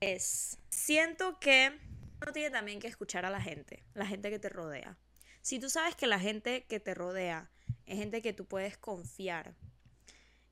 Es, 0.00 0.58
siento 0.68 1.38
que 1.38 1.78
uno 2.20 2.32
tiene 2.32 2.50
también 2.50 2.80
que 2.80 2.88
escuchar 2.88 3.24
a 3.24 3.30
la 3.30 3.40
gente, 3.40 3.84
la 3.94 4.06
gente 4.06 4.30
que 4.30 4.38
te 4.38 4.48
rodea. 4.48 4.96
Si 5.42 5.58
tú 5.58 5.70
sabes 5.70 5.94
que 5.94 6.06
la 6.06 6.18
gente 6.18 6.64
que 6.64 6.80
te 6.80 6.94
rodea 6.94 7.50
es 7.84 7.98
gente 7.98 8.22
que 8.22 8.32
tú 8.32 8.46
puedes 8.46 8.76
confiar 8.76 9.54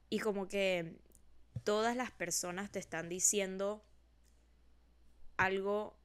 y 0.09 0.21
como 0.21 0.49
que 0.49 0.97
todas 1.65 1.97
las 1.97 2.11
personas 2.11 2.71
te 2.71 2.79
están 2.79 3.09
diciendo 3.09 3.85
algo 5.37 5.99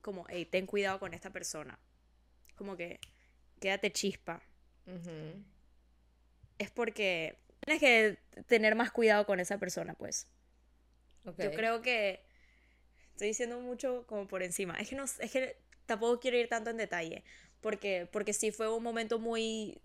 como, 0.00 0.24
hey, 0.28 0.46
ten 0.46 0.66
cuidado 0.66 0.98
con 0.98 1.12
esta 1.12 1.30
persona. 1.30 1.78
Como 2.56 2.76
que 2.76 3.00
quédate 3.60 3.92
chispa. 3.92 4.42
Es 6.58 6.70
porque 6.70 7.38
tienes 7.60 7.80
que 7.80 8.18
tener 8.46 8.74
más 8.74 8.90
cuidado 8.90 9.26
con 9.26 9.40
esa 9.40 9.58
persona, 9.58 9.94
pues. 9.94 10.26
Yo 11.24 11.52
creo 11.52 11.82
que 11.82 12.24
estoy 13.20 13.28
diciendo 13.28 13.60
mucho 13.60 14.06
como 14.06 14.26
por 14.26 14.42
encima. 14.42 14.74
Es 14.76 14.88
que 14.88 14.96
no, 14.96 15.04
es 15.04 15.30
que 15.30 15.58
tampoco 15.84 16.20
quiero 16.20 16.38
ir 16.38 16.48
tanto 16.48 16.70
en 16.70 16.78
detalle, 16.78 17.22
porque, 17.60 18.08
porque 18.10 18.32
sí 18.32 18.50
fue 18.50 18.74
un 18.74 18.82
momento 18.82 19.18
muy 19.18 19.78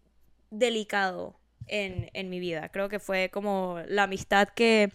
delicado 0.52 1.38
en, 1.68 2.10
en 2.14 2.30
mi 2.30 2.40
vida. 2.40 2.70
Creo 2.70 2.88
que 2.88 3.00
fue 3.00 3.30
como 3.30 3.82
la 3.88 4.04
amistad 4.04 4.48
que 4.48 4.90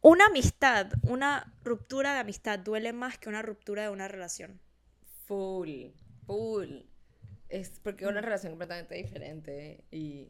una 0.00 0.26
amistad, 0.26 0.92
una 1.02 1.52
ruptura 1.62 2.14
de 2.14 2.20
amistad 2.20 2.58
duele 2.58 2.94
más 2.94 3.18
que 3.18 3.28
una 3.28 3.42
ruptura 3.42 3.82
de 3.82 3.90
una 3.90 4.08
relación. 4.08 4.58
Full, 5.26 5.88
full. 6.26 6.84
Es 7.50 7.80
porque 7.82 8.04
es 8.04 8.10
una 8.10 8.22
relación 8.22 8.52
completamente 8.52 8.94
diferente 8.94 9.84
y... 9.90 10.28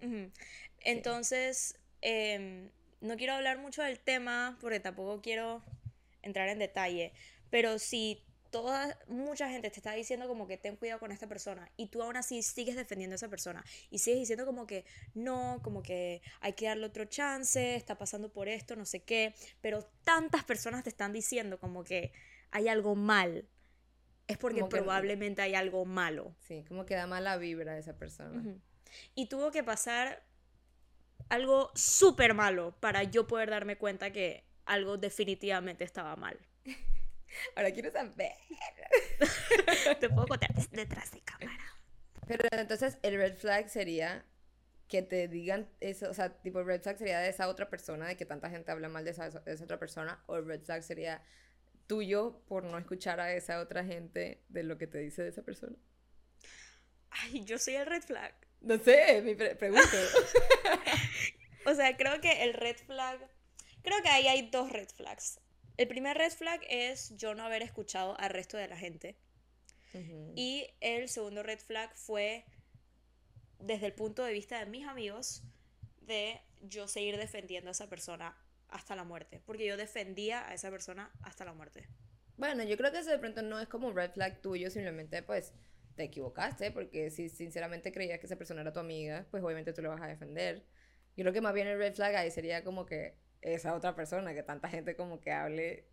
Entonces, 0.80 1.78
em, 2.00 2.68
no 3.00 3.16
quiero 3.16 3.34
hablar 3.34 3.58
mucho 3.58 3.80
del 3.82 4.00
tema 4.00 4.58
porque 4.60 4.80
tampoco 4.80 5.22
quiero 5.22 5.62
entrar 6.24 6.48
en 6.48 6.58
detalle, 6.58 7.12
pero 7.50 7.78
si 7.78 8.24
toda, 8.50 8.96
mucha 9.08 9.48
gente 9.50 9.68
te 9.70 9.76
está 9.80 9.92
diciendo 9.94 10.28
como 10.28 10.46
que 10.46 10.56
ten 10.56 10.76
cuidado 10.76 11.00
con 11.00 11.10
esta 11.10 11.26
persona 11.26 11.68
y 11.76 11.88
tú 11.88 12.02
aún 12.02 12.16
así 12.16 12.40
sigues 12.42 12.76
defendiendo 12.76 13.14
a 13.14 13.16
esa 13.16 13.28
persona 13.28 13.64
y 13.90 13.98
sigues 13.98 14.20
diciendo 14.20 14.46
como 14.46 14.66
que 14.66 14.84
no, 15.14 15.60
como 15.62 15.82
que 15.82 16.22
hay 16.40 16.52
que 16.52 16.66
darle 16.66 16.86
otro 16.86 17.04
chance, 17.06 17.74
está 17.74 17.98
pasando 17.98 18.32
por 18.32 18.48
esto, 18.48 18.76
no 18.76 18.84
sé 18.86 19.02
qué, 19.02 19.34
pero 19.60 19.84
tantas 20.04 20.44
personas 20.44 20.84
te 20.84 20.88
están 20.90 21.12
diciendo 21.12 21.58
como 21.58 21.82
que 21.82 22.12
hay 22.52 22.68
algo 22.68 22.94
mal, 22.94 23.48
es 24.28 24.38
porque 24.38 24.60
Como 24.60 24.70
que- 24.70 24.76
probablemente 24.76 25.42
hay 25.42 25.56
algo 25.56 25.84
malo. 25.84 26.34
Sí, 26.38 26.64
como 26.68 26.86
que 26.86 26.94
da 26.94 27.06
mala 27.08 27.36
vibra 27.36 27.76
esa 27.76 27.96
persona. 27.98 28.40
Y 29.16 29.26
tuvo 29.26 29.50
que 29.50 29.64
pasar 29.64 30.22
algo 31.28 31.72
súper 31.74 32.34
malo 32.34 32.76
para 32.80 33.02
yo 33.02 33.26
poder 33.26 33.50
darme 33.50 33.76
cuenta 33.76 34.12
que 34.12 34.44
algo 34.66 34.96
definitivamente 34.96 35.84
estaba 35.84 36.16
mal. 36.16 36.38
Ahora 37.56 37.70
quiero 37.72 37.90
saber. 37.90 38.32
Te 40.00 40.08
puedo 40.08 40.26
contar 40.26 40.52
detrás 40.70 41.10
de 41.12 41.20
cámara. 41.20 41.58
Pero 42.26 42.44
entonces 42.52 42.98
el 43.02 43.16
red 43.16 43.36
flag 43.36 43.68
sería 43.68 44.24
que 44.88 45.02
te 45.02 45.28
digan 45.28 45.68
eso, 45.80 46.10
o 46.10 46.14
sea, 46.14 46.30
tipo 46.42 46.62
red 46.62 46.80
flag 46.80 46.98
sería 46.98 47.18
de 47.18 47.28
esa 47.28 47.48
otra 47.48 47.68
persona, 47.68 48.06
de 48.06 48.16
que 48.16 48.26
tanta 48.26 48.50
gente 48.50 48.70
habla 48.70 48.88
mal 48.88 49.04
de 49.04 49.10
esa, 49.12 49.30
de 49.30 49.52
esa 49.52 49.64
otra 49.64 49.78
persona, 49.78 50.22
o 50.26 50.36
el 50.36 50.46
red 50.46 50.62
flag 50.62 50.82
sería 50.82 51.22
tuyo 51.86 52.40
por 52.46 52.64
no 52.64 52.78
escuchar 52.78 53.18
a 53.20 53.32
esa 53.34 53.60
otra 53.60 53.84
gente 53.84 54.42
de 54.48 54.62
lo 54.62 54.78
que 54.78 54.86
te 54.86 54.98
dice 54.98 55.22
de 55.22 55.30
esa 55.30 55.42
persona. 55.42 55.76
Ay, 57.10 57.44
yo 57.44 57.58
soy 57.58 57.74
el 57.76 57.86
red 57.86 58.02
flag. 58.02 58.34
No 58.60 58.78
sé, 58.78 59.20
mi 59.22 59.34
pre- 59.34 59.56
pregunto. 59.56 59.88
O 61.66 61.74
sea, 61.74 61.96
creo 61.96 62.20
que 62.20 62.42
el 62.44 62.52
red 62.52 62.76
flag. 62.76 63.18
Creo 63.84 64.02
que 64.02 64.08
ahí 64.08 64.26
hay 64.26 64.48
dos 64.50 64.72
red 64.72 64.88
flags. 64.88 65.40
El 65.76 65.88
primer 65.88 66.16
red 66.16 66.32
flag 66.32 66.60
es 66.70 67.14
yo 67.16 67.34
no 67.34 67.44
haber 67.44 67.62
escuchado 67.62 68.18
al 68.18 68.30
resto 68.30 68.56
de 68.56 68.66
la 68.66 68.78
gente. 68.78 69.16
Ujú. 69.92 70.32
Y 70.34 70.66
el 70.80 71.08
segundo 71.08 71.42
red 71.42 71.58
flag 71.58 71.94
fue, 71.94 72.46
desde 73.58 73.86
el 73.86 73.92
punto 73.92 74.24
de 74.24 74.32
vista 74.32 74.58
de 74.58 74.66
mis 74.66 74.86
amigos, 74.86 75.42
de 76.00 76.40
yo 76.62 76.88
seguir 76.88 77.18
defendiendo 77.18 77.68
a 77.68 77.72
esa 77.72 77.88
persona 77.90 78.34
hasta 78.68 78.96
la 78.96 79.04
muerte. 79.04 79.42
Porque 79.44 79.66
yo 79.66 79.76
defendía 79.76 80.48
a 80.48 80.54
esa 80.54 80.70
persona 80.70 81.12
hasta 81.22 81.44
la 81.44 81.52
muerte. 81.52 81.86
Bueno, 82.38 82.64
yo 82.64 82.78
creo 82.78 82.90
que 82.90 83.00
eso 83.00 83.10
de 83.10 83.18
pronto 83.18 83.42
no 83.42 83.60
es 83.60 83.68
como 83.68 83.88
un 83.88 83.94
red 83.94 84.12
flag 84.12 84.40
tuyo, 84.40 84.70
simplemente 84.70 85.22
pues 85.22 85.52
te 85.94 86.04
equivocaste, 86.04 86.70
porque 86.70 87.10
si 87.10 87.28
sinceramente 87.28 87.92
creías 87.92 88.18
que 88.18 88.26
esa 88.26 88.36
persona 88.36 88.62
era 88.62 88.72
tu 88.72 88.80
amiga, 88.80 89.26
pues 89.30 89.42
obviamente 89.42 89.74
tú 89.74 89.82
lo 89.82 89.90
vas 89.90 90.00
a 90.00 90.06
defender. 90.06 90.64
Yo 91.16 91.22
creo 91.22 91.32
que 91.32 91.40
más 91.40 91.54
bien 91.54 91.68
el 91.68 91.78
red 91.78 91.94
flag 91.94 92.16
ahí 92.16 92.30
sería 92.30 92.64
como 92.64 92.86
que 92.86 93.14
esa 93.44 93.74
otra 93.76 93.96
persona, 93.96 94.34
que 94.34 94.44
tanta 94.44 94.68
gente 94.70 94.96
como 94.96 95.20
que 95.20 95.32
hable, 95.32 95.86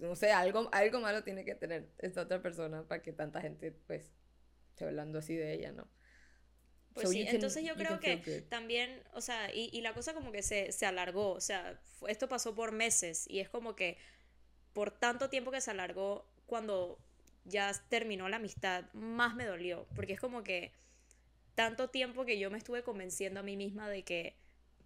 no 0.00 0.16
sé, 0.16 0.32
algo, 0.32 0.68
algo 0.72 1.00
malo 1.00 1.24
tiene 1.24 1.44
que 1.46 1.56
tener 1.56 1.90
esta 1.98 2.22
otra 2.22 2.42
persona 2.42 2.84
para 2.88 3.02
que 3.02 3.12
tanta 3.14 3.40
gente 3.42 3.72
pues 3.72 4.12
esté 4.70 4.86
hablando 4.86 5.18
así 5.20 5.36
de 5.36 5.54
ella, 5.54 5.72
¿no? 5.72 5.88
Pues 6.94 7.08
So 7.08 7.10
sí, 7.10 7.24
can- 7.28 7.28
entonces 7.28 7.62
yo 7.64 7.76
creo 7.76 8.00
que 8.00 8.22
también, 8.48 9.02
o 9.12 9.20
sea, 9.20 9.54
y, 9.54 9.68
y 9.72 9.82
la 9.82 9.92
cosa 9.92 10.14
como 10.14 10.32
que 10.32 10.42
se, 10.42 10.72
se 10.72 10.86
alargó, 10.86 11.32
o 11.32 11.40
sea, 11.40 11.78
esto 12.08 12.28
pasó 12.28 12.54
por 12.54 12.72
meses 12.72 13.26
y 13.28 13.40
es 13.40 13.48
como 13.50 13.76
que 13.76 13.98
por 14.74 14.92
tanto 14.92 15.30
tiempo 15.30 15.50
que 15.52 15.60
se 15.62 15.70
alargó, 15.72 16.26
cuando 16.46 16.98
ya 17.44 17.72
terminó 17.90 18.28
la 18.28 18.36
amistad, 18.36 18.84
más 18.94 19.34
me 19.36 19.46
dolió, 19.46 19.86
porque 19.94 20.14
es 20.14 20.20
como 20.20 20.42
que 20.44 20.72
tanto 21.54 21.90
tiempo 21.90 22.24
que 22.26 22.38
yo 22.38 22.50
me 22.50 22.58
estuve 22.58 22.82
convenciendo 22.84 23.40
a 23.40 23.42
mí 23.44 23.56
misma 23.56 23.88
de 23.90 24.04
que 24.04 24.36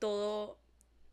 todo 0.01 0.59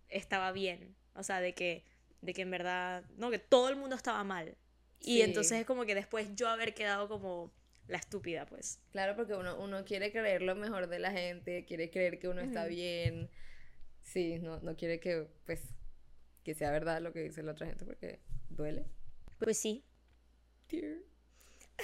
estaba 0.10 0.52
bien, 0.52 0.96
o 1.16 1.24
sea, 1.24 1.42
de 1.42 1.54
que, 1.54 1.84
de 2.22 2.34
que 2.34 2.42
en 2.44 2.52
verdad, 2.52 3.04
no, 3.18 3.32
que 3.32 3.40
todo 3.40 3.70
el 3.70 3.76
mundo 3.76 3.96
estaba 3.96 4.24
mal. 4.24 4.56
Y 5.00 5.22
entonces 5.22 5.60
es 5.60 5.66
como 5.66 5.86
que 5.86 5.96
después 5.96 6.36
yo 6.36 6.50
haber 6.50 6.74
quedado 6.74 7.08
como 7.08 7.52
la 7.88 7.98
estúpida, 7.98 8.46
pues. 8.46 8.80
Claro, 8.92 9.16
porque 9.16 9.36
uno, 9.36 9.58
uno 9.60 9.86
quiere 9.86 10.12
creer 10.12 10.42
lo 10.42 10.56
mejor 10.56 10.88
de 10.88 11.00
la 11.00 11.12
gente, 11.12 11.66
quiere 11.66 11.90
creer 11.90 12.20
que 12.20 12.28
uno 12.28 12.42
está 12.42 12.66
bien. 12.66 13.30
Sí, 14.02 14.40
no, 14.40 14.60
no 14.62 14.76
quiere 14.76 15.00
que, 15.00 15.28
pues, 15.46 15.62
que 16.44 16.56
sea 16.56 16.72
verdad 16.72 17.02
lo 17.02 17.14
que 17.14 17.20
dice 17.20 17.44
la 17.44 17.52
otra 17.52 17.68
gente 17.68 17.86
porque 17.86 18.20
duele. 18.50 18.86
Pues 19.40 19.60
sí, 19.60 19.84
Tear. 20.68 20.98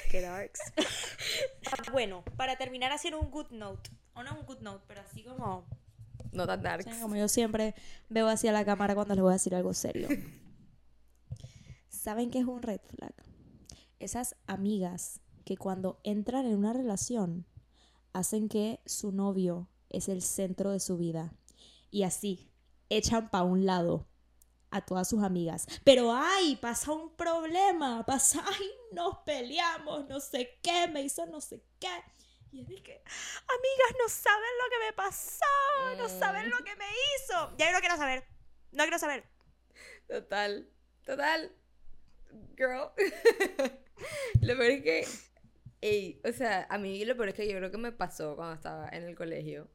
Qué 0.09 0.21
darks. 0.21 0.59
Bueno, 1.91 2.23
para 2.37 2.55
terminar 2.55 2.91
haciendo 2.91 3.19
un 3.19 3.31
good 3.31 3.49
note. 3.51 3.89
O 4.13 4.23
no 4.23 4.39
un 4.39 4.45
good 4.45 4.59
note, 4.59 4.83
pero 4.87 5.01
así 5.01 5.23
como. 5.23 5.67
No 6.33 6.47
tan 6.47 6.61
dark. 6.61 6.85
Como 7.01 7.15
yo 7.15 7.27
siempre 7.27 7.75
veo 8.09 8.27
hacia 8.27 8.51
la 8.51 8.65
cámara 8.65 8.95
cuando 8.95 9.15
les 9.15 9.21
voy 9.21 9.31
a 9.31 9.33
decir 9.33 9.55
algo 9.55 9.73
serio. 9.73 10.07
¿Saben 11.89 12.31
qué 12.31 12.39
es 12.39 12.45
un 12.45 12.61
red 12.61 12.81
flag? 12.89 13.13
Esas 13.99 14.35
amigas 14.47 15.21
que 15.45 15.57
cuando 15.57 15.99
entran 16.03 16.45
en 16.45 16.57
una 16.57 16.73
relación 16.73 17.45
hacen 18.11 18.49
que 18.49 18.81
su 18.85 19.11
novio 19.11 19.69
es 19.89 20.09
el 20.09 20.21
centro 20.21 20.71
de 20.71 20.79
su 20.79 20.97
vida. 20.97 21.33
Y 21.91 22.03
así 22.03 22.51
echan 22.89 23.29
para 23.29 23.43
un 23.43 23.65
lado 23.65 24.07
a 24.71 24.81
todas 24.81 25.07
sus 25.07 25.23
amigas. 25.23 25.67
Pero 25.83 26.11
ay, 26.13 26.55
pasa 26.55 26.91
un 26.91 27.15
problema, 27.15 28.03
pasa, 28.05 28.43
ay, 28.45 28.67
nos 28.91 29.19
peleamos, 29.19 30.07
no 30.09 30.19
sé 30.19 30.59
qué, 30.61 30.87
me 30.87 31.03
hizo 31.03 31.25
no 31.27 31.39
sé 31.41 31.63
qué. 31.79 31.87
Y 32.53 32.61
es 32.61 32.67
de 32.67 32.83
que, 32.83 32.93
amigas, 32.93 33.95
no 33.99 34.07
saben 34.07 34.49
lo 34.63 34.69
que 34.69 34.85
me 34.85 34.93
pasó, 34.93 35.95
no 35.97 36.07
saben 36.07 36.51
lo 36.51 36.57
que 36.57 36.75
me 36.75 36.85
hizo. 36.85 37.57
Ya 37.57 37.65
yo 37.65 37.71
no 37.71 37.79
quiero 37.79 37.97
saber, 37.97 38.23
no 38.71 38.83
quiero 38.83 38.99
saber. 38.99 39.23
Total. 40.07 40.69
Total. 41.03 41.51
Girl. 42.55 42.91
lo 44.41 44.57
peor 44.57 44.71
es 44.71 44.83
que. 44.83 45.07
Ey, 45.81 46.21
o 46.23 46.31
sea, 46.31 46.67
a 46.69 46.77
mí 46.77 47.03
lo 47.05 47.17
peor 47.17 47.29
es 47.29 47.35
que 47.35 47.47
yo 47.47 47.57
creo 47.57 47.71
que 47.71 47.77
me 47.79 47.91
pasó 47.91 48.35
cuando 48.35 48.53
estaba 48.53 48.87
en 48.89 49.03
el 49.03 49.15
colegio 49.15 49.67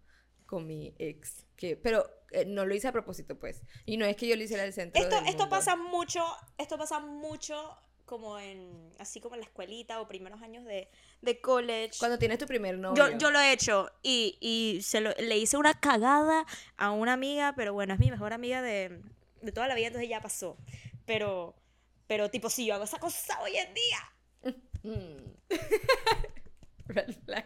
con 0.47 0.64
mi 0.64 0.95
ex. 0.99 1.47
Que, 1.57 1.77
pero 1.77 2.09
eh, 2.31 2.45
no 2.47 2.64
lo 2.64 2.77
hice 2.77 2.87
a 2.87 2.93
propósito, 2.93 3.41
pues. 3.41 3.62
Y 3.87 3.97
no 3.97 4.07
es 4.07 4.17
que 4.17 4.29
yo 4.29 4.37
lo 4.37 4.43
hiciera 4.45 4.62
al 4.62 4.73
centro. 4.73 5.03
Esto, 5.03 5.17
del 5.17 5.27
esto 5.27 5.43
mundo. 5.43 5.57
pasa 5.57 5.75
mucho, 5.75 6.25
esto 6.57 6.79
pasa 6.79 7.01
mucho 7.01 7.77
como 8.05 8.38
en, 8.38 8.95
así 8.99 9.21
como 9.21 9.35
en 9.35 9.43
la 9.43 9.47
escuelita 9.47 10.01
o 10.01 10.09
primeros 10.09 10.41
años 10.41 10.64
de, 10.64 10.88
de 11.20 11.40
college. 11.40 11.92
Cuando 11.98 12.18
tienes 12.18 12.38
tu 12.38 12.46
primer 12.46 12.78
novio. 12.78 13.11
Yo, 13.11 13.18
yo 13.18 13.31
lo 13.31 13.40
he 13.40 13.52
hecho 13.52 13.90
y, 14.02 14.37
y 14.40 14.83
se 14.83 15.00
lo- 15.00 15.14
le 15.18 15.37
hice 15.38 15.57
una 15.57 15.74
cagada 15.74 16.46
a 16.76 16.90
una 16.92 17.12
amiga, 17.14 17.54
pero 17.57 17.72
bueno, 17.74 17.94
es 17.94 18.00
mi 18.00 18.11
mejor 18.11 18.33
amiga 18.33 18.62
de, 18.62 19.00
de 19.42 19.52
toda 19.52 19.66
la 19.68 19.74
vida, 19.74 19.88
entonces 19.88 20.09
ya 20.09 20.20
pasó. 20.20 20.57
Pero, 21.07 21.57
pero 22.07 22.31
tipo, 22.31 22.50
si 22.50 22.66
yo 22.66 22.74
hago 22.74 22.85
esa 22.85 22.98
cosa 22.98 23.40
hoy 23.42 23.57
en 23.57 23.74
día, 23.74 23.98
Mm. 24.85 25.35
Red 26.87 27.14
flag. 27.24 27.44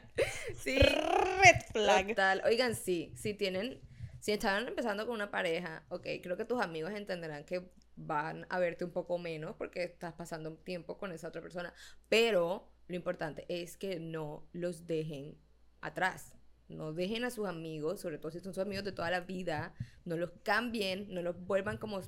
Sí. 0.56 0.78
red 0.78 1.60
flag. 1.72 2.08
Total. 2.08 2.42
Oigan, 2.44 2.74
sí, 2.76 3.12
si 3.16 3.34
tienen, 3.34 3.80
si 4.20 4.32
estaban 4.32 4.68
empezando 4.68 5.04
con 5.06 5.14
una 5.14 5.30
pareja, 5.30 5.82
ok, 5.88 6.06
creo 6.22 6.36
que 6.36 6.44
tus 6.44 6.60
amigos 6.60 6.92
entenderán 6.92 7.44
que 7.44 7.68
van 7.96 8.46
a 8.50 8.58
verte 8.58 8.84
un 8.84 8.92
poco 8.92 9.18
menos 9.18 9.56
porque 9.56 9.82
estás 9.82 10.12
pasando 10.12 10.50
un 10.50 10.56
tiempo 10.58 10.96
con 10.96 11.10
esa 11.12 11.28
otra 11.28 11.42
persona, 11.42 11.72
pero 12.08 12.68
lo 12.88 12.96
importante 12.96 13.44
es 13.48 13.76
que 13.76 13.98
no 14.00 14.46
los 14.52 14.86
dejen 14.86 15.36
atrás. 15.80 16.36
No 16.68 16.92
dejen 16.92 17.24
a 17.24 17.30
sus 17.30 17.46
amigos, 17.46 18.00
sobre 18.00 18.18
todo 18.18 18.32
si 18.32 18.40
son 18.40 18.54
sus 18.54 18.62
amigos 18.62 18.84
de 18.84 18.92
toda 18.92 19.10
la 19.10 19.20
vida, 19.20 19.74
no 20.04 20.16
los 20.16 20.30
cambien, 20.42 21.12
no 21.12 21.20
los 21.20 21.38
vuelvan 21.44 21.76
como 21.76 22.00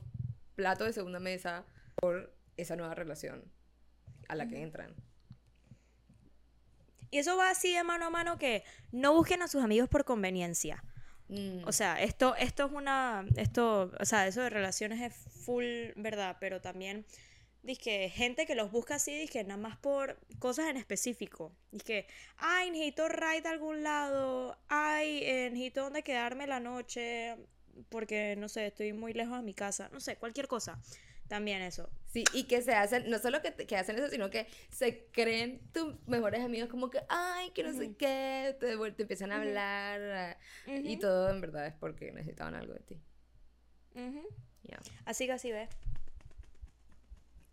plato 0.55 0.85
de 0.85 0.93
segunda 0.93 1.21
mesa 1.21 1.67
por 1.97 2.35
esa 2.57 2.77
nueva 2.77 2.95
relación 2.95 3.45
a 4.29 4.35
la 4.35 4.49
que 4.49 4.63
entran. 4.63 4.95
Y 7.11 7.19
eso 7.19 7.37
va 7.37 7.51
así 7.51 7.73
de 7.75 7.85
mano 7.85 8.07
a 8.07 8.11
mano 8.11 8.39
que 8.39 8.65
no 8.91 9.13
busquen 9.13 9.43
a 9.43 9.49
sus 9.49 9.63
amigos 9.63 9.89
por 9.89 10.05
conveniencia. 10.05 10.83
Mm, 11.29 11.67
O 11.67 11.73
sea, 11.73 12.03
esto, 12.03 12.35
esto 12.37 12.67
es 12.67 12.73
una, 12.73 13.25
esto, 13.37 13.93
o 14.01 14.05
sea, 14.05 14.27
eso 14.27 14.43
de 14.43 14.51
relaciones 14.51 15.01
es 15.01 15.15
full 15.45 15.65
verdad, 15.97 16.37
pero 16.41 16.61
también, 16.61 17.07
que 17.81 18.11
gente 18.11 18.47
que 18.47 18.55
los 18.55 18.71
busca 18.71 18.97
así, 18.97 19.27
que 19.29 19.43
nada 19.45 19.57
más 19.57 19.77
por 19.79 20.19
cosas 20.39 20.69
en 20.69 20.77
específico. 20.77 21.53
que 21.85 22.07
ay, 22.37 22.71
necesito 22.71 23.09
ride 23.09 23.49
a 23.49 23.51
algún 23.51 23.83
lado, 23.83 24.57
ay, 24.69 25.21
eh, 25.25 25.49
necesito 25.51 25.83
dónde 25.83 26.03
quedarme 26.03 26.47
la 26.47 26.61
noche, 26.61 27.37
porque, 27.89 28.37
no 28.37 28.49
sé, 28.49 28.67
estoy 28.67 28.93
muy 28.93 29.13
lejos 29.15 29.37
de 29.39 29.43
mi 29.43 29.55
casa, 29.55 29.89
no 29.93 30.01
sé, 30.01 30.17
cualquier 30.17 30.47
cosa. 30.49 30.79
También 31.29 31.63
eso. 31.63 31.89
Sí, 32.07 32.25
y 32.33 32.45
que 32.45 32.63
se 32.63 32.75
hacen, 32.75 33.11
no 33.11 33.19
solo 33.19 33.43
que, 33.43 33.53
que 33.55 33.77
hacen 33.77 33.97
eso, 33.97 34.09
sino 34.09 34.31
que 34.31 34.47
se 34.71 35.07
creen 35.11 35.61
tus 35.73 35.97
mejores 36.07 36.45
amigos 36.45 36.69
como 36.69 36.91
que, 36.91 37.01
ay, 37.09 37.51
que 37.51 37.65
no 37.65 37.73
sé 37.73 37.87
Ujú. 37.87 37.97
qué, 37.97 38.57
te, 38.61 38.77
te 38.93 39.03
empiezan 39.03 39.33
a 39.33 39.41
hablar 39.41 40.01
ah, 40.03 40.39
y 40.85 40.97
Ujú, 40.97 40.99
todo 40.99 41.31
en 41.31 41.41
verdad 41.41 41.67
es 41.67 41.75
porque 41.75 42.13
necesitaban 42.13 42.55
algo 42.55 42.75
de 42.75 42.81
ti. 42.81 43.01
Ya. 44.63 44.79
Así 45.05 45.27
que 45.27 45.33
así 45.33 45.53
ve. 45.53 45.69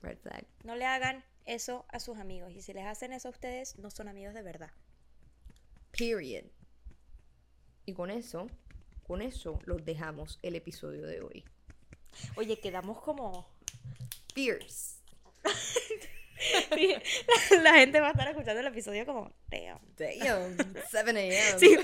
Red 0.01 0.17
flag. 0.19 0.45
No 0.63 0.75
le 0.75 0.85
hagan 0.85 1.23
eso 1.45 1.85
a 1.89 1.99
sus 1.99 2.17
amigos. 2.17 2.51
Y 2.51 2.61
si 2.61 2.73
les 2.73 2.85
hacen 2.85 3.13
eso 3.13 3.27
a 3.27 3.31
ustedes, 3.31 3.77
no 3.77 3.91
son 3.91 4.07
amigos 4.07 4.33
de 4.33 4.41
verdad. 4.41 4.71
Period. 5.97 6.45
Y 7.85 7.93
con 7.93 8.09
eso, 8.09 8.47
con 9.05 9.21
eso 9.21 9.59
los 9.65 9.83
dejamos 9.85 10.39
el 10.41 10.55
episodio 10.55 11.05
de 11.05 11.21
hoy. 11.21 11.43
Oye, 12.35 12.59
quedamos 12.59 12.99
como... 13.01 13.47
Fierce. 14.33 15.01
la, 16.71 17.61
la 17.61 17.73
gente 17.75 17.99
va 17.99 18.07
a 18.07 18.11
estar 18.11 18.27
escuchando 18.27 18.59
el 18.59 18.67
episodio 18.67 19.05
como... 19.05 19.33
Damn. 19.49 19.79
Damn, 19.97 20.57
7 20.89 21.09
a.m. 21.11 21.59
Sí, 21.59 21.77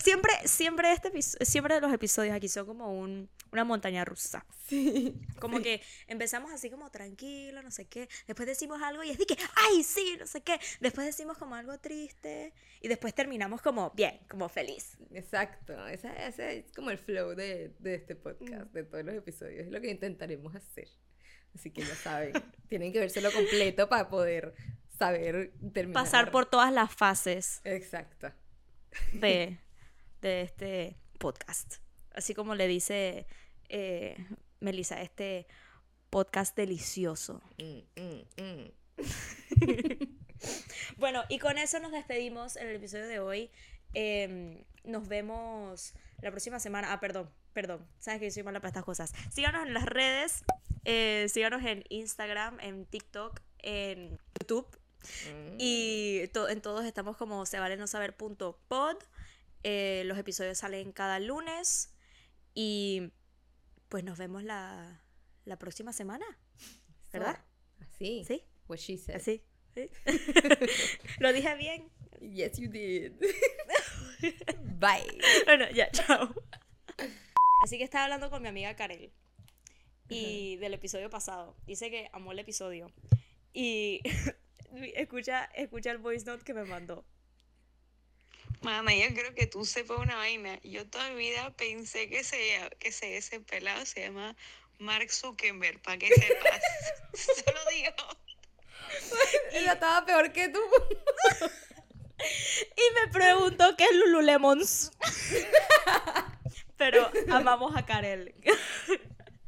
siempre, 0.00 0.32
siempre, 0.44 0.92
este, 0.92 1.22
siempre 1.44 1.80
los 1.80 1.92
episodios 1.92 2.34
aquí 2.34 2.48
son 2.48 2.66
como 2.66 2.92
un, 2.98 3.28
una 3.52 3.64
montaña 3.64 4.04
rusa. 4.04 4.46
Sí. 4.68 5.14
Como 5.40 5.60
que 5.62 5.82
empezamos 6.06 6.52
así 6.52 6.70
como 6.70 6.90
tranquilo, 6.90 7.62
no 7.62 7.70
sé 7.70 7.86
qué. 7.86 8.08
Después 8.26 8.46
decimos 8.46 8.80
algo 8.82 9.02
y 9.02 9.10
es 9.10 9.18
de 9.18 9.26
que, 9.26 9.36
ay, 9.56 9.82
sí, 9.82 10.16
no 10.18 10.26
sé 10.26 10.42
qué. 10.42 10.58
Después 10.80 11.06
decimos 11.06 11.36
como 11.38 11.54
algo 11.54 11.78
triste. 11.78 12.52
Y 12.80 12.88
después 12.88 13.12
terminamos 13.14 13.60
como 13.60 13.90
bien, 13.90 14.20
como 14.28 14.48
feliz. 14.48 14.96
Exacto, 15.12 15.86
esa- 15.88 16.12
ese 16.28 16.58
es 16.58 16.72
como 16.74 16.90
el 16.90 16.98
flow 16.98 17.34
de, 17.34 17.74
de 17.80 17.94
este 17.96 18.14
podcast, 18.14 18.72
de 18.72 18.84
todos 18.84 19.04
los 19.04 19.14
episodios, 19.16 19.66
es 19.66 19.72
lo 19.72 19.80
que 19.80 19.90
intentaremos 19.90 20.54
hacer. 20.54 20.88
Así 21.54 21.70
que 21.70 21.82
ya 21.82 21.94
saben, 21.94 22.32
tienen 22.68 22.92
que 22.92 23.00
vérselo 23.00 23.32
completo 23.32 23.88
para 23.88 24.08
poder 24.08 24.54
saber 24.98 25.52
terminar. 25.72 26.04
Pasar 26.04 26.30
por 26.30 26.46
todas 26.46 26.72
las 26.72 26.94
fases 26.94 27.60
Exacto. 27.64 28.32
de, 29.12 29.58
de 30.20 30.42
este 30.42 30.96
podcast. 31.18 31.76
Así 32.12 32.34
como 32.34 32.54
le 32.54 32.68
dice 32.68 33.26
eh, 33.68 34.16
Melissa, 34.60 35.00
este 35.02 35.46
podcast 36.10 36.56
delicioso. 36.56 37.42
Mm, 37.58 37.80
mm, 38.00 38.42
mm. 38.42 38.70
Bueno, 40.96 41.24
y 41.28 41.38
con 41.38 41.58
eso 41.58 41.78
nos 41.80 41.92
despedimos 41.92 42.56
en 42.56 42.68
el 42.68 42.76
episodio 42.76 43.06
de 43.06 43.20
hoy. 43.20 43.50
Em, 43.94 44.64
nos 44.84 45.08
vemos 45.08 45.94
la 46.22 46.30
próxima 46.30 46.58
semana. 46.60 46.92
Ah, 46.92 47.00
perdón, 47.00 47.30
perdón. 47.52 47.86
Sabes 47.98 48.20
que 48.20 48.26
yo 48.26 48.32
soy 48.32 48.42
mala 48.42 48.60
para 48.60 48.68
estas 48.68 48.84
cosas. 48.84 49.12
Síganos 49.30 49.66
en 49.66 49.74
las 49.74 49.84
redes. 49.86 50.44
eh, 50.84 51.26
síganos 51.28 51.62
en 51.64 51.84
Instagram, 51.90 52.58
en 52.60 52.86
TikTok, 52.86 53.40
en 53.58 54.18
YouTube. 54.40 54.66
Mm. 55.26 55.56
Y 55.58 56.28
to- 56.32 56.48
en 56.48 56.60
todos 56.62 56.84
estamos 56.84 57.16
como 57.16 57.44
se 57.46 57.58
vale 57.60 57.76
no 57.76 57.86
saber 57.86 58.16
punto 58.16 58.58
pod. 58.68 58.96
Eh, 59.64 60.02
los 60.06 60.16
episodios 60.18 60.58
salen 60.58 60.92
cada 60.92 61.18
lunes. 61.20 61.92
Y 62.54 63.12
pues 63.88 64.04
nos 64.04 64.18
vemos 64.18 64.42
la, 64.44 65.02
la 65.44 65.58
próxima 65.58 65.92
semana. 65.92 66.24
¿Verdad? 67.12 67.44
Así. 67.80 68.24
¿Sí? 68.26 68.42
What 68.68 68.78
she 68.78 68.98
said. 68.98 69.16
Así. 69.16 69.42
¿Sí? 69.74 69.90
Lo 71.20 71.32
dije 71.32 71.54
bien. 71.56 71.90
Yes, 72.20 72.58
you 72.58 72.68
did. 72.68 73.12
Bye. 74.80 75.18
Bueno, 75.44 75.70
ya, 75.70 75.90
chao. 75.90 76.34
Así 77.62 77.78
que 77.78 77.84
estaba 77.84 78.04
hablando 78.04 78.30
con 78.30 78.42
mi 78.42 78.48
amiga 78.48 78.74
Karel. 78.76 79.12
Y 80.08 80.56
del 80.56 80.74
episodio 80.74 81.10
pasado. 81.10 81.56
Dice 81.66 81.90
que 81.90 82.08
amó 82.12 82.32
el 82.32 82.38
episodio. 82.38 82.90
Y 83.52 84.00
escucha, 84.94 85.44
escucha 85.54 85.90
el 85.90 85.98
voice 85.98 86.24
note 86.24 86.44
que 86.44 86.54
me 86.54 86.64
mandó. 86.64 87.04
Mamá, 88.62 88.92
yo 88.94 89.14
creo 89.14 89.34
que 89.34 89.46
tú 89.46 89.64
sepas 89.64 89.98
una 89.98 90.16
vaina. 90.16 90.58
Yo 90.62 90.88
toda 90.88 91.10
mi 91.10 91.28
vida 91.28 91.54
pensé 91.56 92.08
que, 92.08 92.24
se, 92.24 92.38
que 92.78 92.90
se, 92.90 93.16
ese 93.16 93.40
pelado 93.40 93.84
se 93.86 94.00
llama 94.00 94.36
Mark 94.78 95.10
Zuckerberg, 95.10 95.80
para 95.82 95.98
que 95.98 96.08
sepas. 96.08 96.60
Se 97.14 97.44
lo 97.52 97.70
digo. 97.70 97.92
Ella 99.52 99.74
estaba 99.74 100.04
peor 100.06 100.32
que 100.32 100.48
tú. 100.48 100.60
Y 102.20 102.94
me 102.94 103.12
preguntó 103.12 103.76
qué 103.76 103.84
es 103.84 103.96
Lululemons. 103.96 104.92
Pero 106.76 107.10
amamos 107.30 107.76
a 107.76 107.84
Karel. 107.84 108.34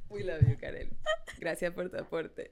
We 0.09 0.25
love 0.25 0.41
you, 0.49 0.59
Karel. 0.59 0.91
Gracias 1.39 1.73
por 1.73 1.91
tu 1.91 1.99
aporte. 1.99 2.51